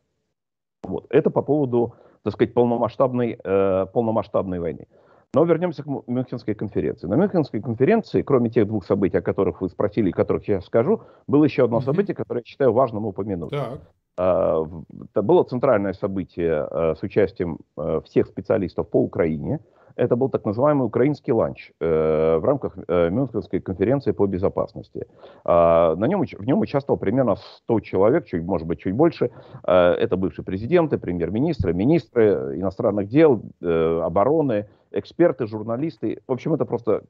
Вот. 0.82 1.06
Это 1.10 1.30
по 1.30 1.42
поводу, 1.42 1.94
так 2.22 2.32
сказать, 2.34 2.54
полномасштабной, 2.54 3.38
э, 3.42 3.86
полномасштабной 3.92 4.60
войны. 4.60 4.86
Но 5.34 5.44
вернемся 5.44 5.82
к 5.82 5.86
Мюнхенской 6.06 6.54
конференции. 6.54 7.08
На 7.08 7.16
Мюнхенской 7.16 7.60
конференции, 7.60 8.22
кроме 8.22 8.50
тех 8.50 8.68
двух 8.68 8.86
событий, 8.86 9.18
о 9.18 9.22
которых 9.22 9.60
вы 9.60 9.68
спросили, 9.68 10.10
о 10.10 10.14
которых 10.14 10.46
я 10.46 10.60
скажу, 10.60 11.02
было 11.26 11.44
еще 11.44 11.64
одно 11.64 11.78
mm-hmm. 11.78 11.84
событие, 11.84 12.14
которое 12.14 12.40
я 12.40 12.44
считаю 12.44 12.72
важным 12.72 13.06
упомянуть. 13.06 13.50
Так. 13.50 13.80
А, 14.16 14.64
это 15.10 15.22
было 15.22 15.42
центральное 15.42 15.92
событие 15.92 16.54
а, 16.70 16.94
с 16.94 17.02
участием 17.02 17.58
а, 17.76 18.00
всех 18.02 18.28
специалистов 18.28 18.88
по 18.88 19.02
Украине. 19.02 19.58
Это 19.96 20.16
был 20.16 20.28
так 20.28 20.44
называемый 20.44 20.86
украинский 20.86 21.32
ланч 21.32 21.70
э, 21.80 22.36
в 22.38 22.44
рамках 22.44 22.76
э, 22.88 23.10
Мюнхенской 23.10 23.60
конференции 23.60 24.12
по 24.12 24.26
безопасности. 24.26 25.06
На 25.44 26.06
нем, 26.06 26.22
в 26.22 26.44
нем 26.44 26.60
участвовало 26.60 26.98
примерно 26.98 27.36
100 27.36 27.80
человек, 27.80 28.26
чуть, 28.26 28.42
может 28.42 28.66
быть, 28.66 28.80
чуть 28.80 28.94
больше. 28.94 29.30
Это 29.62 30.16
бывшие 30.16 30.44
президенты, 30.44 30.98
премьер-министры, 30.98 31.72
министры 31.72 32.58
иностранных 32.58 33.08
дел, 33.08 33.42
обороны, 33.60 34.68
эксперты, 34.90 35.46
журналисты. 35.46 36.20
В 36.26 36.32
общем, 36.32 36.54
это 36.54 36.64
просто 36.64 37.02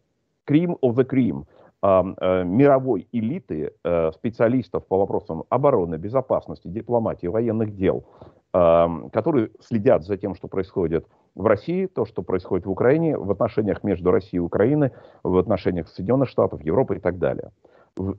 cream 0.49 0.77
of 0.83 0.95
the 0.95 1.05
cream 1.05 1.45
э, 1.83 2.45
мировой 2.45 3.09
элиты 3.13 3.73
э, 3.83 4.13
специалистов 4.13 4.87
по 4.87 4.99
вопросам 4.99 5.45
обороны, 5.49 5.97
безопасности, 5.97 6.69
дипломатии, 6.69 7.27
военных 7.27 7.77
дел, 7.77 8.05
которые 8.55 9.51
следят 9.59 10.05
за 10.05 10.17
тем, 10.17 10.37
что 10.37 10.47
происходит 10.47 11.09
в 11.35 11.45
России, 11.45 11.87
то, 11.87 12.05
что 12.05 12.23
происходит 12.23 12.67
в 12.67 12.71
Украине, 12.71 13.19
в 13.19 13.29
отношениях 13.33 13.83
между 13.83 14.13
Россией 14.13 14.37
и 14.37 14.47
Украиной, 14.47 14.93
в 15.25 15.37
отношениях 15.39 15.89
Соединенных 15.89 16.29
Штатов, 16.29 16.63
Европы 16.63 16.97
и 16.97 17.01
так 17.01 17.19
далее. 17.19 17.51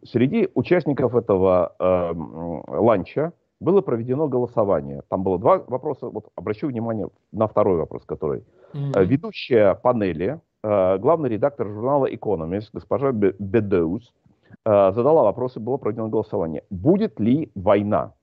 Среди 0.03 0.49
участников 0.53 1.15
этого 1.15 1.75
э, 1.79 2.13
ланча 2.67 3.31
было 3.61 3.79
проведено 3.79 4.27
голосование. 4.27 5.03
Там 5.07 5.23
было 5.23 5.39
два 5.39 5.63
вопроса. 5.67 6.09
Вот 6.09 6.27
обращу 6.35 6.67
внимание 6.67 7.07
на 7.31 7.47
второй 7.47 7.77
вопрос, 7.77 8.03
который 8.05 8.43
Mm-hmm. 8.75 9.05
Ведущая 9.05 9.75
панели, 9.75 10.41
э, 10.63 10.97
главный 10.97 11.29
редактор 11.29 11.67
журнала 11.67 12.11
Economist, 12.11 12.69
госпожа 12.73 13.11
Бедоус, 13.13 14.13
э, 14.65 14.91
задала 14.91 15.23
вопросы, 15.23 15.61
было 15.61 15.77
проведено 15.77 16.09
голосование. 16.09 16.63
Будет 16.69 17.19
ли 17.19 17.51
война? 17.55 18.13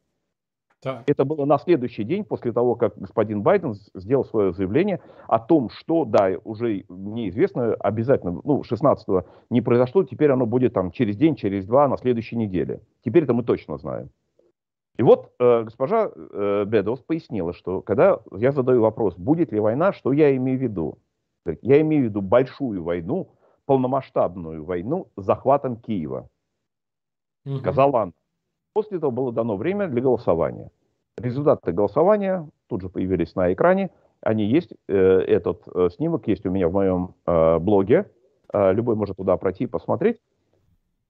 Так. 0.82 1.04
Это 1.06 1.24
было 1.24 1.44
на 1.44 1.58
следующий 1.58 2.02
день 2.02 2.24
после 2.24 2.52
того, 2.52 2.74
как 2.74 2.98
господин 2.98 3.42
Байден 3.42 3.74
сделал 3.94 4.24
свое 4.24 4.52
заявление 4.52 5.00
о 5.28 5.38
том, 5.38 5.70
что, 5.70 6.04
да, 6.04 6.32
уже 6.42 6.84
неизвестно, 6.88 7.74
обязательно, 7.74 8.40
ну, 8.42 8.62
16-го 8.62 9.24
не 9.48 9.60
произошло, 9.60 10.02
теперь 10.02 10.32
оно 10.32 10.44
будет 10.44 10.72
там 10.72 10.90
через 10.90 11.16
день, 11.16 11.36
через 11.36 11.66
два, 11.66 11.86
на 11.86 11.96
следующей 11.96 12.34
неделе. 12.34 12.80
Теперь 13.04 13.22
это 13.22 13.32
мы 13.32 13.44
точно 13.44 13.78
знаем. 13.78 14.10
И 14.96 15.04
вот 15.04 15.30
э, 15.38 15.62
госпожа 15.62 16.10
э, 16.14 16.64
Бедос 16.66 16.98
пояснила, 17.00 17.52
что 17.52 17.80
когда 17.80 18.18
я 18.36 18.50
задаю 18.50 18.82
вопрос, 18.82 19.16
будет 19.16 19.52
ли 19.52 19.60
война, 19.60 19.92
что 19.92 20.12
я 20.12 20.34
имею 20.36 20.58
в 20.58 20.62
виду? 20.62 20.98
Я 21.62 21.80
имею 21.80 22.02
в 22.02 22.04
виду 22.06 22.22
большую 22.22 22.82
войну, 22.82 23.30
полномасштабную 23.66 24.64
войну 24.64 25.08
с 25.16 25.24
захватом 25.24 25.76
Киева. 25.76 26.28
Угу. 27.46 27.58
Сказала 27.58 28.02
она. 28.02 28.12
После 28.72 28.98
этого 28.98 29.10
было 29.10 29.32
дано 29.32 29.56
время 29.56 29.88
для 29.88 30.00
голосования. 30.00 30.70
Результаты 31.18 31.72
голосования 31.72 32.48
тут 32.68 32.80
же 32.80 32.88
появились 32.88 33.34
на 33.34 33.52
экране. 33.52 33.90
Они 34.22 34.44
есть. 34.44 34.72
Э, 34.88 34.94
этот 34.94 35.62
э, 35.74 35.88
снимок 35.90 36.26
есть 36.26 36.46
у 36.46 36.50
меня 36.50 36.68
в 36.68 36.72
моем 36.72 37.14
э, 37.26 37.58
блоге. 37.58 38.10
Любой 38.54 38.96
может 38.96 39.16
туда 39.16 39.38
пройти 39.38 39.64
и 39.64 39.66
посмотреть. 39.66 40.18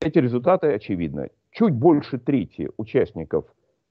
Эти 0.00 0.18
результаты 0.18 0.72
очевидны. 0.72 1.30
Чуть 1.50 1.74
больше 1.74 2.18
трети 2.18 2.70
участников 2.76 3.46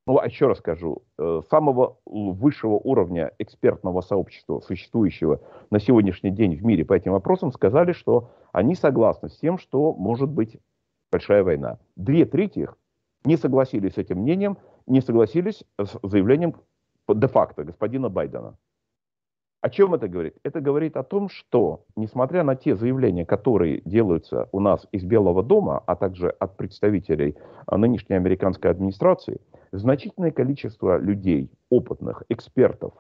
ну, 0.08 0.18
а 0.18 0.26
еще 0.26 0.48
раз 0.48 0.58
скажу, 0.58 1.04
самого 1.50 1.98
высшего 2.06 2.74
уровня 2.74 3.34
экспертного 3.38 4.02
сообщества, 4.02 4.60
существующего 4.62 5.42
на 5.70 5.80
сегодняшний 5.80 6.32
день 6.32 6.56
в 6.56 6.66
мире 6.66 6.84
по 6.84 6.94
этим 6.94 7.12
вопросам, 7.12 7.52
сказали, 7.52 7.92
что 7.92 8.32
они 8.52 8.74
согласны 8.74 9.30
с 9.30 9.38
тем, 9.38 9.60
что 9.60 9.94
может 9.94 10.30
быть 10.30 10.58
большая 11.12 11.44
война. 11.44 11.78
Две 11.96 12.26
трети 12.26 12.68
не 13.24 13.38
согласились 13.38 13.94
с 13.94 13.98
этим 13.98 14.20
мнением, 14.20 14.58
не 14.88 15.02
согласились 15.02 15.64
с 15.78 16.00
заявлением 16.04 16.56
де-факто 17.08 17.64
господина 17.64 18.10
Байдена. 18.10 18.58
О 19.62 19.70
чем 19.70 19.94
это 19.94 20.08
говорит? 20.08 20.36
Это 20.42 20.60
говорит 20.60 20.98
о 20.98 21.04
том, 21.04 21.30
что, 21.30 21.86
несмотря 21.96 22.44
на 22.44 22.56
те 22.56 22.76
заявления, 22.76 23.28
которые 23.28 23.82
делаются 23.86 24.50
у 24.52 24.60
нас 24.60 24.88
из 24.92 25.04
Белого 25.04 25.44
дома, 25.44 25.84
а 25.86 25.96
также 25.96 26.30
от 26.30 26.58
представителей 26.58 27.36
а, 27.68 27.78
нынешней 27.78 28.16
американской 28.16 28.72
администрации, 28.72 29.40
значительное 29.72 30.32
количество 30.32 30.98
людей, 30.98 31.52
опытных, 31.70 32.24
экспертов, 32.30 32.94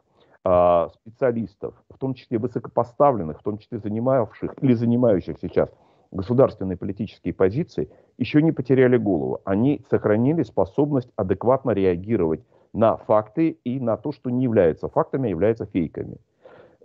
а, 0.44 0.90
специалистов, 0.90 1.74
в 1.90 1.98
том 1.98 2.14
числе 2.14 2.38
высокопоставленных, 2.38 3.40
в 3.40 3.44
том 3.44 3.58
числе 3.58 3.80
занимавших 3.80 4.54
или 4.62 4.74
занимающих 4.74 5.38
сейчас 5.42 5.72
государственные 6.12 6.78
политические 6.78 7.34
позиции, 7.34 7.90
еще 8.18 8.42
не 8.42 8.52
потеряли 8.52 8.98
голову. 8.98 9.40
Они 9.46 9.82
сохранили 9.90 10.44
способность 10.44 11.10
адекватно 11.16 11.72
реагировать 11.72 12.42
на 12.74 12.98
факты 12.98 13.58
и 13.64 13.80
на 13.80 13.98
то, 13.98 14.12
что 14.12 14.30
не 14.30 14.44
является 14.44 14.88
фактами, 14.90 15.28
а 15.28 15.30
является 15.30 15.66
фейками. 15.66 16.18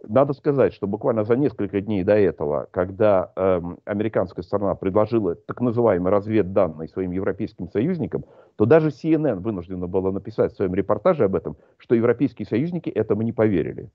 Надо 0.08 0.34
сказать, 0.34 0.72
что 0.72 0.86
буквально 0.86 1.24
за 1.24 1.36
несколько 1.36 1.80
дней 1.80 2.04
до 2.04 2.14
этого, 2.14 2.68
когда 2.70 3.32
э, 3.34 3.60
американская 3.86 4.44
сторона 4.44 4.76
предложила 4.76 5.34
так 5.34 5.60
называемые 5.60 6.12
разведданные 6.12 6.88
своим 6.88 7.10
европейским 7.10 7.68
союзникам, 7.68 8.24
то 8.56 8.66
даже 8.66 8.90
CNN 8.90 9.40
вынуждена 9.40 9.88
была 9.88 10.12
написать 10.12 10.52
в 10.52 10.56
своем 10.56 10.74
репортаже 10.74 11.24
об 11.24 11.34
этом, 11.34 11.56
что 11.78 11.96
европейские 11.96 12.46
союзники 12.46 12.88
этому 12.88 13.22
не 13.22 13.32
поверили. 13.32 13.90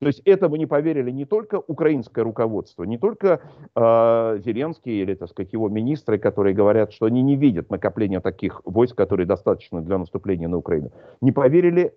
То 0.00 0.08
есть 0.08 0.20
этому 0.24 0.56
не 0.56 0.66
поверили 0.66 1.10
не 1.10 1.24
только 1.24 1.62
украинское 1.66 2.24
руководство, 2.24 2.84
не 2.84 2.98
только 2.98 3.40
э, 3.74 4.38
Зеленский 4.44 5.00
или, 5.00 5.14
так 5.14 5.30
сказать, 5.30 5.52
его 5.52 5.68
министры, 5.68 6.18
которые 6.18 6.54
говорят, 6.54 6.92
что 6.92 7.06
они 7.06 7.22
не 7.22 7.36
видят 7.36 7.70
накопления 7.70 8.20
таких 8.20 8.60
войск, 8.64 8.96
которые 8.96 9.26
достаточно 9.26 9.80
для 9.80 9.98
наступления 9.98 10.48
на 10.48 10.56
Украину. 10.56 10.90
Не 11.20 11.32
поверили 11.32 11.94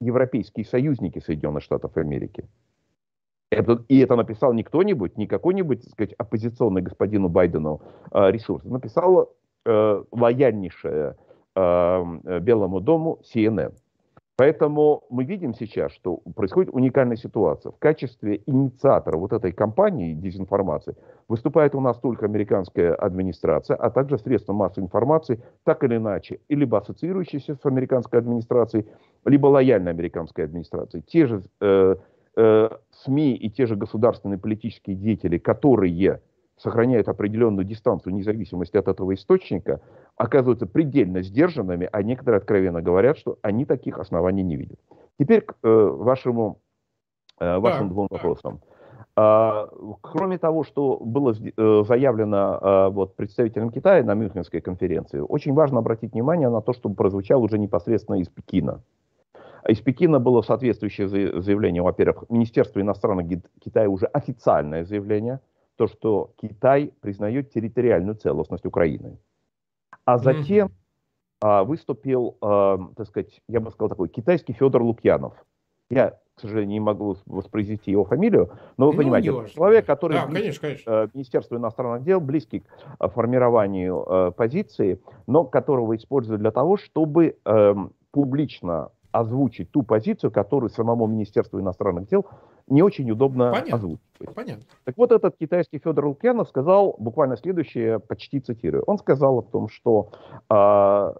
европейские 0.00 0.66
союзники 0.66 1.20
Соединенных 1.20 1.62
Штатов 1.62 1.96
Америки. 1.96 2.48
Это, 3.50 3.84
и 3.88 3.98
это 3.98 4.16
написал 4.16 4.52
не 4.52 4.62
кто-нибудь, 4.62 5.16
не 5.16 5.26
какой-нибудь, 5.26 5.82
так 5.82 5.90
сказать, 5.90 6.12
оппозиционный 6.14 6.82
господину 6.82 7.28
Байдену 7.28 7.82
э, 8.12 8.30
ресурс. 8.30 8.64
Написала 8.64 9.28
э, 9.66 10.04
лояльнейшая 10.12 11.16
э, 11.56 12.38
Белому 12.40 12.80
дому 12.80 13.20
CNN. 13.34 13.74
Поэтому 14.40 15.04
мы 15.10 15.24
видим 15.24 15.52
сейчас, 15.52 15.92
что 15.92 16.16
происходит 16.34 16.72
уникальная 16.72 17.18
ситуация. 17.18 17.72
В 17.72 17.78
качестве 17.78 18.40
инициатора 18.46 19.18
вот 19.18 19.34
этой 19.34 19.52
кампании 19.52 20.14
дезинформации 20.14 20.96
выступает 21.28 21.74
у 21.74 21.80
нас 21.82 21.98
только 21.98 22.24
американская 22.24 22.94
администрация, 22.94 23.76
а 23.76 23.90
также 23.90 24.16
средства 24.16 24.54
массовой 24.54 24.86
информации, 24.86 25.42
так 25.64 25.84
или 25.84 25.98
иначе, 25.98 26.40
либо 26.48 26.78
ассоциирующиеся 26.78 27.54
с 27.54 27.66
американской 27.66 28.18
администрацией, 28.18 28.86
либо 29.26 29.48
лояльной 29.48 29.90
американской 29.90 30.46
администрации. 30.46 31.02
Те 31.06 31.26
же 31.26 31.42
э, 31.60 31.96
э, 32.36 32.68
СМИ 32.92 33.34
и 33.34 33.50
те 33.50 33.66
же 33.66 33.76
государственные 33.76 34.38
политические 34.38 34.96
деятели, 34.96 35.36
которые 35.36 36.18
сохраняют 36.62 37.08
определенную 37.08 37.64
дистанцию 37.64 38.14
независимости 38.14 38.76
от 38.76 38.86
этого 38.86 39.14
источника, 39.14 39.80
оказываются 40.16 40.66
предельно 40.66 41.22
сдержанными, 41.22 41.88
а 41.90 42.02
некоторые 42.02 42.38
откровенно 42.38 42.82
говорят, 42.82 43.16
что 43.16 43.38
они 43.42 43.64
таких 43.64 43.98
оснований 43.98 44.42
не 44.42 44.56
видят. 44.56 44.78
Теперь 45.18 45.40
к 45.40 45.54
э, 45.62 45.68
вашему, 45.68 46.60
э, 47.38 47.58
вашим 47.58 47.88
да, 47.88 47.94
двум 47.94 48.08
да. 48.10 48.16
вопросам. 48.16 48.60
А, 49.16 49.68
кроме 50.02 50.38
того, 50.38 50.62
что 50.64 50.98
было 50.98 51.32
э, 51.32 51.82
заявлено 51.86 52.58
а, 52.60 52.90
вот, 52.90 53.16
представителем 53.16 53.70
Китая 53.70 54.04
на 54.04 54.14
Мюнхенской 54.14 54.60
конференции, 54.60 55.20
очень 55.20 55.54
важно 55.54 55.78
обратить 55.78 56.12
внимание 56.12 56.50
на 56.50 56.60
то, 56.60 56.74
что 56.74 56.90
прозвучало 56.90 57.40
уже 57.40 57.58
непосредственно 57.58 58.16
из 58.16 58.28
Пекина. 58.28 58.82
Из 59.66 59.78
Пекина 59.80 60.20
было 60.20 60.42
соответствующее 60.42 61.08
заявление, 61.08 61.82
во-первых, 61.82 62.24
Министерство 62.30 62.80
иностранных 62.80 63.42
Китая 63.62 63.88
уже 63.88 64.06
официальное 64.06 64.84
заявление, 64.84 65.40
то, 65.80 65.88
что 65.88 66.34
Китай 66.36 66.92
признает 67.00 67.52
территориальную 67.52 68.14
целостность 68.14 68.66
Украины. 68.66 69.16
А 70.04 70.18
затем 70.18 70.66
mm-hmm. 70.66 70.72
а, 71.40 71.64
выступил, 71.64 72.36
а, 72.42 72.78
так 72.94 73.06
сказать, 73.06 73.40
я 73.48 73.60
бы 73.60 73.70
сказал 73.70 73.88
такой, 73.88 74.10
китайский 74.10 74.52
Федор 74.52 74.82
Лукьянов. 74.82 75.32
Я, 75.88 76.18
к 76.34 76.40
сожалению, 76.42 76.72
не 76.72 76.80
могу 76.80 77.16
воспроизвести 77.24 77.92
его 77.92 78.04
фамилию, 78.04 78.50
но 78.76 78.88
вы 78.88 78.92
ну, 78.92 78.98
понимаете, 78.98 79.30
это 79.30 79.48
человек, 79.48 79.86
который 79.86 80.18
да, 80.18 80.26
близкий, 80.26 80.60
конечно, 80.60 80.60
конечно. 80.60 80.90
Э, 80.92 81.08
Министерству 81.14 81.56
иностранных 81.56 82.02
дел, 82.02 82.20
близкий 82.20 82.62
к 82.98 83.08
формированию 83.08 84.04
э, 84.06 84.32
позиции, 84.32 85.00
но 85.26 85.44
которого 85.44 85.96
используют 85.96 86.42
для 86.42 86.50
того, 86.50 86.76
чтобы 86.76 87.38
э, 87.42 87.74
публично 88.10 88.90
озвучить 89.12 89.70
ту 89.70 89.82
позицию, 89.82 90.30
которую 90.30 90.68
самому 90.68 91.06
Министерству 91.06 91.58
иностранных 91.58 92.06
дел 92.08 92.26
не 92.70 92.82
очень 92.82 93.10
удобно 93.10 93.50
Понятно. 93.50 93.74
озвучивать. 93.76 94.34
Понятно. 94.34 94.64
Так 94.84 94.96
вот, 94.96 95.12
этот 95.12 95.36
китайский 95.36 95.78
Федор 95.78 96.06
Лукьянов 96.06 96.48
сказал 96.48 96.94
буквально 96.98 97.36
следующее, 97.36 97.98
почти 97.98 98.40
цитирую. 98.40 98.84
Он 98.86 98.98
сказал 98.98 99.38
о 99.38 99.42
том, 99.42 99.68
что 99.68 100.10
э, 100.48 101.12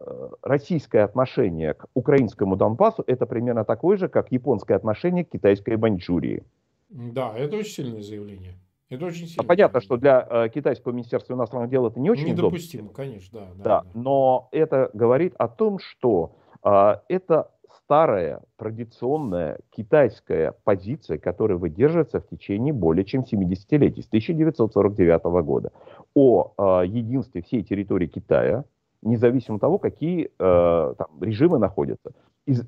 российское 0.43 1.03
отношение 1.03 1.75
к 1.75 1.87
украинскому 1.95 2.57
Донбассу 2.57 3.03
это 3.07 3.27
примерно 3.27 3.65
такое 3.65 3.97
же, 3.97 4.09
как 4.09 4.31
японское 4.33 4.75
отношение 4.75 5.25
к 5.25 5.31
китайской 5.31 5.77
Маньчжурии. 5.77 6.45
Да, 6.91 7.33
это 7.37 7.57
очень 7.57 7.73
сильное 7.73 8.03
заявление. 8.03 8.55
Это 8.89 9.07
очень 9.07 9.27
сильно. 9.27 9.45
А 9.45 9.47
понятно, 9.47 9.81
что 9.81 9.97
для 9.97 10.27
э, 10.29 10.49
китайского 10.49 10.93
министерства 10.93 11.35
иностранных 11.35 11.71
дел 11.71 11.87
это 11.87 12.01
не 12.01 12.11
очень 12.11 12.29
Недопустимо, 12.29 12.85
удобно. 12.87 12.97
конечно, 13.05 13.41
да, 13.41 13.47
да, 13.55 13.63
да. 13.63 13.85
Но 13.95 14.49
это 14.51 14.91
говорит 14.93 15.35
о 15.39 15.47
том, 15.49 15.79
что 15.79 16.33
э, 16.65 16.97
это 17.09 17.51
старая, 17.91 18.41
традиционная 18.57 19.59
китайская 19.71 20.55
позиция, 20.63 21.19
которая 21.19 21.59
выдерживается 21.59 22.21
в 22.21 22.29
течение 22.29 22.73
более 22.73 23.05
чем 23.05 23.23
70-летий, 23.23 24.05
с 24.05 24.07
1949 24.07 25.25
года, 25.45 25.73
о 26.15 26.53
э, 26.57 26.87
единстве 26.87 27.43
всей 27.43 27.65
территории 27.65 28.07
Китая, 28.07 28.65
независимо 29.03 29.57
от 29.57 29.63
того, 29.63 29.79
какие 29.79 30.27
э, 30.27 30.95
там, 30.99 31.09
режимы 31.21 31.59
находятся. 31.59 32.13
Из, 32.47 32.63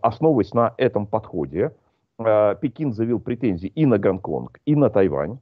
основываясь 0.00 0.54
на 0.54 0.72
этом 0.78 1.06
подходе, 1.06 1.72
э, 2.18 2.56
Пекин 2.62 2.94
заявил 2.94 3.20
претензии 3.20 3.68
и 3.68 3.84
на 3.84 3.98
Гонконг, 3.98 4.58
и 4.64 4.74
на 4.74 4.88
Тайвань, 4.88 5.38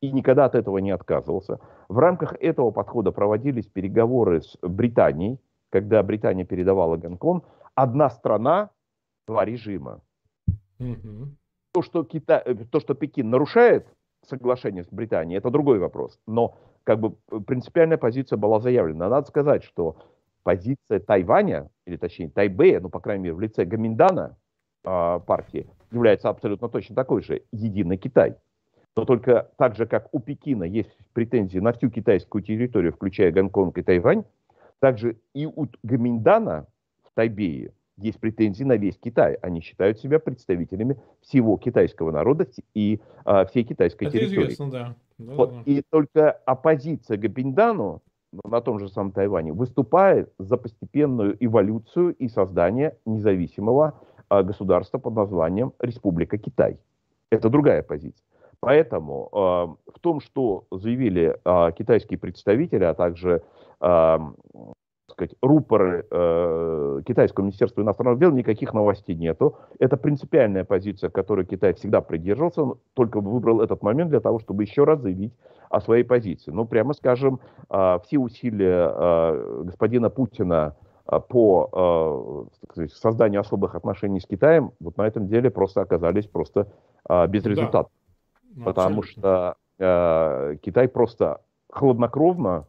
и 0.00 0.10
никогда 0.10 0.46
от 0.46 0.54
этого 0.54 0.78
не 0.78 0.90
отказывался. 0.90 1.60
В 1.90 1.98
рамках 1.98 2.32
этого 2.40 2.70
подхода 2.70 3.12
проводились 3.12 3.66
переговоры 3.66 4.40
с 4.40 4.56
Британией, 4.62 5.38
когда 5.68 6.02
Британия 6.02 6.46
передавала 6.46 6.96
Гонконг, 6.96 7.44
одна 7.82 8.10
страна, 8.10 8.70
два 9.26 9.44
режима. 9.44 10.00
Угу. 10.80 11.28
То, 11.72 11.82
что 11.82 12.04
Китай, 12.04 12.42
э, 12.44 12.54
то, 12.70 12.80
что 12.80 12.94
Пекин 12.94 13.30
нарушает 13.30 13.86
соглашение 14.26 14.82
с 14.82 14.88
Британией, 14.88 15.38
это 15.38 15.50
другой 15.50 15.78
вопрос. 15.78 16.18
Но 16.26 16.56
как 16.82 16.98
бы 16.98 17.14
принципиальная 17.46 17.98
позиция 17.98 18.36
была 18.36 18.58
заявлена. 18.58 19.08
Надо 19.08 19.28
сказать, 19.28 19.62
что 19.62 19.96
позиция 20.42 20.98
Тайваня, 20.98 21.70
или 21.86 21.96
точнее 21.96 22.30
Тайбэя, 22.30 22.80
ну, 22.80 22.88
по 22.88 23.00
крайней 23.00 23.24
мере, 23.24 23.34
в 23.34 23.40
лице 23.40 23.64
Гаминдана 23.64 24.36
э, 24.84 25.20
партии, 25.24 25.70
является 25.92 26.30
абсолютно 26.30 26.68
точно 26.68 26.96
такой 26.96 27.22
же, 27.22 27.42
единый 27.52 27.96
Китай. 27.96 28.34
Но 28.96 29.04
только 29.04 29.52
так 29.56 29.76
же, 29.76 29.86
как 29.86 30.08
у 30.10 30.18
Пекина 30.18 30.64
есть 30.64 30.90
претензии 31.12 31.60
на 31.60 31.72
всю 31.72 31.90
китайскую 31.90 32.42
территорию, 32.42 32.92
включая 32.92 33.30
Гонконг 33.30 33.78
и 33.78 33.82
Тайвань, 33.82 34.24
также 34.80 35.20
и 35.32 35.46
у 35.46 35.68
Гаминдана 35.84 36.66
Тайбэе 37.18 37.72
есть 37.96 38.20
претензии 38.20 38.62
на 38.62 38.76
весь 38.76 38.96
Китай. 38.96 39.34
Они 39.42 39.60
считают 39.60 39.98
себя 39.98 40.20
представителями 40.20 40.96
всего 41.20 41.56
китайского 41.56 42.12
народа 42.12 42.46
и 42.74 43.00
а, 43.24 43.44
всей 43.46 43.64
китайской 43.64 44.04
Это 44.04 44.18
территории. 44.18 44.44
Известно, 44.44 44.70
да. 44.70 44.94
Да, 45.18 45.34
вот, 45.34 45.50
да. 45.50 45.62
И 45.66 45.82
только 45.90 46.30
оппозиция 46.30 47.16
Габиндану 47.16 48.02
на 48.44 48.60
том 48.60 48.78
же 48.78 48.88
самом 48.88 49.10
Тайване 49.10 49.52
выступает 49.52 50.32
за 50.38 50.56
постепенную 50.56 51.36
эволюцию 51.44 52.14
и 52.14 52.28
создание 52.28 52.96
независимого 53.04 53.94
а, 54.28 54.44
государства 54.44 54.98
под 54.98 55.16
названием 55.16 55.72
Республика 55.80 56.38
Китай. 56.38 56.78
Это 57.30 57.48
другая 57.48 57.82
позиция. 57.82 58.24
Поэтому 58.60 59.28
э, 59.32 59.90
в 59.92 60.00
том, 60.00 60.20
что 60.20 60.66
заявили 60.70 61.36
э, 61.44 61.72
китайские 61.76 62.18
представители, 62.18 62.84
а 62.84 62.94
также 62.94 63.42
э, 63.80 64.18
сказать, 65.18 65.34
рупоры 65.42 66.06
э, 66.08 67.00
китайского 67.04 67.44
министерства 67.44 67.82
иностранных 67.82 68.20
дел, 68.20 68.30
никаких 68.30 68.72
новостей 68.72 69.16
нету. 69.16 69.56
Это 69.80 69.96
принципиальная 69.96 70.64
позиция, 70.64 71.10
которой 71.10 71.44
Китай 71.44 71.74
всегда 71.74 72.00
придерживался, 72.00 72.78
только 72.94 73.20
выбрал 73.20 73.60
этот 73.60 73.82
момент 73.82 74.10
для 74.10 74.20
того, 74.20 74.38
чтобы 74.38 74.62
еще 74.62 74.84
раз 74.84 75.00
заявить 75.00 75.34
о 75.70 75.80
своей 75.80 76.04
позиции. 76.04 76.52
Ну, 76.52 76.64
прямо 76.66 76.94
скажем, 76.94 77.40
э, 77.68 77.98
все 78.04 78.18
усилия 78.18 78.92
э, 78.94 79.62
господина 79.64 80.08
Путина 80.08 80.76
э, 81.10 81.18
по 81.28 82.46
э, 82.62 82.66
сказать, 82.70 82.92
созданию 82.92 83.40
особых 83.40 83.74
отношений 83.74 84.20
с 84.20 84.26
Китаем 84.26 84.70
вот 84.78 84.96
на 84.98 85.06
этом 85.06 85.26
деле 85.26 85.50
просто 85.50 85.80
оказались 85.80 86.26
просто 86.26 86.68
э, 87.08 87.26
без 87.26 87.44
результата. 87.44 87.90
Да. 88.50 88.64
Потому 88.66 89.02
что 89.02 89.56
э, 89.80 90.56
Китай 90.62 90.86
просто 90.86 91.40
хладнокровно 91.70 92.66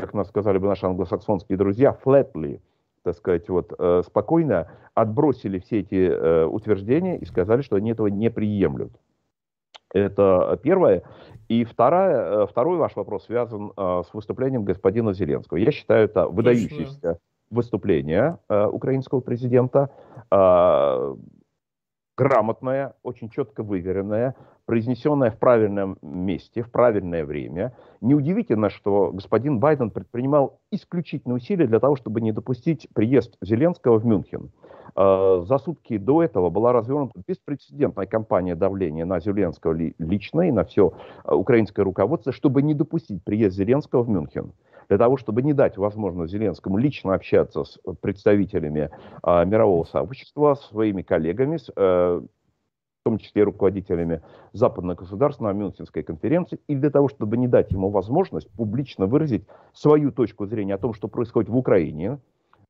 как 0.00 0.14
нас 0.14 0.28
сказали 0.28 0.58
бы 0.58 0.66
наши 0.66 0.86
англосаксонские 0.86 1.58
друзья, 1.58 1.96
flatly, 2.04 2.60
так 3.02 3.16
сказать, 3.16 3.48
вот, 3.48 3.72
э, 3.78 4.02
спокойно 4.06 4.68
отбросили 4.94 5.58
все 5.58 5.80
эти 5.80 6.08
э, 6.08 6.44
утверждения 6.44 7.16
и 7.16 7.24
сказали, 7.24 7.62
что 7.62 7.76
они 7.76 7.92
этого 7.92 8.08
не 8.08 8.30
приемлют. 8.30 8.92
Это 9.92 10.58
первое. 10.62 11.02
И 11.48 11.64
вторая, 11.64 12.42
э, 12.42 12.46
второй 12.46 12.76
ваш 12.78 12.94
вопрос 12.96 13.24
связан 13.24 13.72
с 13.76 14.12
выступлением 14.12 14.64
господина 14.64 15.12
Зеленского. 15.12 15.56
Я 15.58 15.72
считаю, 15.72 16.04
это 16.04 16.28
выдающееся 16.28 17.18
выступление 17.50 18.38
украинского 18.48 19.20
президента. 19.20 19.90
Грамотная, 22.20 22.92
очень 23.02 23.30
четко 23.30 23.62
выверенная, 23.62 24.34
произнесенная 24.66 25.30
в 25.30 25.38
правильном 25.38 25.96
месте, 26.02 26.62
в 26.62 26.70
правильное 26.70 27.24
время. 27.24 27.72
Неудивительно, 28.02 28.68
что 28.68 29.10
господин 29.10 29.58
Байден 29.58 29.90
предпринимал 29.90 30.60
исключительные 30.70 31.36
усилия 31.36 31.66
для 31.66 31.80
того, 31.80 31.96
чтобы 31.96 32.20
не 32.20 32.32
допустить 32.32 32.88
приезд 32.92 33.38
Зеленского 33.40 33.98
в 33.98 34.04
Мюнхен. 34.04 34.50
А, 34.94 35.40
за 35.46 35.56
сутки 35.56 35.96
до 35.96 36.22
этого 36.22 36.50
была 36.50 36.74
развернута 36.74 37.22
беспрецедентная 37.26 38.04
кампания 38.04 38.54
давления 38.54 39.06
на 39.06 39.18
Зеленского 39.18 39.72
лично 39.72 40.42
и 40.42 40.52
на 40.52 40.64
все 40.64 40.92
а, 41.24 41.34
украинское 41.34 41.86
руководство, 41.86 42.32
чтобы 42.34 42.60
не 42.60 42.74
допустить 42.74 43.24
приезд 43.24 43.56
Зеленского 43.56 44.02
в 44.02 44.10
Мюнхен 44.10 44.52
для 44.90 44.98
того, 44.98 45.16
чтобы 45.16 45.42
не 45.42 45.52
дать 45.52 45.78
возможность 45.78 46.32
Зеленскому 46.32 46.76
лично 46.76 47.14
общаться 47.14 47.62
с 47.62 47.78
представителями 48.00 48.90
а, 49.22 49.44
мирового 49.44 49.84
сообщества, 49.84 50.56
своими 50.56 51.02
коллегами, 51.02 51.58
с, 51.58 51.70
э, 51.74 52.20
в 52.20 53.04
том 53.04 53.18
числе 53.18 53.44
руководителями 53.44 54.20
западных 54.52 54.98
государств 54.98 55.40
на 55.40 55.52
Мюнхенской 55.52 56.02
конференции, 56.02 56.58
и 56.66 56.74
для 56.74 56.90
того, 56.90 57.08
чтобы 57.08 57.36
не 57.36 57.46
дать 57.46 57.70
ему 57.70 57.88
возможность 57.90 58.50
публично 58.50 59.06
выразить 59.06 59.46
свою 59.72 60.10
точку 60.10 60.46
зрения 60.46 60.74
о 60.74 60.78
том, 60.78 60.92
что 60.92 61.06
происходит 61.06 61.48
в 61.48 61.56
Украине, 61.56 62.18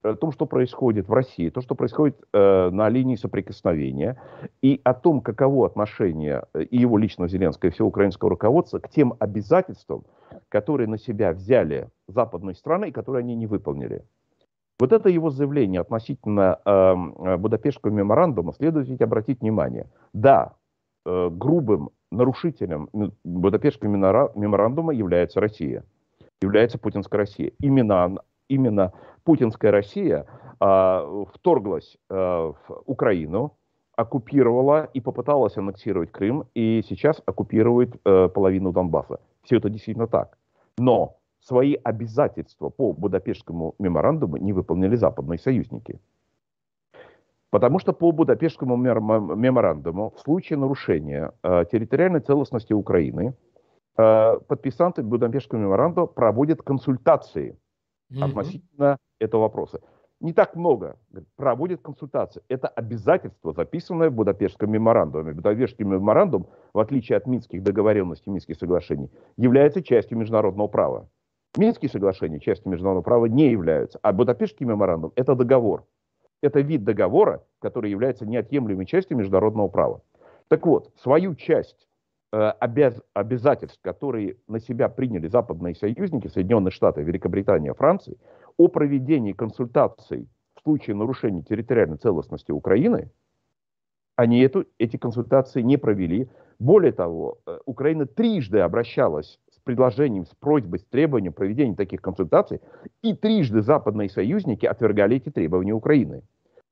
о 0.02 0.14
том, 0.14 0.30
что 0.30 0.44
происходит 0.44 1.08
в 1.08 1.12
России, 1.14 1.48
то, 1.48 1.62
что 1.62 1.74
происходит 1.74 2.18
э, 2.34 2.68
на 2.70 2.90
линии 2.90 3.16
соприкосновения, 3.16 4.20
и 4.60 4.78
о 4.84 4.92
том, 4.92 5.22
каково 5.22 5.66
отношение 5.66 6.44
э, 6.52 6.64
и 6.64 6.76
его 6.76 6.98
личного 6.98 7.30
Зеленского, 7.30 7.70
и 7.70 7.72
всего 7.72 7.88
украинского 7.88 8.28
руководства 8.28 8.78
к 8.78 8.90
тем 8.90 9.14
обязательствам, 9.18 10.04
которые 10.50 10.86
на 10.86 10.98
себя 10.98 11.32
взяли 11.32 11.88
западные 12.08 12.54
страны 12.54 12.88
и 12.88 12.92
которые 12.92 13.20
они 13.20 13.34
не 13.34 13.46
выполнили. 13.46 14.04
Вот 14.78 14.92
это 14.92 15.08
его 15.08 15.30
заявление 15.30 15.80
относительно 15.80 16.58
эм, 16.64 17.14
э, 17.18 17.36
Будапештского 17.36 17.90
меморандума 17.90 18.52
следует 18.52 18.88
ведь 18.88 19.02
обратить 19.02 19.40
внимание. 19.40 19.86
Да, 20.12 20.54
э, 21.06 21.28
грубым 21.30 21.90
нарушителем 22.10 22.88
Будапештского 23.24 23.88
меморандума 23.88 24.92
является 24.92 25.40
Россия, 25.40 25.84
является 26.42 26.78
путинская 26.78 27.18
Россия. 27.18 27.52
Именно, 27.60 28.22
именно 28.48 28.92
путинская 29.24 29.70
Россия 29.70 30.26
э, 30.60 31.24
вторглась 31.34 31.96
э, 32.08 32.14
в 32.14 32.82
Украину, 32.86 33.54
оккупировала 33.96 34.88
и 34.94 35.00
попыталась 35.00 35.58
аннексировать 35.58 36.10
Крым, 36.10 36.46
и 36.54 36.82
сейчас 36.88 37.22
оккупирует 37.26 37.96
э, 38.04 38.28
половину 38.28 38.72
Донбасса. 38.72 39.20
Все 39.42 39.58
это 39.58 39.68
действительно 39.68 40.06
так. 40.06 40.38
Но 40.80 41.18
свои 41.40 41.74
обязательства 41.74 42.70
по 42.70 42.94
Будапештскому 42.94 43.74
меморандуму 43.78 44.38
не 44.38 44.54
выполнили 44.54 44.96
западные 44.96 45.38
союзники. 45.38 46.00
Потому 47.50 47.78
что 47.80 47.92
по 47.92 48.12
Будапештскому 48.12 48.76
меморандуму 48.76 50.10
в 50.16 50.20
случае 50.20 50.58
нарушения 50.58 51.32
э, 51.42 51.64
территориальной 51.70 52.20
целостности 52.20 52.72
Украины 52.72 53.34
э, 53.98 54.38
подписанты 54.48 55.02
Будапештского 55.02 55.58
меморандума 55.58 56.06
проводят 56.06 56.62
консультации 56.62 57.58
mm-hmm. 58.10 58.24
относительно 58.24 58.96
этого 59.18 59.42
вопроса. 59.42 59.80
Не 60.20 60.34
так 60.34 60.54
много. 60.54 60.96
Проводят 61.36 61.80
консультации. 61.80 62.42
Это 62.48 62.68
обязательство, 62.68 63.52
записанное 63.52 64.10
в 64.10 64.14
Будапештском 64.14 64.70
меморандуме. 64.70 65.32
Будапештский 65.32 65.86
меморандум, 65.86 66.46
в 66.74 66.78
отличие 66.78 67.16
от 67.16 67.26
Минских 67.26 67.62
договоренностей, 67.62 68.30
Минских 68.30 68.56
соглашений, 68.56 69.10
является 69.38 69.82
частью 69.82 70.18
международного 70.18 70.68
права. 70.68 71.08
Минские 71.56 71.90
соглашения 71.90 72.38
частью 72.38 72.70
международного 72.70 73.02
права 73.02 73.26
не 73.26 73.50
являются, 73.50 73.98
а 74.02 74.12
Будапештский 74.12 74.66
меморандум– 74.66 75.12
это 75.16 75.34
договор. 75.34 75.86
Это 76.42 76.60
вид 76.60 76.84
договора, 76.84 77.42
который 77.58 77.90
является 77.90 78.26
неотъемлемой 78.26 78.86
частью 78.86 79.16
международного 79.16 79.68
права. 79.68 80.02
Так 80.48 80.66
вот, 80.66 80.92
свою 80.96 81.34
часть 81.34 81.88
э, 82.32 82.36
обяз, 82.36 83.00
обязательств, 83.14 83.78
которые 83.82 84.36
на 84.48 84.60
себя 84.60 84.88
приняли 84.88 85.28
западные 85.28 85.74
союзники, 85.74 86.28
Соединенные 86.28 86.72
Штаты, 86.72 87.02
Великобритания, 87.02 87.74
Франция, 87.74 88.16
о 88.56 88.68
проведении 88.68 89.32
консультаций 89.32 90.28
в 90.54 90.62
случае 90.62 90.96
нарушения 90.96 91.42
территориальной 91.42 91.96
целостности 91.96 92.52
Украины, 92.52 93.10
они 94.16 94.40
эту, 94.40 94.66
эти 94.78 94.96
консультации 94.96 95.62
не 95.62 95.78
провели. 95.78 96.28
Более 96.58 96.92
того, 96.92 97.38
э, 97.46 97.58
Украина 97.64 98.06
трижды 98.06 98.58
обращалась 98.58 99.38
предложением, 99.70 100.26
с 100.26 100.34
просьбой, 100.34 100.80
с 100.80 100.84
требованием 100.84 101.32
проведения 101.32 101.76
таких 101.76 102.02
консультаций, 102.02 102.60
и 103.02 103.14
трижды 103.14 103.62
западные 103.62 104.10
союзники 104.10 104.66
отвергали 104.66 105.16
эти 105.16 105.30
требования 105.30 105.74
Украины. 105.74 106.22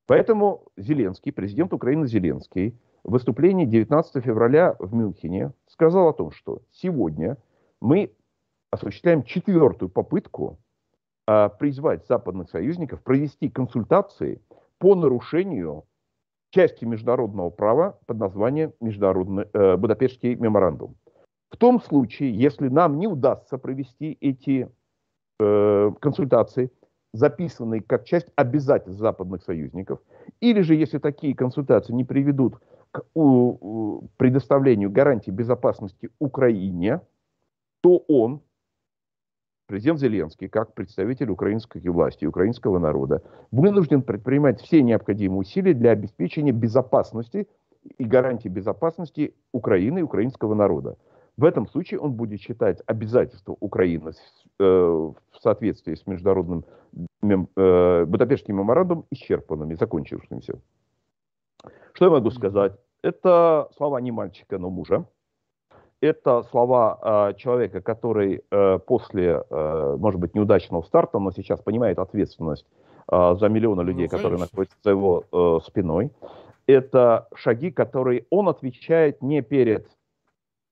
Поэтому 0.06 0.64
Зеленский, 0.76 1.32
президент 1.32 1.72
Украины 1.72 2.08
Зеленский, 2.08 2.76
в 3.04 3.12
выступлении 3.12 3.66
19 3.66 4.24
февраля 4.24 4.74
в 4.80 4.92
Мюнхене 4.92 5.52
сказал 5.68 6.08
о 6.08 6.12
том, 6.12 6.32
что 6.32 6.62
сегодня 6.72 7.36
мы 7.80 8.10
осуществляем 8.70 9.22
четвертую 9.22 9.90
попытку 9.90 10.58
призвать 11.58 12.06
западных 12.06 12.48
союзников 12.48 13.02
провести 13.02 13.50
консультации 13.50 14.40
по 14.78 14.94
нарушению 14.94 15.84
части 16.50 16.84
международного 16.84 17.50
права 17.50 17.98
под 18.06 18.18
названием 18.18 18.72
Международный, 18.80 19.46
э, 19.52 19.76
Будапештский 19.76 20.34
меморандум. 20.34 20.96
В 21.50 21.56
том 21.56 21.80
случае, 21.80 22.34
если 22.34 22.68
нам 22.68 22.98
не 22.98 23.06
удастся 23.06 23.58
провести 23.58 24.16
эти 24.20 24.70
э, 25.40 25.92
консультации, 26.00 26.70
записанные 27.12 27.82
как 27.82 28.04
часть 28.04 28.28
обязательств 28.36 29.00
западных 29.00 29.42
союзников, 29.42 30.00
или 30.40 30.60
же 30.60 30.74
если 30.74 30.98
такие 30.98 31.34
консультации 31.34 31.92
не 31.92 32.04
приведут 32.04 32.58
к 32.90 33.02
у, 33.14 33.22
у, 33.22 34.08
предоставлению 34.16 34.90
гарантий 34.90 35.30
безопасности 35.30 36.10
Украине, 36.18 37.00
то 37.82 38.04
он, 38.08 38.40
президент 39.68 40.00
Зеленский, 40.00 40.48
как 40.48 40.74
представитель 40.74 41.30
украинской 41.30 41.86
власти, 41.88 42.24
украинского 42.24 42.78
народа, 42.78 43.22
вынужден 43.52 44.02
предпринимать 44.02 44.60
все 44.60 44.82
необходимые 44.82 45.40
усилия 45.40 45.74
для 45.74 45.90
обеспечения 45.92 46.52
безопасности 46.52 47.46
и 47.98 48.04
гарантии 48.04 48.48
безопасности 48.48 49.34
Украины 49.52 50.00
и 50.00 50.02
украинского 50.02 50.54
народа. 50.54 50.96
В 51.36 51.44
этом 51.44 51.68
случае 51.68 52.00
он 52.00 52.14
будет 52.14 52.40
считать 52.40 52.82
обязательства 52.86 53.56
Украины 53.60 54.10
э, 54.58 54.64
в 54.64 55.14
соответствии 55.40 55.94
с 55.94 56.06
международным 56.06 56.64
э, 57.22 58.04
Будапештским 58.06 58.56
меморандумом 58.56 59.04
исчерпанными, 59.10 59.74
закончившимися. 59.74 60.58
Что 61.92 62.04
я 62.06 62.10
могу 62.10 62.30
сказать? 62.30 62.72
Это 63.02 63.68
слова 63.76 64.00
не 64.00 64.12
мальчика, 64.12 64.58
но 64.58 64.70
мужа. 64.70 65.04
Это 66.00 66.44
слова 66.44 67.30
э, 67.30 67.34
человека, 67.38 67.80
который 67.80 68.42
э, 68.50 68.78
после, 68.86 69.42
э, 69.50 69.96
может 69.98 70.20
быть, 70.20 70.34
неудачного 70.34 70.82
старта, 70.82 71.18
но 71.18 71.32
сейчас 71.32 71.60
понимает 71.60 71.98
ответственность 71.98 72.66
э, 73.10 73.34
за 73.38 73.48
миллионы 73.48 73.82
людей, 73.82 74.08
ну, 74.10 74.16
которые 74.16 74.38
находятся 74.38 74.76
за 74.84 74.90
его 74.90 75.24
э, 75.32 75.58
спиной. 75.64 76.12
Это 76.68 77.26
шаги, 77.34 77.72
которые 77.72 78.26
он 78.30 78.48
отвечает 78.48 79.22
не 79.22 79.42
перед 79.42 79.88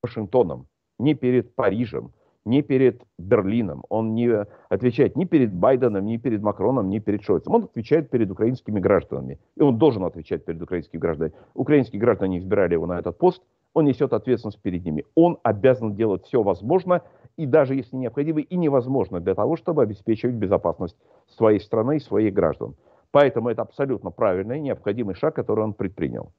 Вашингтоном, 0.02 0.68
не 1.00 1.14
перед 1.14 1.56
Парижем, 1.56 2.12
не 2.44 2.62
перед 2.62 3.02
Берлином. 3.18 3.82
Он 3.88 4.14
не 4.14 4.46
отвечает 4.68 5.16
ни 5.16 5.24
перед 5.24 5.52
Байденом, 5.52 6.06
ни 6.06 6.18
перед 6.18 6.40
Макроном, 6.40 6.88
ни 6.88 7.00
перед 7.00 7.24
Шойцем. 7.24 7.52
Он 7.52 7.64
отвечает 7.64 8.10
перед 8.10 8.30
украинскими 8.30 8.78
гражданами. 8.78 9.40
И 9.56 9.62
он 9.62 9.78
должен 9.78 10.04
отвечать 10.04 10.44
перед 10.44 10.62
украинскими 10.62 11.00
гражданами. 11.00 11.34
Украинские 11.54 12.00
граждане 12.00 12.38
избирали 12.38 12.74
его 12.74 12.86
на 12.86 13.00
этот 13.00 13.18
пост. 13.18 13.42
Он 13.76 13.84
несет 13.84 14.14
ответственность 14.14 14.62
перед 14.62 14.86
ними. 14.86 15.04
Он 15.14 15.38
обязан 15.42 15.94
делать 15.94 16.24
все 16.24 16.42
возможное, 16.42 17.02
и 17.36 17.44
даже 17.44 17.74
если 17.74 17.94
необходимо, 17.96 18.40
и 18.40 18.56
невозможно 18.56 19.20
для 19.20 19.34
того, 19.34 19.56
чтобы 19.56 19.82
обеспечивать 19.82 20.34
безопасность 20.34 20.96
своей 21.28 21.60
страны 21.60 21.98
и 21.98 22.00
своих 22.00 22.32
граждан. 22.32 22.74
Поэтому 23.10 23.50
это 23.50 23.60
абсолютно 23.60 24.10
правильный 24.10 24.56
и 24.56 24.62
необходимый 24.62 25.14
шаг, 25.14 25.34
который 25.34 25.62
он 25.62 25.74
предпринял. 25.74 26.32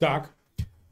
Так, 0.00 0.34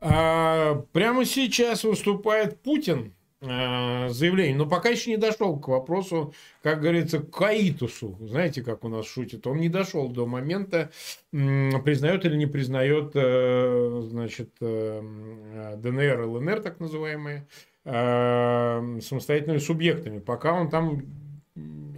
а, 0.00 0.76
прямо 0.92 1.24
сейчас 1.24 1.82
выступает 1.82 2.62
Путин 2.62 3.14
а, 3.46 4.08
заявление, 4.08 4.56
но 4.56 4.66
пока 4.66 4.88
еще 4.88 5.10
не 5.10 5.16
дошел 5.16 5.58
к 5.58 5.68
вопросу, 5.68 6.34
как 6.62 6.80
говорится, 6.80 7.18
к 7.18 7.30
каитусу. 7.30 8.16
Знаете, 8.20 8.62
как 8.62 8.84
у 8.84 8.88
нас 8.88 9.06
шутит? 9.06 9.46
Он 9.46 9.58
не 9.58 9.68
дошел 9.68 10.08
до 10.08 10.26
момента, 10.26 10.90
признает 11.30 12.24
или 12.24 12.36
не 12.36 12.46
признает, 12.46 13.12
э, 13.14 14.00
значит, 14.04 14.50
э, 14.60 15.76
ДНР, 15.76 16.22
ЛНР, 16.22 16.60
так 16.60 16.80
называемые, 16.80 17.46
э, 17.84 18.98
самостоятельными 19.02 19.58
субъектами. 19.58 20.20
Пока 20.20 20.54
он 20.54 20.70
там 20.70 21.02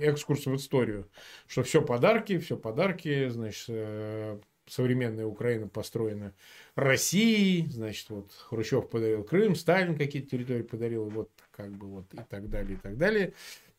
экскурс 0.01 0.47
в 0.47 0.57
историю, 0.57 1.09
что 1.47 1.63
все 1.63 1.81
подарки, 1.81 2.39
все 2.39 2.57
подарки, 2.57 3.29
значит, 3.29 3.71
современная 4.69 5.27
Украина 5.27 5.69
построена 5.69 6.35
Россией, 6.77 7.67
значит, 7.71 8.11
вот 8.11 8.31
Хрущев 8.49 8.89
подарил 8.91 9.25
Крым, 9.25 9.57
Сталин 9.57 9.97
какие-то 9.97 10.29
территории 10.29 10.63
подарил, 10.63 11.09
вот 11.09 11.31
как 11.51 11.71
бы 11.71 11.87
вот 11.87 12.13
и 12.13 12.19
так 12.29 12.51
далее, 12.51 12.75
и 12.75 12.79
так 12.79 12.99
далее. 12.99 13.33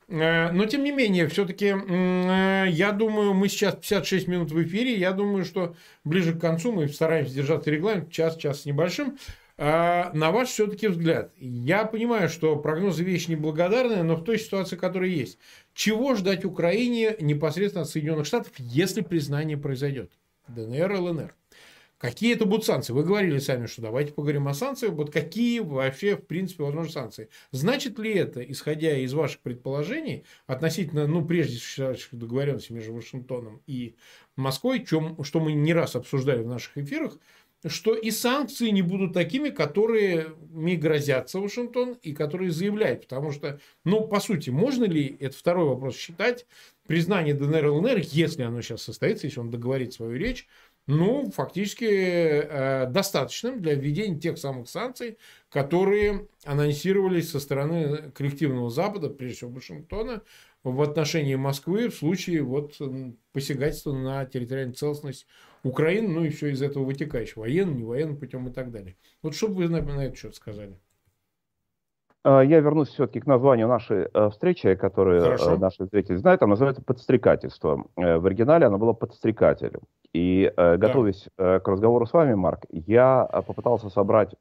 Э, 0.07 0.51
но, 0.51 0.65
тем 0.65 0.83
не 0.83 0.91
менее, 0.91 1.27
все-таки, 1.27 1.67
э, 1.67 2.65
я 2.69 2.91
думаю, 2.91 3.35
мы 3.35 3.49
сейчас 3.49 3.75
56 3.75 4.27
минут 4.27 4.51
в 4.51 4.63
эфире, 4.63 4.95
я 4.95 5.11
думаю, 5.11 5.45
что 5.45 5.75
ближе 6.03 6.33
к 6.33 6.41
концу 6.41 6.71
мы 6.71 6.87
стараемся 6.87 7.35
держаться 7.35 7.69
регламент, 7.69 8.11
час-час 8.11 8.61
с 8.61 8.65
небольшим. 8.65 9.19
Э, 9.57 10.11
на 10.13 10.31
ваш 10.31 10.49
все-таки 10.49 10.87
взгляд, 10.87 11.31
я 11.37 11.85
понимаю, 11.85 12.29
что 12.29 12.55
прогнозы 12.55 13.03
вещь 13.03 13.27
неблагодарная, 13.27 14.01
но 14.01 14.15
в 14.15 14.23
той 14.23 14.39
ситуации, 14.39 14.75
которая 14.75 15.09
есть, 15.09 15.37
чего 15.75 16.15
ждать 16.15 16.45
Украине 16.45 17.15
непосредственно 17.19 17.83
от 17.83 17.89
Соединенных 17.89 18.25
Штатов, 18.25 18.53
если 18.57 19.01
признание 19.01 19.57
произойдет? 19.57 20.11
ДНР, 20.47 20.93
ЛНР. 20.93 21.35
Какие 21.97 22.35
это 22.35 22.45
будут 22.45 22.63
санкции? 22.63 22.93
Вы 22.93 23.03
говорили 23.03 23.39
сами, 23.39 23.65
что 23.65 23.81
давайте 23.81 24.13
поговорим 24.13 24.47
о 24.47 24.53
санкциях. 24.53 24.93
Вот 24.93 25.11
какие 25.11 25.59
вообще, 25.59 26.15
в 26.15 26.27
принципе, 26.27 26.63
возможны 26.63 26.91
санкции? 26.91 27.29
Значит 27.51 27.97
ли 27.97 28.13
это, 28.13 28.41
исходя 28.43 28.95
из 28.97 29.13
ваших 29.13 29.41
предположений, 29.41 30.23
относительно, 30.45 31.07
ну, 31.07 31.25
прежде 31.25 31.57
существующих 31.57 32.13
договоренностей 32.13 32.73
между 32.73 32.93
Вашингтоном 32.93 33.63
и 33.65 33.95
Москвой, 34.35 34.85
чем, 34.85 35.23
что 35.23 35.39
мы 35.39 35.53
не 35.53 35.73
раз 35.73 35.95
обсуждали 35.95 36.43
в 36.43 36.47
наших 36.47 36.77
эфирах, 36.77 37.17
что 37.65 37.95
и 37.95 38.11
санкции 38.11 38.69
не 38.69 38.83
будут 38.83 39.13
такими, 39.13 39.49
которые 39.49 40.35
ми 40.51 40.75
грозятся 40.75 41.39
Вашингтон 41.39 41.97
и 42.03 42.13
которые 42.13 42.51
заявляют. 42.51 43.01
Потому 43.01 43.31
что, 43.31 43.59
ну, 43.83 44.07
по 44.07 44.19
сути, 44.19 44.51
можно 44.51 44.85
ли, 44.85 45.17
это 45.19 45.35
второй 45.35 45.65
вопрос, 45.65 45.95
считать 45.95 46.45
признание 46.87 47.33
ДНР 47.33 47.65
и 47.65 47.69
ЛНР, 47.69 47.97
если 48.11 48.43
оно 48.43 48.61
сейчас 48.61 48.83
состоится, 48.83 49.25
если 49.27 49.39
он 49.39 49.49
договорит 49.49 49.93
свою 49.93 50.15
речь, 50.17 50.47
ну, 50.87 51.29
фактически 51.31 51.85
э, 51.85 52.87
достаточным 52.87 53.61
для 53.61 53.75
введения 53.75 54.19
тех 54.19 54.37
самых 54.37 54.69
санкций, 54.69 55.17
которые 55.49 56.27
анонсировались 56.45 57.29
со 57.29 57.39
стороны 57.39 58.11
коллективного 58.11 58.69
Запада, 58.69 59.09
прежде 59.09 59.37
всего 59.37 59.51
Вашингтона, 59.51 60.21
в 60.63 60.81
отношении 60.81 61.35
Москвы 61.35 61.89
в 61.89 61.95
случае 61.95 62.41
вот 62.41 62.79
посягательства 63.33 63.93
на 63.93 64.25
территориальную 64.25 64.75
целостность 64.75 65.27
Украины, 65.63 66.07
ну 66.07 66.23
и 66.23 66.29
все 66.29 66.47
из 66.47 66.61
этого 66.61 66.85
вытекающего, 66.85 67.41
военным, 67.41 67.77
не 67.77 67.83
военным 67.83 68.17
путем 68.17 68.47
и 68.47 68.51
так 68.51 68.71
далее. 68.71 68.95
Вот 69.21 69.35
что 69.35 69.49
бы 69.49 69.55
вы 69.55 69.69
на, 69.69 69.81
на 69.81 70.05
этот 70.05 70.17
счет 70.17 70.35
сказали? 70.35 70.77
А, 72.23 72.41
я 72.41 72.59
вернусь 72.59 72.89
все-таки 72.89 73.21
к 73.21 73.25
названию 73.25 73.67
нашей 73.67 74.07
э, 74.13 74.29
встречи, 74.29 74.75
которую 74.75 75.21
э, 75.21 75.23
Хорошо. 75.23 75.57
наши 75.57 75.85
зрители 75.85 76.17
знают. 76.17 76.41
Она 76.41 76.51
называется 76.51 76.81
«Подстрекательство». 76.81 77.85
Э, 77.95 78.17
в 78.17 78.25
оригинале 78.25 78.65
она 78.65 78.77
была 78.77 78.91
«Подстрекателем». 78.93 79.81
И 80.13 80.51
готовясь 80.55 81.27
да. 81.37 81.59
к 81.59 81.67
разговору 81.67 82.05
с 82.05 82.13
вами, 82.13 82.33
Марк, 82.33 82.65
я 82.71 83.27
попытался 83.45 83.89
собрать 83.89 84.35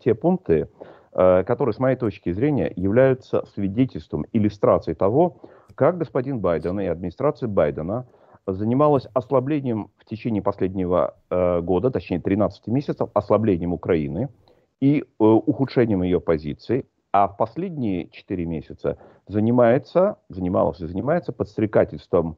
те 0.00 0.14
пункты, 0.14 0.68
которые, 1.12 1.72
с 1.72 1.78
моей 1.78 1.96
точки 1.96 2.32
зрения, 2.32 2.70
являются 2.76 3.46
свидетельством, 3.54 4.26
иллюстрацией 4.32 4.94
того, 4.94 5.40
как 5.74 5.96
господин 5.96 6.40
Байден 6.40 6.78
и 6.80 6.86
администрация 6.86 7.48
Байдена 7.48 8.06
занималась 8.46 9.06
ослаблением 9.14 9.90
в 9.96 10.04
течение 10.04 10.42
последнего 10.42 11.14
года, 11.30 11.90
точнее 11.90 12.20
13 12.20 12.66
месяцев, 12.66 13.08
ослаблением 13.14 13.72
Украины– 13.72 14.28
и 14.80 15.00
э, 15.00 15.04
ухудшением 15.18 16.02
ее 16.02 16.20
позиций, 16.20 16.86
а 17.12 17.28
в 17.28 17.36
последние 17.36 18.08
4 18.10 18.44
месяца 18.44 18.98
занимается, 19.26 20.18
занималась 20.28 20.80
и 20.80 20.86
занимается 20.86 21.32
подстрекательством 21.32 22.36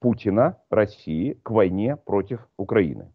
Путина, 0.00 0.56
России 0.70 1.34
к 1.42 1.50
войне 1.50 1.96
против 1.96 2.48
Украины. 2.56 3.12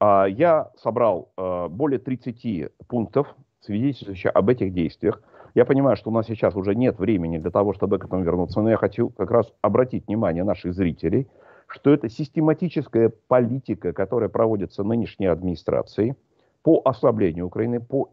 А, 0.00 0.26
я 0.26 0.70
собрал 0.76 1.32
э, 1.36 1.68
более 1.68 1.98
30 1.98 2.72
пунктов, 2.88 3.34
свидетельствующих 3.60 4.32
об 4.34 4.48
этих 4.48 4.72
действиях. 4.72 5.22
Я 5.54 5.64
понимаю, 5.64 5.96
что 5.96 6.10
у 6.10 6.12
нас 6.12 6.26
сейчас 6.26 6.56
уже 6.56 6.74
нет 6.74 6.98
времени 6.98 7.38
для 7.38 7.50
того, 7.50 7.74
чтобы 7.74 7.98
к 7.98 8.06
этому 8.06 8.22
вернуться, 8.22 8.60
но 8.60 8.70
я 8.70 8.76
хочу 8.76 9.10
как 9.10 9.30
раз 9.30 9.52
обратить 9.60 10.08
внимание 10.08 10.42
наших 10.42 10.74
зрителей, 10.74 11.28
что 11.68 11.92
это 11.92 12.08
систематическая 12.08 13.12
политика, 13.28 13.92
которая 13.92 14.28
проводится 14.28 14.82
нынешней 14.82 15.26
администрацией– 15.26 16.14
по 16.62 16.80
ослаблению 16.84 17.46
Украины, 17.46 17.80
по, 17.80 18.08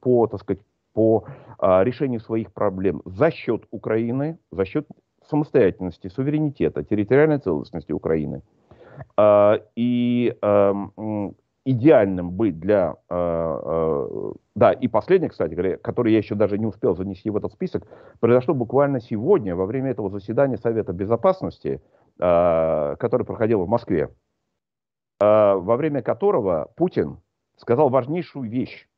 по, 0.00 0.26
так 0.26 0.40
сказать, 0.40 0.62
по 0.92 1.24
а, 1.58 1.84
решению 1.84 2.20
своих 2.20 2.52
проблем 2.52 3.02
за 3.04 3.30
счет 3.30 3.64
Украины, 3.70 4.38
за 4.50 4.64
счет 4.64 4.88
самостоятельности, 5.30 6.08
суверенитета, 6.08 6.84
территориальной 6.84 7.38
целостности 7.38 7.92
Украины. 7.92 8.42
А, 9.16 9.60
и 9.76 10.36
а, 10.42 10.74
идеальным 11.64 12.32
быть 12.32 12.58
для... 12.58 12.96
А, 13.08 13.60
а, 13.64 14.32
да, 14.54 14.72
и 14.72 14.88
последнее, 14.88 15.30
кстати 15.30 15.54
говоря, 15.54 15.76
которое 15.78 16.12
я 16.12 16.18
еще 16.18 16.34
даже 16.34 16.58
не 16.58 16.66
успел 16.66 16.94
занести 16.96 17.30
в 17.30 17.36
этот 17.36 17.52
список, 17.52 17.86
произошло 18.18 18.54
буквально 18.54 19.00
сегодня, 19.00 19.54
во 19.54 19.66
время 19.66 19.90
этого 19.90 20.10
заседания 20.10 20.58
Совета 20.58 20.92
Безопасности, 20.92 21.80
а, 22.18 22.96
который 22.96 23.24
проходил 23.24 23.64
в 23.64 23.68
Москве, 23.68 24.10
во 25.20 25.76
время 25.76 26.00
которого 26.00 26.72
Путин 26.76 27.18
сказал 27.58 27.90
важнейшую 27.90 28.48
вещь, 28.48 28.88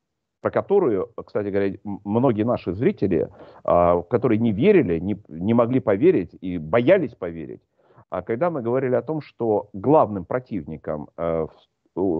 про 0.43 0.51
которую, 0.51 1.09
кстати 1.25 1.47
говоря, 1.47 1.73
многие 2.03 2.43
наши 2.43 2.73
зрители, 2.73 3.29
а, 3.63 4.01
которые 4.01 4.39
не 4.39 4.51
верили, 4.51 4.99
не, 4.99 5.15
не 5.29 5.53
могли 5.53 5.79
поверить 5.79 6.35
и 6.41 6.57
боялись 6.57 7.15
поверить, 7.15 7.61
а 8.09 8.21
когда 8.21 8.49
мы 8.49 8.61
говорили 8.61 8.93
о 8.93 9.01
том, 9.01 9.21
что 9.21 9.69
главным 9.71 10.25
противником 10.25 11.07
э, 11.15 11.47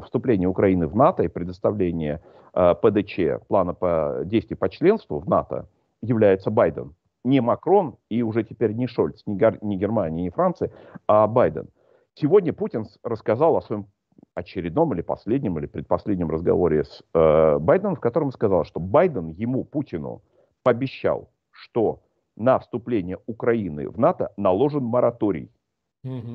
вступления 0.05 0.47
Украины 0.47 0.87
в 0.87 0.95
НАТО 0.95 1.23
и 1.23 1.27
предоставления 1.27 2.21
э, 2.53 2.75
ПДЧ, 2.81 3.45
плана 3.49 3.73
по 3.73 4.21
действий 4.23 4.55
по 4.55 4.69
членству 4.69 5.19
в 5.19 5.27
НАТО, 5.27 5.67
является 6.01 6.49
Байден. 6.49 6.95
Не 7.25 7.41
Макрон 7.41 7.97
и 8.09 8.23
уже 8.23 8.45
теперь 8.45 8.71
не 8.71 8.87
Шольц, 8.87 9.23
не, 9.25 9.37
не 9.61 9.75
Германия, 9.75 10.23
не 10.23 10.29
Франция, 10.29 10.71
а 11.07 11.27
Байден. 11.27 11.67
Сегодня 12.15 12.53
Путин 12.53 12.85
рассказал 13.03 13.57
о 13.57 13.61
своем 13.61 13.87
очередном 14.35 14.93
или 14.93 15.01
последнем 15.01 15.57
или 15.59 15.65
предпоследнем 15.65 16.29
разговоре 16.29 16.83
с 16.83 17.03
э, 17.13 17.57
Байденом, 17.59 17.95
в 17.95 17.99
котором 17.99 18.31
сказал, 18.31 18.65
что 18.65 18.79
Байден 18.79 19.29
ему, 19.29 19.63
Путину, 19.63 20.21
пообещал, 20.63 21.29
что 21.51 22.01
на 22.35 22.59
вступление 22.59 23.19
Украины 23.27 23.89
в 23.89 23.99
НАТО 23.99 24.33
наложен 24.37 24.83
мораторий. 24.83 25.51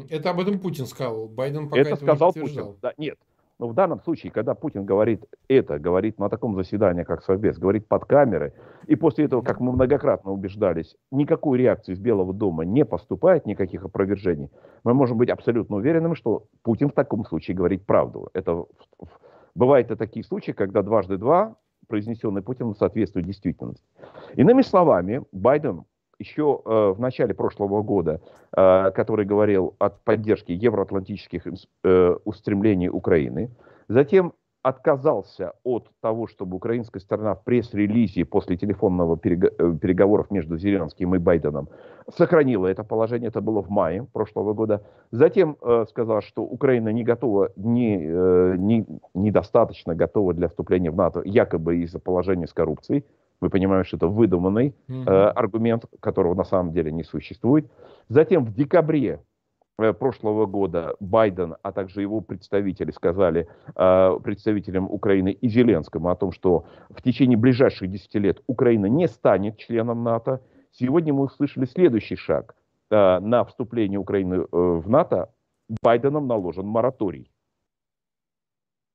Это 0.09 0.31
об 0.31 0.41
этом 0.41 0.59
Путин 0.59 0.87
сказал. 0.87 1.29
Байден 1.29 1.69
пока 1.69 1.81
это 1.81 1.97
сказал 1.97 2.33
Путин. 2.33 2.77
Да, 2.81 2.95
нет, 2.97 3.19
но 3.59 3.67
в 3.69 3.75
данном 3.75 4.01
случае, 4.01 4.31
когда 4.31 4.55
Путин 4.55 4.85
говорит 4.85 5.25
это, 5.49 5.79
говорит 5.79 6.19
на 6.19 6.29
таком 6.29 6.55
заседании, 6.55 7.03
как 7.03 7.23
Совбез, 7.23 7.59
говорит 7.59 7.89
под 7.89 8.05
камеры, 8.05 8.53
и 8.87 8.95
после 8.95 9.25
этого, 9.25 9.43
как 9.43 9.61
мы 9.61 9.73
многократно 9.73 10.31
убеждались, 10.31 10.97
никакой 11.11 11.59
реакции 11.59 11.93
из 11.93 11.99
Белого 11.99 12.33
дома 12.33 12.65
не 12.65 12.85
поступает, 12.85 13.47
никаких 13.47 13.85
опровержений, 13.85 14.51
мы 14.85 14.95
можем 14.95 15.19
быть 15.19 15.29
абсолютно 15.29 15.77
уверенными, 15.77 16.15
что 16.15 16.45
Путин 16.63 16.91
в 16.91 16.93
таком 16.93 17.25
случае 17.25 17.57
говорит 17.57 17.85
правду. 17.85 18.31
Это 18.33 18.65
бывают 19.55 19.91
и 19.91 19.97
такие 19.97 20.25
случаи, 20.25 20.53
когда 20.53 20.83
дважды 20.83 21.17
два 21.17 21.57
произнесенный 21.89 22.43
Путиным 22.43 22.77
соответствует 22.77 23.27
действительности. 23.27 23.85
Иными 24.35 24.63
словами, 24.63 25.23
Байден 25.33 25.85
еще 26.19 26.61
э, 26.65 26.93
в 26.97 27.01
начале 27.01 27.35
прошлого 27.35 27.83
года, 27.83 28.21
э, 28.57 28.91
который 28.93 29.25
говорил 29.25 29.75
о 29.79 29.91
поддержке 29.91 30.55
евроатлантических 30.55 31.47
э, 31.85 32.17
устремлений 32.25 32.89
Украины, 32.89 33.51
затем 33.89 34.33
отказался 34.63 35.53
от 35.63 35.89
того, 36.01 36.27
чтобы 36.27 36.57
украинская 36.57 37.01
сторона 37.01 37.35
в 37.35 37.45
пресс-релизе 37.45 38.25
после 38.25 38.57
телефонного 38.57 39.17
перег... 39.17 39.57
переговоров 39.81 40.31
между 40.31 40.59
Зеленским 40.59 41.15
и 41.15 41.19
Байденом 41.19 41.69
сохранила 42.17 42.67
это 42.67 42.85
положение, 42.85 43.29
это 43.29 43.41
было 43.41 43.63
в 43.63 43.71
мае 43.71 44.07
прошлого 44.13 44.55
года. 44.55 44.83
Затем 45.11 45.57
э, 45.61 45.85
сказал, 45.89 46.23
что 46.23 46.43
Украина 46.43 46.89
не 46.89 47.05
готова, 47.05 47.51
не, 47.57 47.99
э, 48.03 48.55
не, 48.59 48.87
недостаточно 49.15 49.95
готова 49.95 50.35
для 50.35 50.49
вступления 50.49 50.91
в 50.91 50.97
НАТО, 50.97 51.23
якобы 51.25 51.79
из-за 51.79 51.99
положения 51.99 52.47
с 52.47 52.53
коррупцией. 52.53 53.05
Мы 53.41 53.51
понимаем, 53.51 53.85
что 53.85 53.97
это 53.97 54.07
выдуманный 54.09 54.75
mm-hmm. 54.89 55.05
э, 55.07 55.29
аргумент, 55.31 55.85
которого 56.01 56.35
на 56.35 56.45
самом 56.45 56.73
деле 56.73 56.91
не 56.91 57.05
существует. 57.05 57.71
Затем 58.09 58.45
в 58.45 58.53
декабре 58.53 59.21
э, 59.79 59.93
прошлого 59.93 60.47
года 60.47 60.97
Байден, 60.99 61.57
а 61.63 61.73
также 61.73 62.03
его 62.03 62.21
представители 62.21 62.91
сказали 62.91 63.49
э, 63.77 64.19
представителям 64.25 64.91
Украины 64.91 65.31
и 65.31 65.49
Зеленскому 65.49 66.11
о 66.11 66.17
том, 66.17 66.33
что 66.33 66.67
в 66.91 67.01
течение 67.03 67.39
ближайших 67.39 67.91
10 67.91 68.15
лет 68.17 68.43
Украина 68.47 68.87
не 68.87 69.07
станет 69.07 69.57
членом 69.59 70.03
НАТО. 70.03 70.41
Сегодня 70.73 71.15
мы 71.15 71.25
услышали 71.25 71.65
следующий 71.65 72.17
шаг. 72.17 72.57
Э, 72.91 73.21
на 73.21 73.45
вступление 73.45 73.99
Украины 73.99 74.35
э, 74.35 74.47
в 74.51 74.89
НАТО 74.89 75.31
Байденом 75.83 76.27
наложен 76.27 76.67
мораторий. 76.67 77.31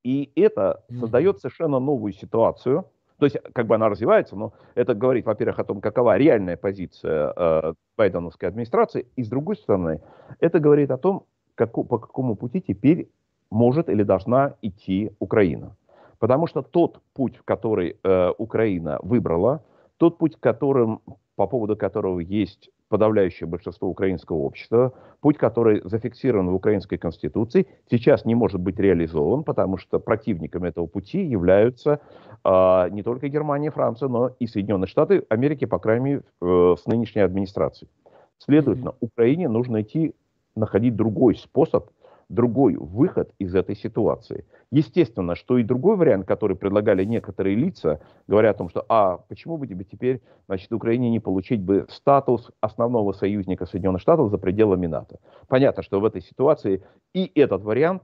И 0.04 0.30
это 0.34 0.84
создает 0.90 1.38
совершенно 1.38 1.78
новую 1.78 2.12
ситуацию, 2.12 2.84
то 3.18 3.26
есть, 3.26 3.36
как 3.52 3.66
бы 3.66 3.74
она 3.74 3.88
развивается, 3.88 4.36
но 4.36 4.52
это 4.74 4.94
говорит, 4.94 5.26
во-первых, 5.26 5.58
о 5.58 5.64
том, 5.64 5.80
какова 5.80 6.16
реальная 6.16 6.56
позиция 6.56 7.32
э, 7.36 7.74
байденовской 7.96 8.48
администрации, 8.48 9.06
и 9.16 9.22
с 9.22 9.28
другой 9.28 9.56
стороны, 9.56 10.00
это 10.40 10.58
говорит 10.58 10.90
о 10.90 10.98
том, 10.98 11.26
как, 11.54 11.72
по 11.72 11.98
какому 11.98 12.34
пути 12.34 12.60
теперь 12.60 13.08
может 13.50 13.88
или 13.88 14.02
должна 14.02 14.54
идти 14.62 15.12
Украина. 15.20 15.76
Потому 16.18 16.46
что 16.46 16.62
тот 16.62 17.00
путь, 17.12 17.38
который 17.44 17.96
э, 18.02 18.32
Украина 18.38 18.98
выбрала, 19.02 19.62
тот 19.96 20.18
путь, 20.18 20.36
которым, 20.40 21.00
по 21.36 21.46
поводу 21.46 21.76
которого 21.76 22.18
есть 22.20 22.70
подавляющее 22.94 23.48
большинство 23.48 23.88
украинского 23.88 24.36
общества, 24.36 24.92
путь, 25.20 25.36
который 25.36 25.80
зафиксирован 25.82 26.48
в 26.48 26.54
украинской 26.54 26.96
конституции, 26.96 27.66
сейчас 27.90 28.24
не 28.24 28.36
может 28.36 28.60
быть 28.60 28.78
реализован, 28.78 29.42
потому 29.42 29.78
что 29.78 29.98
противниками 29.98 30.68
этого 30.68 30.86
пути 30.86 31.24
являются 31.24 31.98
э, 32.44 32.88
не 32.92 33.02
только 33.02 33.26
Германия, 33.28 33.72
Франция, 33.72 34.08
но 34.08 34.30
и 34.38 34.46
Соединенные 34.46 34.86
Штаты 34.86 35.24
Америки, 35.28 35.64
по 35.64 35.80
крайней 35.80 36.04
мере, 36.04 36.22
э, 36.40 36.76
с 36.78 36.86
нынешней 36.86 37.22
администрацией. 37.22 37.90
Следовательно. 38.38 38.94
Украине 39.00 39.48
нужно 39.48 39.82
идти, 39.82 40.14
находить 40.54 40.94
другой 40.94 41.34
способ 41.34 41.90
другой 42.28 42.76
выход 42.76 43.32
из 43.38 43.54
этой 43.54 43.76
ситуации. 43.76 44.46
Естественно, 44.70 45.34
что 45.34 45.58
и 45.58 45.62
другой 45.62 45.96
вариант, 45.96 46.26
который 46.26 46.56
предлагали 46.56 47.04
некоторые 47.04 47.56
лица, 47.56 48.00
говоря 48.26 48.50
о 48.50 48.54
том, 48.54 48.68
что 48.68 48.84
а 48.88 49.18
почему 49.28 49.56
бы 49.58 49.66
тебе 49.66 49.84
теперь, 49.84 50.20
значит, 50.46 50.72
Украине 50.72 51.10
не 51.10 51.20
получить 51.20 51.62
бы 51.62 51.86
статус 51.88 52.50
основного 52.60 53.12
союзника 53.12 53.66
Соединенных 53.66 54.00
Штатов 54.00 54.30
за 54.30 54.38
пределами 54.38 54.86
НАТО. 54.86 55.18
Понятно, 55.48 55.82
что 55.82 56.00
в 56.00 56.04
этой 56.04 56.22
ситуации 56.22 56.82
и 57.12 57.30
этот 57.34 57.62
вариант, 57.62 58.02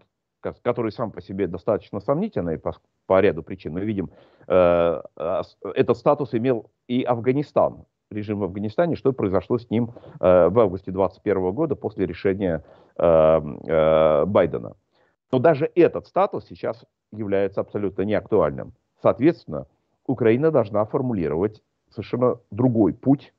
который 0.63 0.93
сам 0.93 1.11
по 1.11 1.21
себе 1.21 1.47
достаточно 1.47 2.01
сомнительный 2.01 2.59
по, 2.59 2.75
по 3.07 3.21
ряду 3.21 3.43
причин, 3.43 3.75
мы 3.75 3.81
видим, 3.81 4.11
э, 4.47 5.03
этот 5.75 5.97
статус 5.97 6.35
имел 6.35 6.71
и 6.89 7.03
Афганистан, 7.03 7.85
режим 8.11 8.41
в 8.41 8.45
Афганистане, 8.45 8.97
что 8.97 9.13
произошло 9.13 9.59
с 9.59 9.71
ним 9.71 9.91
э, 10.21 10.49
в 10.49 10.59
августе 10.59 10.91
2021 10.91 11.53
года 11.53 11.77
после 11.77 12.07
решения 12.07 12.65
э, 12.97 13.03
э, 13.05 14.25
Байдена. 14.27 14.75
Но 15.33 15.39
даже 15.39 15.71
этот 15.75 16.07
статус 16.07 16.47
сейчас 16.49 16.85
является 17.13 17.61
абсолютно 17.61 18.03
неактуальным. 18.03 18.73
Соответственно, 19.01 19.67
Украина 20.07 20.51
должна 20.51 20.85
формулировать 20.85 21.63
совершенно 21.91 22.39
другой 22.51 22.95
путь, 22.95 23.33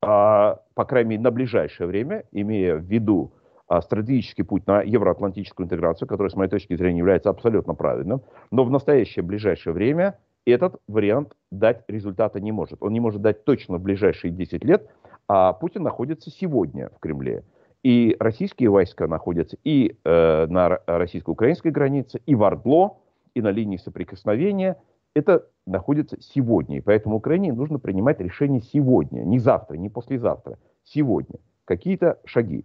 а, 0.00 0.60
по 0.74 0.84
крайней 0.84 1.10
мере, 1.10 1.22
на 1.22 1.30
ближайшее 1.30 1.86
время, 1.86 2.24
имея 2.32 2.76
в 2.76 2.82
виду 2.82 3.32
а, 3.68 3.80
стратегический 3.82 4.42
путь 4.42 4.66
на 4.66 4.82
евроатлантическую 4.82 5.66
интеграцию, 5.66 6.08
который, 6.08 6.28
с 6.28 6.34
моей 6.34 6.50
точки 6.50 6.74
зрения, 6.74 6.98
является 6.98 7.30
абсолютно 7.30 7.74
правильным. 7.74 8.22
Но 8.50 8.64
в 8.64 8.70
настоящее 8.70 9.22
ближайшее 9.22 9.72
время 9.72 10.18
этот 10.50 10.80
вариант 10.88 11.34
дать 11.50 11.84
результата 11.88 12.40
не 12.40 12.52
может. 12.52 12.82
Он 12.82 12.92
не 12.92 13.00
может 13.00 13.22
дать 13.22 13.44
точно 13.44 13.78
в 13.78 13.82
ближайшие 13.82 14.32
10 14.32 14.64
лет, 14.64 14.88
а 15.28 15.52
Путин 15.52 15.82
находится 15.82 16.30
сегодня 16.30 16.90
в 16.90 16.98
Кремле. 16.98 17.44
И 17.82 18.16
российские 18.20 18.70
войска 18.70 19.08
находятся 19.08 19.56
и 19.64 19.96
э, 20.04 20.46
на 20.46 20.80
российско-украинской 20.86 21.72
границе, 21.72 22.20
и 22.26 22.34
в 22.34 22.42
Ордло, 22.42 22.98
и 23.34 23.42
на 23.42 23.50
линии 23.50 23.76
соприкосновения. 23.76 24.76
Это 25.14 25.46
находится 25.66 26.16
сегодня. 26.20 26.78
И 26.78 26.80
поэтому 26.80 27.16
Украине 27.16 27.52
нужно 27.52 27.78
принимать 27.78 28.20
решение 28.20 28.62
сегодня. 28.62 29.22
Не 29.22 29.38
завтра, 29.38 29.76
не 29.76 29.88
послезавтра. 29.88 30.58
Сегодня. 30.84 31.38
Какие-то 31.64 32.18
шаги. 32.24 32.64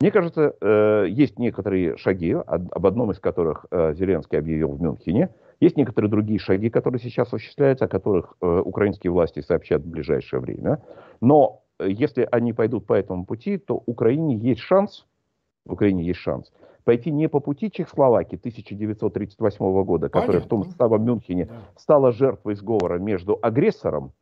Мне 0.00 0.10
кажется, 0.10 0.54
э, 0.60 1.06
есть 1.08 1.38
некоторые 1.38 1.96
шаги, 1.96 2.32
об 2.32 2.86
одном 2.86 3.10
из 3.12 3.20
которых 3.20 3.66
э, 3.70 3.94
Зеленский 3.94 4.38
объявил 4.38 4.72
в 4.72 4.82
Мюнхене. 4.82 5.30
Есть 5.60 5.76
некоторые 5.76 6.10
другие 6.10 6.38
шаги, 6.38 6.70
которые 6.70 7.00
сейчас 7.00 7.28
осуществляются, 7.28 7.86
о 7.86 7.88
которых 7.88 8.34
э, 8.40 8.62
украинские 8.64 9.10
власти 9.10 9.40
сообщат 9.40 9.82
в 9.82 9.88
ближайшее 9.88 10.40
время. 10.40 10.82
Но 11.20 11.62
если 11.80 12.28
они 12.30 12.52
пойдут 12.52 12.86
по 12.86 12.94
этому 12.94 13.24
пути, 13.24 13.58
то 13.58 13.82
Украине 13.86 14.36
есть 14.36 14.60
шанс, 14.60 15.06
в 15.64 15.72
Украине 15.72 16.04
есть 16.04 16.20
шанс 16.20 16.52
пойти 16.84 17.10
не 17.10 17.28
по 17.28 17.40
пути 17.40 17.70
Чехословакии 17.70 18.36
1938 18.36 19.84
года, 19.84 20.08
которая 20.08 20.42
в 20.42 20.46
том 20.46 20.64
самом 20.64 21.04
Мюнхене 21.04 21.48
стала 21.76 22.12
жертвой 22.12 22.54
сговора 22.54 22.98
между 22.98 23.38
агрессором 23.40 24.12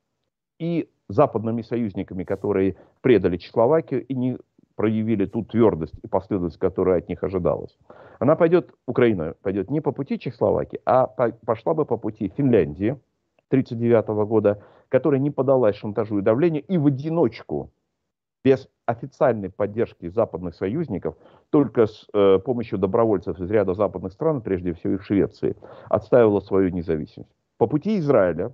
и 0.59 0.89
западными 1.09 1.63
союзниками, 1.63 2.25
которые 2.25 2.77
предали 3.01 3.37
Чехословакию 3.37 4.07
и 4.07 4.15
не 4.15 4.39
проявили 4.83 5.27
ту 5.27 5.45
твердость 5.45 5.95
и 6.03 6.09
последовательность, 6.09 6.59
которая 6.59 6.99
от 6.99 7.09
них 7.09 7.23
ожидалась. 7.23 7.79
Она 8.19 8.35
пойдет, 8.35 8.75
Украина 8.85 9.35
пойдет 9.41 9.71
не 9.71 9.81
по 9.81 9.93
пути 9.93 10.19
Чехословакии, 10.19 10.81
а 10.85 11.07
по, 11.07 11.31
пошла 11.47 11.73
бы 11.73 11.85
по 11.85 11.97
пути 11.97 12.33
Финляндии 12.37 12.99
1939 13.51 14.29
года, 14.29 14.61
которая 14.89 15.21
не 15.21 15.31
подалась 15.31 15.77
шантажу 15.77 16.19
и 16.19 16.23
давлению 16.23 16.65
и 16.65 16.79
в 16.79 16.87
одиночку, 16.87 17.71
без 18.45 18.69
официальной 18.87 19.51
поддержки 19.51 20.09
западных 20.09 20.57
союзников, 20.57 21.15
только 21.51 21.87
с 21.87 22.09
э, 22.13 22.41
помощью 22.45 22.77
добровольцев 22.77 23.39
из 23.39 23.49
ряда 23.49 23.75
западных 23.75 24.13
стран, 24.13 24.41
прежде 24.41 24.75
всего 24.75 24.95
их 24.95 25.05
Швеции, 25.05 25.55
отстаивала 25.91 26.41
свою 26.41 26.71
независимость. 26.71 27.31
По 27.57 27.69
пути 27.69 28.01
Израиля, 28.01 28.53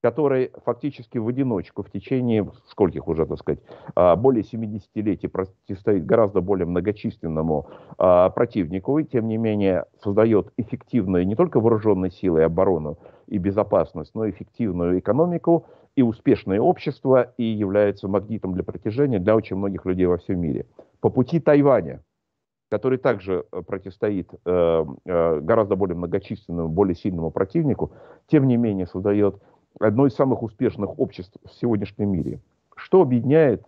который 0.00 0.50
фактически 0.64 1.18
в 1.18 1.28
одиночку 1.28 1.82
в 1.82 1.90
течение, 1.90 2.50
скольких 2.68 3.06
уже, 3.06 3.26
так 3.26 3.38
сказать, 3.38 3.60
а, 3.94 4.16
более 4.16 4.42
70-летий 4.42 5.28
противостоит 5.28 6.06
гораздо 6.06 6.40
более 6.40 6.66
многочисленному 6.66 7.68
а, 7.98 8.30
противнику, 8.30 8.98
и 8.98 9.04
тем 9.04 9.28
не 9.28 9.36
менее 9.36 9.84
создает 10.02 10.52
эффективную 10.56 11.26
не 11.26 11.36
только 11.36 11.60
вооруженные 11.60 12.10
силы 12.10 12.40
и 12.40 12.44
оборону 12.44 12.98
и 13.26 13.38
безопасность, 13.38 14.14
но 14.14 14.24
и 14.24 14.30
эффективную 14.30 14.98
экономику 14.98 15.66
и 15.96 16.02
успешное 16.02 16.60
общество, 16.60 17.34
и 17.36 17.44
является 17.44 18.08
магнитом 18.08 18.54
для 18.54 18.62
притяжения 18.62 19.18
для 19.18 19.36
очень 19.36 19.56
многих 19.56 19.84
людей 19.84 20.06
во 20.06 20.18
всем 20.18 20.40
мире. 20.40 20.66
По 21.00 21.10
пути 21.10 21.40
Тайваня, 21.40 22.02
который 22.70 22.98
также 22.98 23.44
э, 23.52 23.62
противостоит 23.62 24.30
э, 24.32 24.84
э, 25.04 25.40
гораздо 25.40 25.76
более 25.76 25.96
многочисленному, 25.96 26.68
более 26.68 26.94
сильному 26.94 27.30
противнику, 27.30 27.92
тем 28.28 28.46
не 28.46 28.56
менее 28.56 28.86
создает 28.86 29.42
одно 29.78 30.06
из 30.06 30.14
самых 30.14 30.42
успешных 30.42 30.98
обществ 30.98 31.36
в 31.44 31.52
сегодняшнем 31.52 32.10
мире. 32.10 32.40
Что 32.76 33.02
объединяет 33.02 33.62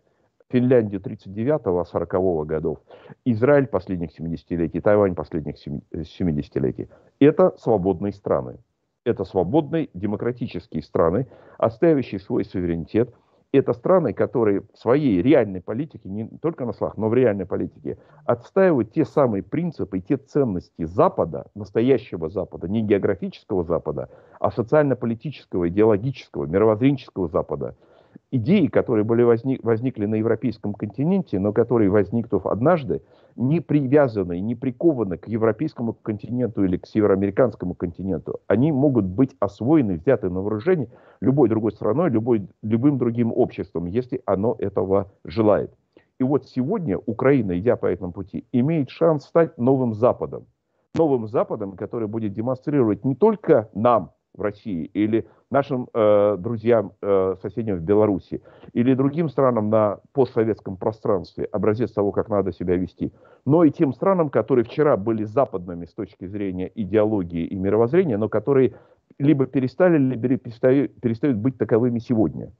Финляндию 0.48 1.00
39-40 1.00 2.44
годов, 2.44 2.78
Израиль 3.24 3.66
последних 3.66 4.18
70-летий, 4.18 4.80
Тайвань 4.80 5.14
последних 5.14 5.56
70-летий? 5.92 6.88
Это 7.20 7.54
свободные 7.58 8.12
страны. 8.12 8.58
Это 9.04 9.24
свободные 9.24 9.88
демократические 9.94 10.82
страны, 10.82 11.26
отстаивающие 11.58 12.20
свой 12.20 12.44
суверенитет, 12.44 13.12
это 13.58 13.74
страны, 13.74 14.12
которые 14.14 14.62
в 14.72 14.78
своей 14.78 15.20
реальной 15.20 15.60
политике, 15.60 16.08
не 16.08 16.26
только 16.40 16.64
на 16.64 16.72
словах, 16.72 16.96
но 16.96 17.08
в 17.08 17.14
реальной 17.14 17.46
политике, 17.46 17.98
отстаивают 18.24 18.92
те 18.92 19.04
самые 19.04 19.42
принципы 19.42 19.98
и 19.98 20.00
те 20.00 20.16
ценности 20.16 20.84
Запада, 20.84 21.46
настоящего 21.54 22.30
Запада, 22.30 22.68
не 22.68 22.82
географического 22.82 23.62
Запада, 23.62 24.08
а 24.40 24.50
социально-политического, 24.50 25.68
идеологического, 25.68 26.46
мировоззренческого 26.46 27.28
Запада– 27.28 27.76
идеи, 28.32 28.66
которые 28.66 29.04
были 29.04 29.22
возник, 29.22 29.62
возникли 29.62 30.06
на 30.06 30.16
европейском 30.16 30.74
континенте, 30.74 31.38
но 31.38 31.52
которые, 31.52 31.90
возникнув 31.90 32.46
однажды, 32.46 33.02
не 33.36 33.60
привязаны, 33.60 34.40
не 34.40 34.54
прикованы 34.54 35.18
к 35.18 35.28
европейскому 35.28 35.92
континенту 35.92 36.64
или 36.64 36.78
к 36.78 36.86
североамериканскому 36.86 37.74
континенту, 37.74 38.40
они 38.48 38.72
могут 38.72 39.04
быть 39.04 39.36
освоены, 39.38 39.98
взяты 39.98 40.30
на 40.30 40.40
вооружение 40.40 40.88
любой 41.20 41.48
другой 41.48 41.72
страной, 41.72 42.10
любой, 42.10 42.48
любым 42.62 42.98
другим 42.98 43.32
обществом, 43.32 43.86
если 43.86 44.22
оно 44.26 44.56
этого 44.58 45.12
желает. 45.24 45.72
И 46.18 46.24
вот 46.24 46.46
сегодня 46.46 46.98
Украина, 46.98 47.58
идя 47.58 47.76
по 47.76 47.86
этому 47.86 48.12
пути, 48.12 48.44
имеет 48.52 48.90
шанс 48.90 49.24
стать 49.24 49.56
новым 49.58 49.92
Западом. 49.94 50.46
Новым 50.94 51.26
Западом, 51.26 51.72
который 51.72 52.06
будет 52.06 52.32
демонстрировать 52.32 53.04
не 53.04 53.14
только 53.14 53.68
нам, 53.74 54.12
в 54.34 54.40
России 54.40 54.84
или 54.94 55.26
нашим 55.50 55.88
э, 55.92 56.36
друзьям, 56.38 56.92
э, 57.02 57.36
соседям 57.42 57.78
в 57.78 57.82
Беларуси 57.82 58.42
или 58.72 58.94
другим 58.94 59.28
странам 59.28 59.68
на 59.68 60.00
постсоветском 60.12 60.76
пространстве 60.76 61.44
образец 61.44 61.92
того, 61.92 62.12
как 62.12 62.28
надо 62.28 62.52
себя 62.52 62.76
вести, 62.76 63.12
но 63.44 63.64
и 63.64 63.70
тем 63.70 63.92
странам, 63.92 64.30
которые 64.30 64.64
вчера 64.64 64.96
были 64.96 65.24
западными 65.24 65.84
с 65.84 65.92
точки 65.92 66.26
зрения 66.26 66.70
идеологии 66.74 67.44
и 67.44 67.56
мировоззрения, 67.56 68.16
но 68.16 68.28
которые 68.28 68.74
либо 69.18 69.46
перестали, 69.46 69.98
либо 69.98 70.38
перестают, 70.38 70.94
перестают 71.00 71.36
быть 71.36 71.58
таковыми 71.58 71.98
сегодня. 71.98 72.52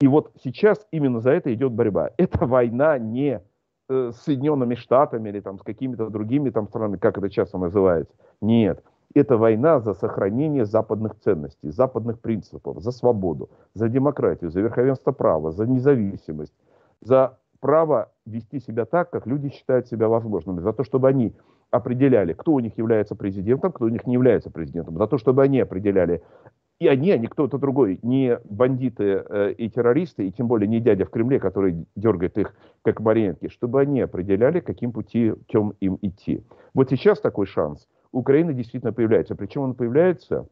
И 0.00 0.08
вот 0.08 0.32
сейчас 0.42 0.86
именно 0.90 1.20
за 1.20 1.30
это 1.30 1.54
идет 1.54 1.72
борьба. 1.72 2.10
Это 2.16 2.44
война 2.44 2.98
не 2.98 3.40
э, 3.88 4.10
с 4.12 4.16
Соединенными 4.22 4.74
Штатами 4.74 5.28
или 5.28 5.40
там, 5.40 5.58
с 5.58 5.62
какими-то 5.62 6.10
другими 6.10 6.50
там 6.50 6.68
странами, 6.68 6.96
как 6.98 7.18
это 7.18 7.30
часто 7.30 7.56
называется. 7.56 8.12
Нет. 8.40 8.82
Это 9.14 9.36
война 9.36 9.80
за 9.80 9.94
сохранение 9.94 10.64
западных 10.64 11.18
ценностей, 11.20 11.70
западных 11.70 12.20
принципов, 12.20 12.82
за 12.82 12.92
свободу, 12.92 13.50
за 13.74 13.88
демократию, 13.88 14.50
за 14.50 14.60
верховенство 14.60 15.12
права, 15.12 15.52
за 15.52 15.66
независимость, 15.66 16.54
за 17.02 17.38
право 17.60 18.10
вести 18.26 18.58
себя 18.58 18.86
так, 18.86 19.10
как 19.10 19.26
люди 19.26 19.50
считают 19.50 19.86
себя 19.86 20.08
возможными, 20.08 20.60
за 20.60 20.72
то, 20.72 20.82
чтобы 20.82 21.08
они 21.08 21.34
определяли, 21.70 22.32
кто 22.32 22.52
у 22.52 22.60
них 22.60 22.76
является 22.78 23.14
президентом, 23.14 23.72
кто 23.72 23.84
у 23.84 23.88
них 23.88 24.06
не 24.06 24.14
является 24.14 24.50
президентом, 24.50 24.96
за 24.96 25.06
то, 25.06 25.18
чтобы 25.18 25.42
они 25.42 25.60
определяли, 25.60 26.22
и 26.80 26.88
они, 26.88 27.12
а 27.12 27.18
не 27.18 27.28
кто-то 27.28 27.58
другой, 27.58 28.00
не 28.02 28.38
бандиты 28.44 29.24
э, 29.28 29.52
и 29.52 29.70
террористы, 29.70 30.26
и 30.26 30.32
тем 30.32 30.48
более 30.48 30.68
не 30.68 30.80
дядя 30.80 31.04
в 31.04 31.10
Кремле, 31.10 31.38
который 31.38 31.86
дергает 31.94 32.36
их 32.38 32.54
как 32.82 33.00
марионетки, 33.00 33.48
чтобы 33.48 33.80
они 33.80 34.00
определяли, 34.00 34.60
каким 34.60 34.90
путем 34.92 35.74
им 35.80 35.98
идти. 36.02 36.44
Вот 36.74 36.90
сейчас 36.90 37.20
такой 37.20 37.46
шанс– 37.46 37.86
Украина 38.12 38.52
действительно 38.52 38.92
появляется. 38.92 39.34
Причем 39.34 39.62
он 39.62 39.74
появляется 39.74 40.46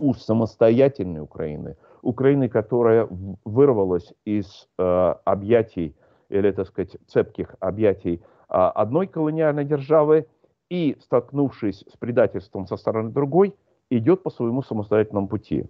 у 0.00 0.14
самостоятельной 0.14 1.20
Украины. 1.20 1.76
Украины, 2.02 2.48
которая 2.48 3.06
вырвалась 3.44 4.14
из 4.24 4.68
э, 4.78 5.14
объятий, 5.24 5.94
или, 6.28 6.50
так 6.52 6.68
сказать, 6.68 6.96
цепких 7.06 7.54
объятий 7.60 8.14
э, 8.14 8.20
одной 8.48 9.06
колониальной 9.08 9.64
державы 9.64 10.26
и, 10.70 10.96
столкнувшись 11.00 11.84
с 11.92 11.96
предательством 11.96 12.66
со 12.66 12.76
стороны 12.76 13.10
другой, 13.10 13.54
идет 13.90 14.22
по 14.22 14.30
своему 14.30 14.62
самостоятельному 14.62 15.28
пути. 15.28 15.66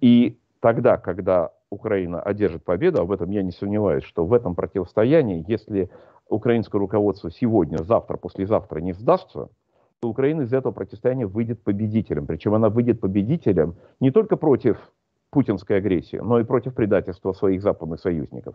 И 0.00 0.38
тогда, 0.60 0.96
когда 0.96 1.50
Украина 1.68 2.22
одержит 2.22 2.64
победу, 2.64 3.02
об 3.02 3.10
этом 3.10 3.30
я 3.30 3.42
не 3.42 3.50
сомневаюсь, 3.50 4.04
что 4.04 4.24
в 4.24 4.32
этом 4.32 4.54
противостоянии, 4.54 5.44
если 5.48 5.90
украинское 6.28 6.78
руководство 6.78 7.30
сегодня, 7.30 7.78
завтра, 7.78 8.16
послезавтра 8.16 8.78
не 8.80 8.92
сдастся, 8.92 9.48
Украина 10.02 10.42
из 10.42 10.52
этого 10.52 10.72
противостояния 10.72 11.26
выйдет 11.26 11.62
победителем. 11.62 12.26
Причем 12.26 12.54
она 12.54 12.68
выйдет 12.68 13.00
победителем 13.00 13.76
не 14.00 14.10
только 14.10 14.36
против 14.36 14.92
путинской 15.30 15.78
агрессии, 15.78 16.16
но 16.16 16.40
и 16.40 16.44
против 16.44 16.74
предательства 16.74 17.32
своих 17.32 17.62
западных 17.62 18.00
союзников. 18.00 18.54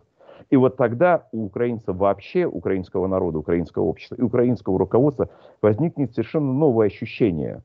И 0.50 0.56
вот 0.56 0.78
тогда 0.78 1.28
у 1.32 1.46
украинцев 1.46 1.96
вообще, 1.96 2.46
украинского 2.46 3.08
народа, 3.08 3.40
украинского 3.40 3.84
общества 3.84 4.16
и 4.16 4.22
украинского 4.22 4.80
руководства 4.80 5.30
возникнет 5.62 6.14
совершенно 6.14 6.52
новое 6.54 6.88
ощущение. 6.88 7.64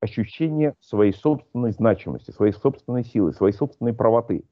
Ощущение 0.00 0.74
своей 0.80 1.12
собственной 1.12 1.72
значимости, 1.72 2.30
своей 2.30 2.52
собственной 2.52 3.04
силы, 3.04 3.32
своей 3.32 3.52
собственной 3.52 3.92
правоты. 3.92 4.44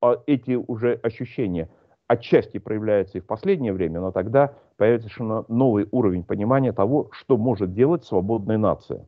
А 0.00 0.22
эти 0.26 0.52
уже 0.52 0.94
ощущения 0.94 1.68
отчасти 2.08 2.58
проявляются 2.58 3.18
и 3.18 3.20
в 3.20 3.26
последнее 3.26 3.72
время, 3.72 4.00
но 4.00 4.10
тогда 4.10 4.54
появится 4.76 5.08
совершенно 5.08 5.44
новый 5.48 5.86
уровень 5.92 6.24
понимания 6.24 6.72
того, 6.72 7.10
что 7.12 7.36
может 7.36 7.74
делать 7.74 8.04
свободная 8.04 8.58
нация. 8.58 9.06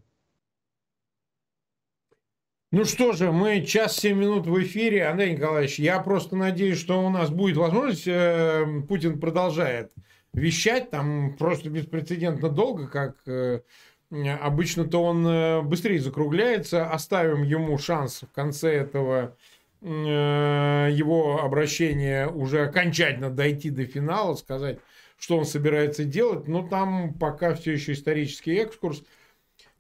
Ну 2.73 2.85
что 2.85 3.13
же, 3.13 3.33
мы 3.33 3.63
час 3.63 3.97
семь 3.97 4.19
минут 4.19 4.47
в 4.47 4.63
эфире. 4.63 5.07
Андрей 5.07 5.33
Николаевич, 5.33 5.81
я 5.81 5.99
просто 5.99 6.37
надеюсь, 6.37 6.79
что 6.79 7.05
у 7.05 7.11
нас 7.11 7.29
будет 7.31 7.57
возможность. 7.57 8.07
Э, 8.07 8.65
Путин 8.87 9.19
продолжает 9.19 9.91
вещать 10.33 10.91
там 10.91 11.37
просто 11.37 11.69
беспрецедентно 11.69 12.49
долго, 12.49 12.87
как 12.87 13.17
э, 13.27 13.63
обычно-то 14.11 15.03
он 15.03 15.27
э, 15.27 15.63
быстрее 15.63 15.99
закругляется. 15.99 16.89
Оставим 16.89 17.43
ему 17.43 17.77
шанс 17.77 18.23
в 18.23 18.33
конце 18.33 18.73
этого 18.73 19.37
его 19.83 21.41
обращения 21.43 22.29
уже 22.29 22.65
окончательно 22.65 23.31
дойти 23.31 23.71
до 23.71 23.85
финала, 23.87 24.35
сказать, 24.35 24.79
что 25.19 25.39
он 25.39 25.45
собирается 25.45 26.05
делать. 26.05 26.49
Но 26.49 26.67
там 26.67 27.15
пока 27.15 27.55
все 27.55 27.73
еще 27.73 27.93
исторический 27.93 28.57
экскурс– 28.57 29.03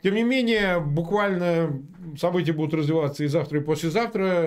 тем 0.03 0.15
не 0.15 0.23
менее, 0.23 0.81
буквально 0.81 1.83
события 2.17 2.53
будут 2.53 2.73
развиваться 2.75 3.23
и 3.23 3.27
завтра, 3.27 3.61
и 3.61 3.63
послезавтра. 3.63 4.47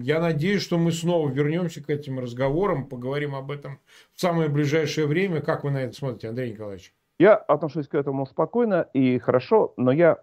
Я 0.00 0.20
надеюсь, 0.20 0.62
что 0.62 0.78
мы 0.78 0.92
снова 0.92 1.28
вернемся 1.28 1.82
к 1.82 1.90
этим 1.90 2.20
разговорам, 2.20 2.86
поговорим 2.86 3.34
об 3.34 3.50
этом 3.50 3.80
в 4.14 4.20
самое 4.20 4.48
ближайшее 4.48 5.06
время. 5.06 5.40
Как 5.40 5.64
вы 5.64 5.72
на 5.72 5.78
это 5.78 5.94
смотрите, 5.94 6.28
Андрей 6.28 6.52
Николаевич? 6.52 6.94
Я 7.18 7.34
отношусь 7.34 7.88
к 7.88 7.94
этому 7.94 8.26
спокойно 8.26 8.88
и 8.92 9.18
хорошо, 9.18 9.72
но 9.76 9.92
я 9.92 10.18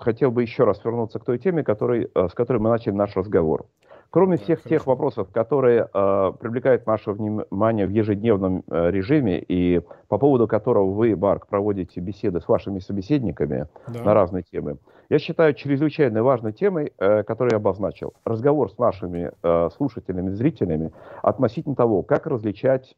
хотел 0.00 0.30
бы 0.30 0.42
еще 0.42 0.64
раз 0.64 0.82
вернуться 0.84 1.18
к 1.18 1.24
той 1.24 1.38
теме, 1.38 1.64
который, 1.64 2.08
э, 2.14 2.28
с 2.28 2.34
которой 2.34 2.58
мы 2.58 2.68
начали 2.68 2.92
наш 2.92 3.16
разговор. 3.16 3.66
Кроме 4.12 4.36
всех 4.36 4.58
Хорошо. 4.58 4.68
тех 4.68 4.86
вопросов, 4.86 5.28
которые 5.32 5.88
э, 5.92 6.32
привлекают 6.38 6.86
наше 6.86 7.12
внимание 7.12 7.86
в 7.86 7.90
ежедневном 7.90 8.62
э, 8.70 8.90
режиме 8.90 9.38
и 9.40 9.80
по 10.08 10.18
поводу 10.18 10.46
которого 10.46 10.92
вы, 10.92 11.16
Марк, 11.16 11.46
проводите 11.46 11.98
беседы 12.00 12.42
с 12.42 12.46
вашими 12.46 12.78
собеседниками 12.80 13.68
да. 13.88 14.04
на 14.04 14.12
разные 14.12 14.42
темы, 14.42 14.76
я 15.08 15.18
считаю 15.18 15.54
чрезвычайно 15.54 16.22
важной 16.22 16.52
темой, 16.52 16.92
э, 16.98 17.22
которую 17.22 17.52
я 17.52 17.56
обозначил, 17.56 18.12
разговор 18.26 18.70
с 18.70 18.76
нашими 18.76 19.32
э, 19.42 19.70
слушателями, 19.78 20.28
зрителями 20.28 20.92
относительно 21.22 21.74
того, 21.74 22.02
как 22.02 22.26
различать 22.26 22.94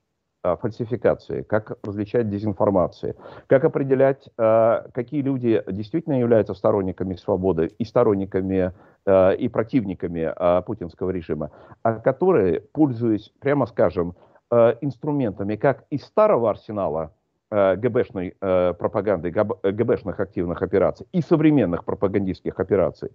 фальсификации, 0.60 1.42
как 1.42 1.78
различать 1.82 2.28
дезинформации, 2.28 3.16
как 3.46 3.64
определять, 3.64 4.28
э, 4.38 4.88
какие 4.92 5.22
люди 5.22 5.62
действительно 5.68 6.18
являются 6.18 6.54
сторонниками 6.54 7.14
свободы 7.14 7.70
и 7.78 7.84
сторонниками 7.84 8.72
Э, 9.06 9.34
и 9.36 9.48
противниками 9.48 10.32
э, 10.34 10.62
путинского 10.62 11.10
режима, 11.10 11.50
а 11.82 12.00
которые, 12.00 12.62
пользуясь, 12.72 13.30
прямо 13.38 13.66
скажем, 13.66 14.14
э, 14.50 14.76
инструментами 14.80 15.56
как 15.56 15.84
из 15.90 16.04
старого 16.04 16.50
арсенала 16.50 17.12
ГБшной 17.50 18.34
пропаганды, 18.40 19.30
ГБшных 19.30 20.18
активных 20.18 20.62
операций 20.62 21.06
и 21.12 21.20
современных 21.20 21.84
пропагандистских 21.84 22.58
операций, 22.58 23.10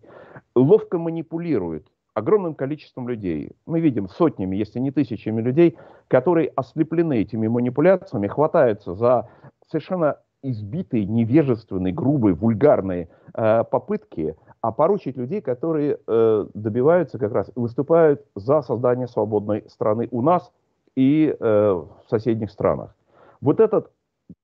ловко 0.56 0.98
манипулируют 0.98 1.88
огромным 2.20 2.54
количеством 2.54 3.10
людей. 3.10 3.52
Мы 3.66 3.80
видим 3.80 4.08
сотнями, 4.08 4.56
если 4.56 4.80
не 4.80 4.92
тысячами 4.92 5.42
людей, 5.42 5.78
которые 6.08 6.50
ослеплены 6.56 7.22
этими 7.22 7.48
манипуляциями, 7.48 8.28
хватаются 8.28 8.94
за 8.94 9.30
совершенно 9.68 10.18
избитые, 10.42 11.06
невежественные, 11.06 11.94
грубые, 11.94 12.34
вульгарные 12.34 13.10
э, 13.34 13.64
попытки 13.66 14.36
поручить 14.76 15.16
людей, 15.18 15.42
которые 15.42 16.00
э, 16.06 16.46
добиваются 16.54 17.18
как 17.18 17.32
раз, 17.32 17.52
выступают 17.56 18.26
за 18.36 18.62
создание 18.62 19.08
свободной 19.08 19.64
страны 19.70 20.08
у 20.12 20.22
нас 20.22 20.52
и 20.96 21.34
э, 21.38 21.72
в 21.72 22.10
соседних 22.10 22.52
странах. 22.52 22.96
Вот 23.42 23.62
этот 23.62 23.90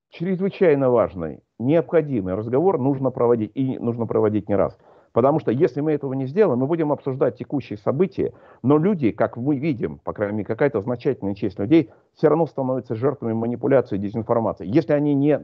чрезвычайно 0.10 0.90
важный, 0.90 1.42
необходимый 1.60 2.36
разговор 2.36 2.80
нужно 2.80 3.12
проводить, 3.12 3.52
и 3.56 3.78
нужно 3.78 4.06
проводить 4.06 4.48
не 4.48 4.56
раз. 4.56 4.78
Потому 5.16 5.40
что 5.40 5.50
если 5.50 5.80
мы 5.80 5.94
этого 5.94 6.12
не 6.12 6.26
сделаем, 6.26 6.60
мы 6.60 6.68
будем 6.68 6.92
обсуждать 6.92 7.38
текущие 7.38 7.78
события, 7.78 8.34
но 8.64 8.78
люди, 8.78 9.12
как 9.12 9.38
мы 9.38 9.56
видим, 9.56 9.98
по 10.00 10.12
крайней 10.12 10.40
мере, 10.40 10.46
какая-то 10.46 10.82
значительная 10.82 11.36
часть 11.36 11.58
людей, 11.58 11.90
все 12.16 12.28
равно 12.28 12.46
становятся 12.48 12.96
жертвами 12.96 13.32
манипуляции 13.32 13.96
и 13.96 14.00
дезинформации. 14.00 14.68
Если 14.68 14.92
они 14.92 15.14
не 15.14 15.40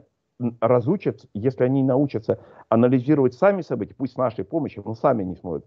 разучатся, 0.59 1.30
если 1.34 1.63
они 1.63 1.84
научатся 1.84 2.39
анализировать 2.67 3.34
сами 3.34 3.61
события, 3.61 3.95
пусть 3.97 4.15
с 4.15 4.17
нашей 4.17 4.43
помощью, 4.43 4.84
но 4.86 4.93
сами 4.93 5.24
не 5.24 5.38
смогут, 5.38 5.65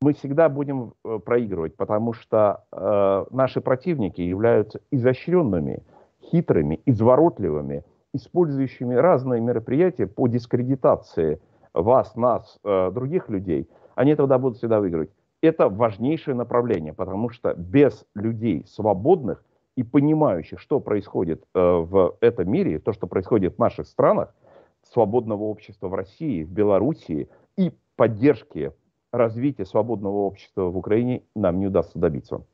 мы 0.00 0.12
всегда 0.14 0.48
будем 0.48 0.94
э, 1.04 1.20
проигрывать, 1.24 1.76
потому 1.76 2.14
что 2.14 2.64
э, 2.72 3.26
наши 3.30 3.60
противники 3.60 4.22
являются 4.22 4.80
изощренными, 4.90 5.84
хитрыми, 6.20 6.80
изворотливыми, 6.84 7.84
использующими 8.12 8.96
разные 8.96 9.40
мероприятия 9.40 10.08
по 10.08 10.26
дискредитации 10.26 11.40
вас, 11.74 12.16
нас, 12.16 12.58
э, 12.64 12.90
других 12.92 13.28
людей. 13.28 13.68
Они 13.94 14.14
тогда 14.14 14.38
будут 14.38 14.58
всегда 14.58 14.80
выигрывать. 14.80 15.10
Это 15.42 15.68
важнейшее 15.68 16.34
направление, 16.34 16.94
потому 16.94 17.28
что 17.28 17.54
без 17.54 18.06
людей 18.14 18.64
свободных– 18.66 19.44
и 19.76 19.82
понимающих, 19.82 20.60
что 20.60 20.80
происходит 20.80 21.44
э, 21.54 21.60
в 21.60 22.16
этом 22.20 22.50
мире, 22.50 22.78
то, 22.78 22.92
что 22.92 23.06
происходит 23.06 23.56
в 23.56 23.58
наших 23.58 23.86
странах, 23.86 24.34
свободного 24.82 25.44
общества 25.44 25.88
в 25.88 25.94
России, 25.94 26.44
в 26.44 26.50
Белоруссии 26.50 27.28
и 27.56 27.72
поддержки 27.96 28.72
развития 29.12 29.64
свободного 29.64 30.18
общества 30.18 30.64
в 30.64 30.76
Украине 30.76 31.22
нам 31.34 31.58
не 31.58 31.66
удастся 31.66 31.98
добиться. 31.98 32.44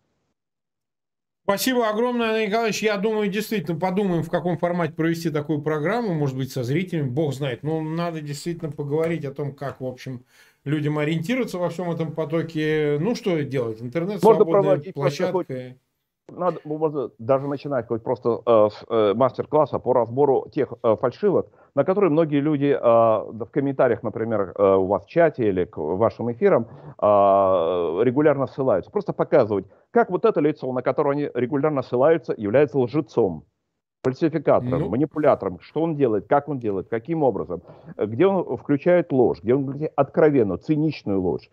Спасибо 1.51 1.89
огромное, 1.89 2.29
Андрей 2.29 2.47
Николаевич. 2.47 2.81
Я 2.81 2.97
думаю, 2.97 3.29
действительно 3.29 3.77
подумаем, 3.77 4.23
в 4.23 4.31
каком 4.31 4.57
формате 4.57 4.93
провести 4.93 5.31
такую 5.31 5.61
программу, 5.61 6.15
может 6.15 6.37
быть, 6.37 6.53
со 6.53 6.63
зрителями, 6.63 7.09
бог 7.09 7.35
знает. 7.35 7.65
Но 7.65 7.81
надо 7.81 8.21
действительно 8.21 8.71
поговорить 8.71 9.25
о 9.25 9.35
том, 9.35 9.53
как, 9.53 9.81
в 9.81 9.85
общем, 9.85 10.25
людям 10.63 10.97
ориентироваться 10.99 11.59
во 11.59 11.69
всем 11.69 11.91
этом 11.91 12.13
потоке. 12.13 12.99
Ну, 13.01 13.17
что 13.17 13.43
делать? 13.43 13.83
Интернет, 13.83 14.21
свободная 14.21 14.79
площадка 14.93 15.75
надо 16.31 16.61
можно 16.65 17.11
даже 17.19 17.47
начинать 17.47 17.87
хоть 17.87 18.03
просто 18.03 18.41
э, 18.45 18.69
э, 18.89 19.15
мастер-класса 19.15 19.79
по 19.79 19.93
разбору 19.93 20.49
тех 20.53 20.73
э, 20.83 20.97
фальшивок, 21.01 21.49
на 21.75 21.85
которые 21.85 22.11
многие 22.11 22.41
люди 22.41 22.67
э, 22.67 22.79
в 22.81 23.51
комментариях, 23.51 24.03
например, 24.03 24.53
э, 24.57 24.75
у 24.75 24.87
вас 24.87 25.05
в 25.05 25.09
чате 25.09 25.49
или 25.49 25.65
к 25.65 25.77
вашим 25.77 26.31
эфирам 26.33 26.67
э, 27.01 27.05
регулярно 28.05 28.47
ссылаются. 28.47 28.91
Просто 28.91 29.13
показывать, 29.13 29.67
как 29.91 30.11
вот 30.11 30.25
это 30.25 30.41
лицо, 30.41 30.73
на 30.73 30.83
которое 30.83 31.11
они 31.11 31.31
регулярно 31.35 31.83
ссылаются, 31.83 32.35
является 32.37 32.79
лжецом, 32.79 33.45
фальсификатором, 34.03 34.81
ну. 34.81 34.89
манипулятором, 34.89 35.61
что 35.61 35.83
он 35.83 35.97
делает, 35.97 36.27
как 36.27 36.49
он 36.49 36.59
делает, 36.59 36.89
каким 36.89 37.23
образом, 37.23 37.63
где 37.99 38.27
он 38.27 38.57
включает 38.57 39.13
ложь, 39.13 39.43
где 39.43 39.55
он 39.55 39.67
говорит 39.67 39.93
откровенную, 39.95 40.59
циничную 40.59 41.21
ложь 41.21 41.51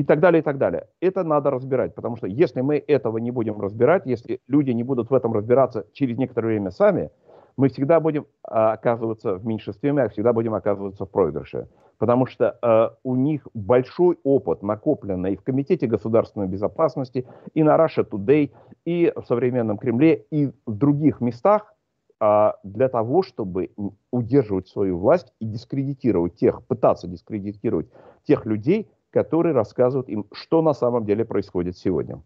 и 0.00 0.02
так 0.02 0.18
далее, 0.20 0.40
и 0.40 0.42
так 0.42 0.56
далее. 0.56 0.86
Это 1.02 1.24
надо 1.24 1.50
разбирать, 1.50 1.94
потому 1.94 2.16
что 2.16 2.26
если 2.26 2.62
мы 2.62 2.76
этого 2.78 3.18
не 3.18 3.30
будем 3.30 3.60
разбирать, 3.60 4.06
если 4.06 4.40
люди 4.48 4.70
не 4.70 4.82
будут 4.82 5.10
в 5.10 5.14
этом 5.14 5.34
разбираться 5.34 5.84
через 5.92 6.16
некоторое 6.16 6.48
время 6.48 6.70
сами, 6.70 7.10
мы 7.58 7.68
всегда 7.68 8.00
будем 8.00 8.24
а, 8.42 8.72
оказываться 8.72 9.34
в 9.34 9.44
меньшинстве, 9.44 9.92
мы 9.92 10.08
всегда 10.08 10.32
будем 10.32 10.54
оказываться 10.54 11.04
в 11.04 11.10
проигрыше. 11.10 11.68
Потому 11.98 12.24
что 12.24 12.56
э, 12.62 12.96
у 13.04 13.14
них 13.14 13.46
большой 13.52 14.16
опыт 14.24 14.62
накопленный 14.62 15.36
в 15.36 15.42
Комитете 15.42 15.86
государственной 15.86 16.48
безопасности, 16.48 17.26
и 17.52 17.62
на 17.62 17.76
Russia 17.76 18.08
Today, 18.08 18.52
и 18.86 19.12
в 19.14 19.26
современном 19.26 19.76
Кремле, 19.76 20.24
и 20.30 20.46
в 20.46 20.74
других 20.74 21.20
местах 21.20 21.74
э, 22.18 22.52
для 22.64 22.88
того, 22.88 23.22
чтобы 23.22 23.72
удерживать 24.10 24.68
свою 24.68 24.96
власть 24.96 25.34
и 25.40 25.44
дискредитировать 25.44 26.36
тех, 26.36 26.64
пытаться 26.66 27.06
дискредитировать 27.06 27.88
тех 28.26 28.46
людей, 28.46 28.88
которые 29.10 29.54
рассказывают 29.54 30.08
им, 30.08 30.26
что 30.32 30.62
на 30.62 30.72
самом 30.74 31.04
деле 31.04 31.24
происходит 31.24 31.76
сегодня. 31.76 32.22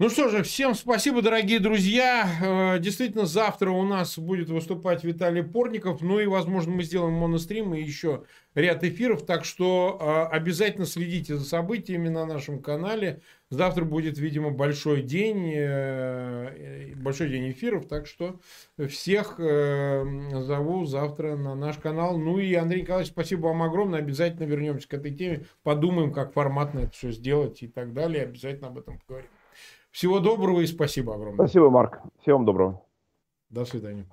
Ну 0.00 0.08
что 0.08 0.30
же, 0.30 0.42
всем 0.42 0.74
спасибо, 0.74 1.20
дорогие 1.20 1.60
друзья. 1.60 2.26
Э, 2.42 2.78
действительно, 2.78 3.26
завтра 3.26 3.70
у 3.70 3.82
нас 3.82 4.18
будет 4.18 4.48
выступать 4.48 5.04
Виталий 5.04 5.42
Порников. 5.42 6.00
Ну 6.00 6.18
и, 6.18 6.24
возможно, 6.24 6.72
мы 6.72 6.84
сделаем 6.84 7.12
монострим 7.12 7.74
и 7.74 7.82
еще 7.82 8.24
ряд 8.54 8.82
эфиров. 8.82 9.26
Так 9.26 9.44
что 9.44 9.98
э, 10.00 10.34
обязательно 10.34 10.86
следите 10.86 11.36
за 11.36 11.44
событиями 11.44 12.08
на 12.08 12.24
нашем 12.24 12.62
канале. 12.62 13.20
Завтра 13.50 13.84
будет, 13.84 14.16
видимо, 14.16 14.48
большой 14.48 15.02
день, 15.02 15.52
э, 15.54 16.94
большой 16.96 17.28
день 17.28 17.50
эфиров. 17.50 17.86
Так 17.86 18.06
что 18.06 18.40
всех 18.88 19.34
зову 19.36 20.86
завтра 20.86 21.36
на 21.36 21.54
наш 21.54 21.76
канал. 21.76 22.16
Ну 22.16 22.38
и, 22.38 22.54
Андрей 22.54 22.80
Николаевич, 22.80 23.12
спасибо 23.12 23.48
вам 23.48 23.62
огромное. 23.62 23.98
Обязательно 23.98 24.46
вернемся 24.46 24.88
к 24.88 24.94
этой 24.94 25.14
теме. 25.14 25.44
Подумаем, 25.62 26.10
как 26.10 26.32
форматно 26.32 26.78
это 26.78 26.92
все 26.92 27.12
сделать 27.12 27.62
и 27.62 27.68
так 27.68 27.92
далее. 27.92 28.22
Обязательно 28.22 28.68
об 28.68 28.78
этом 28.78 28.98
поговорим. 29.00 29.28
Всего 29.90 30.20
доброго 30.20 30.60
и 30.60 30.66
спасибо 30.66 31.14
огромное. 31.14 31.46
Спасибо, 31.46 31.70
Марк. 31.70 32.00
Всем 32.20 32.44
доброго. 32.44 32.84
До 33.48 33.64
свидания. 33.64 34.06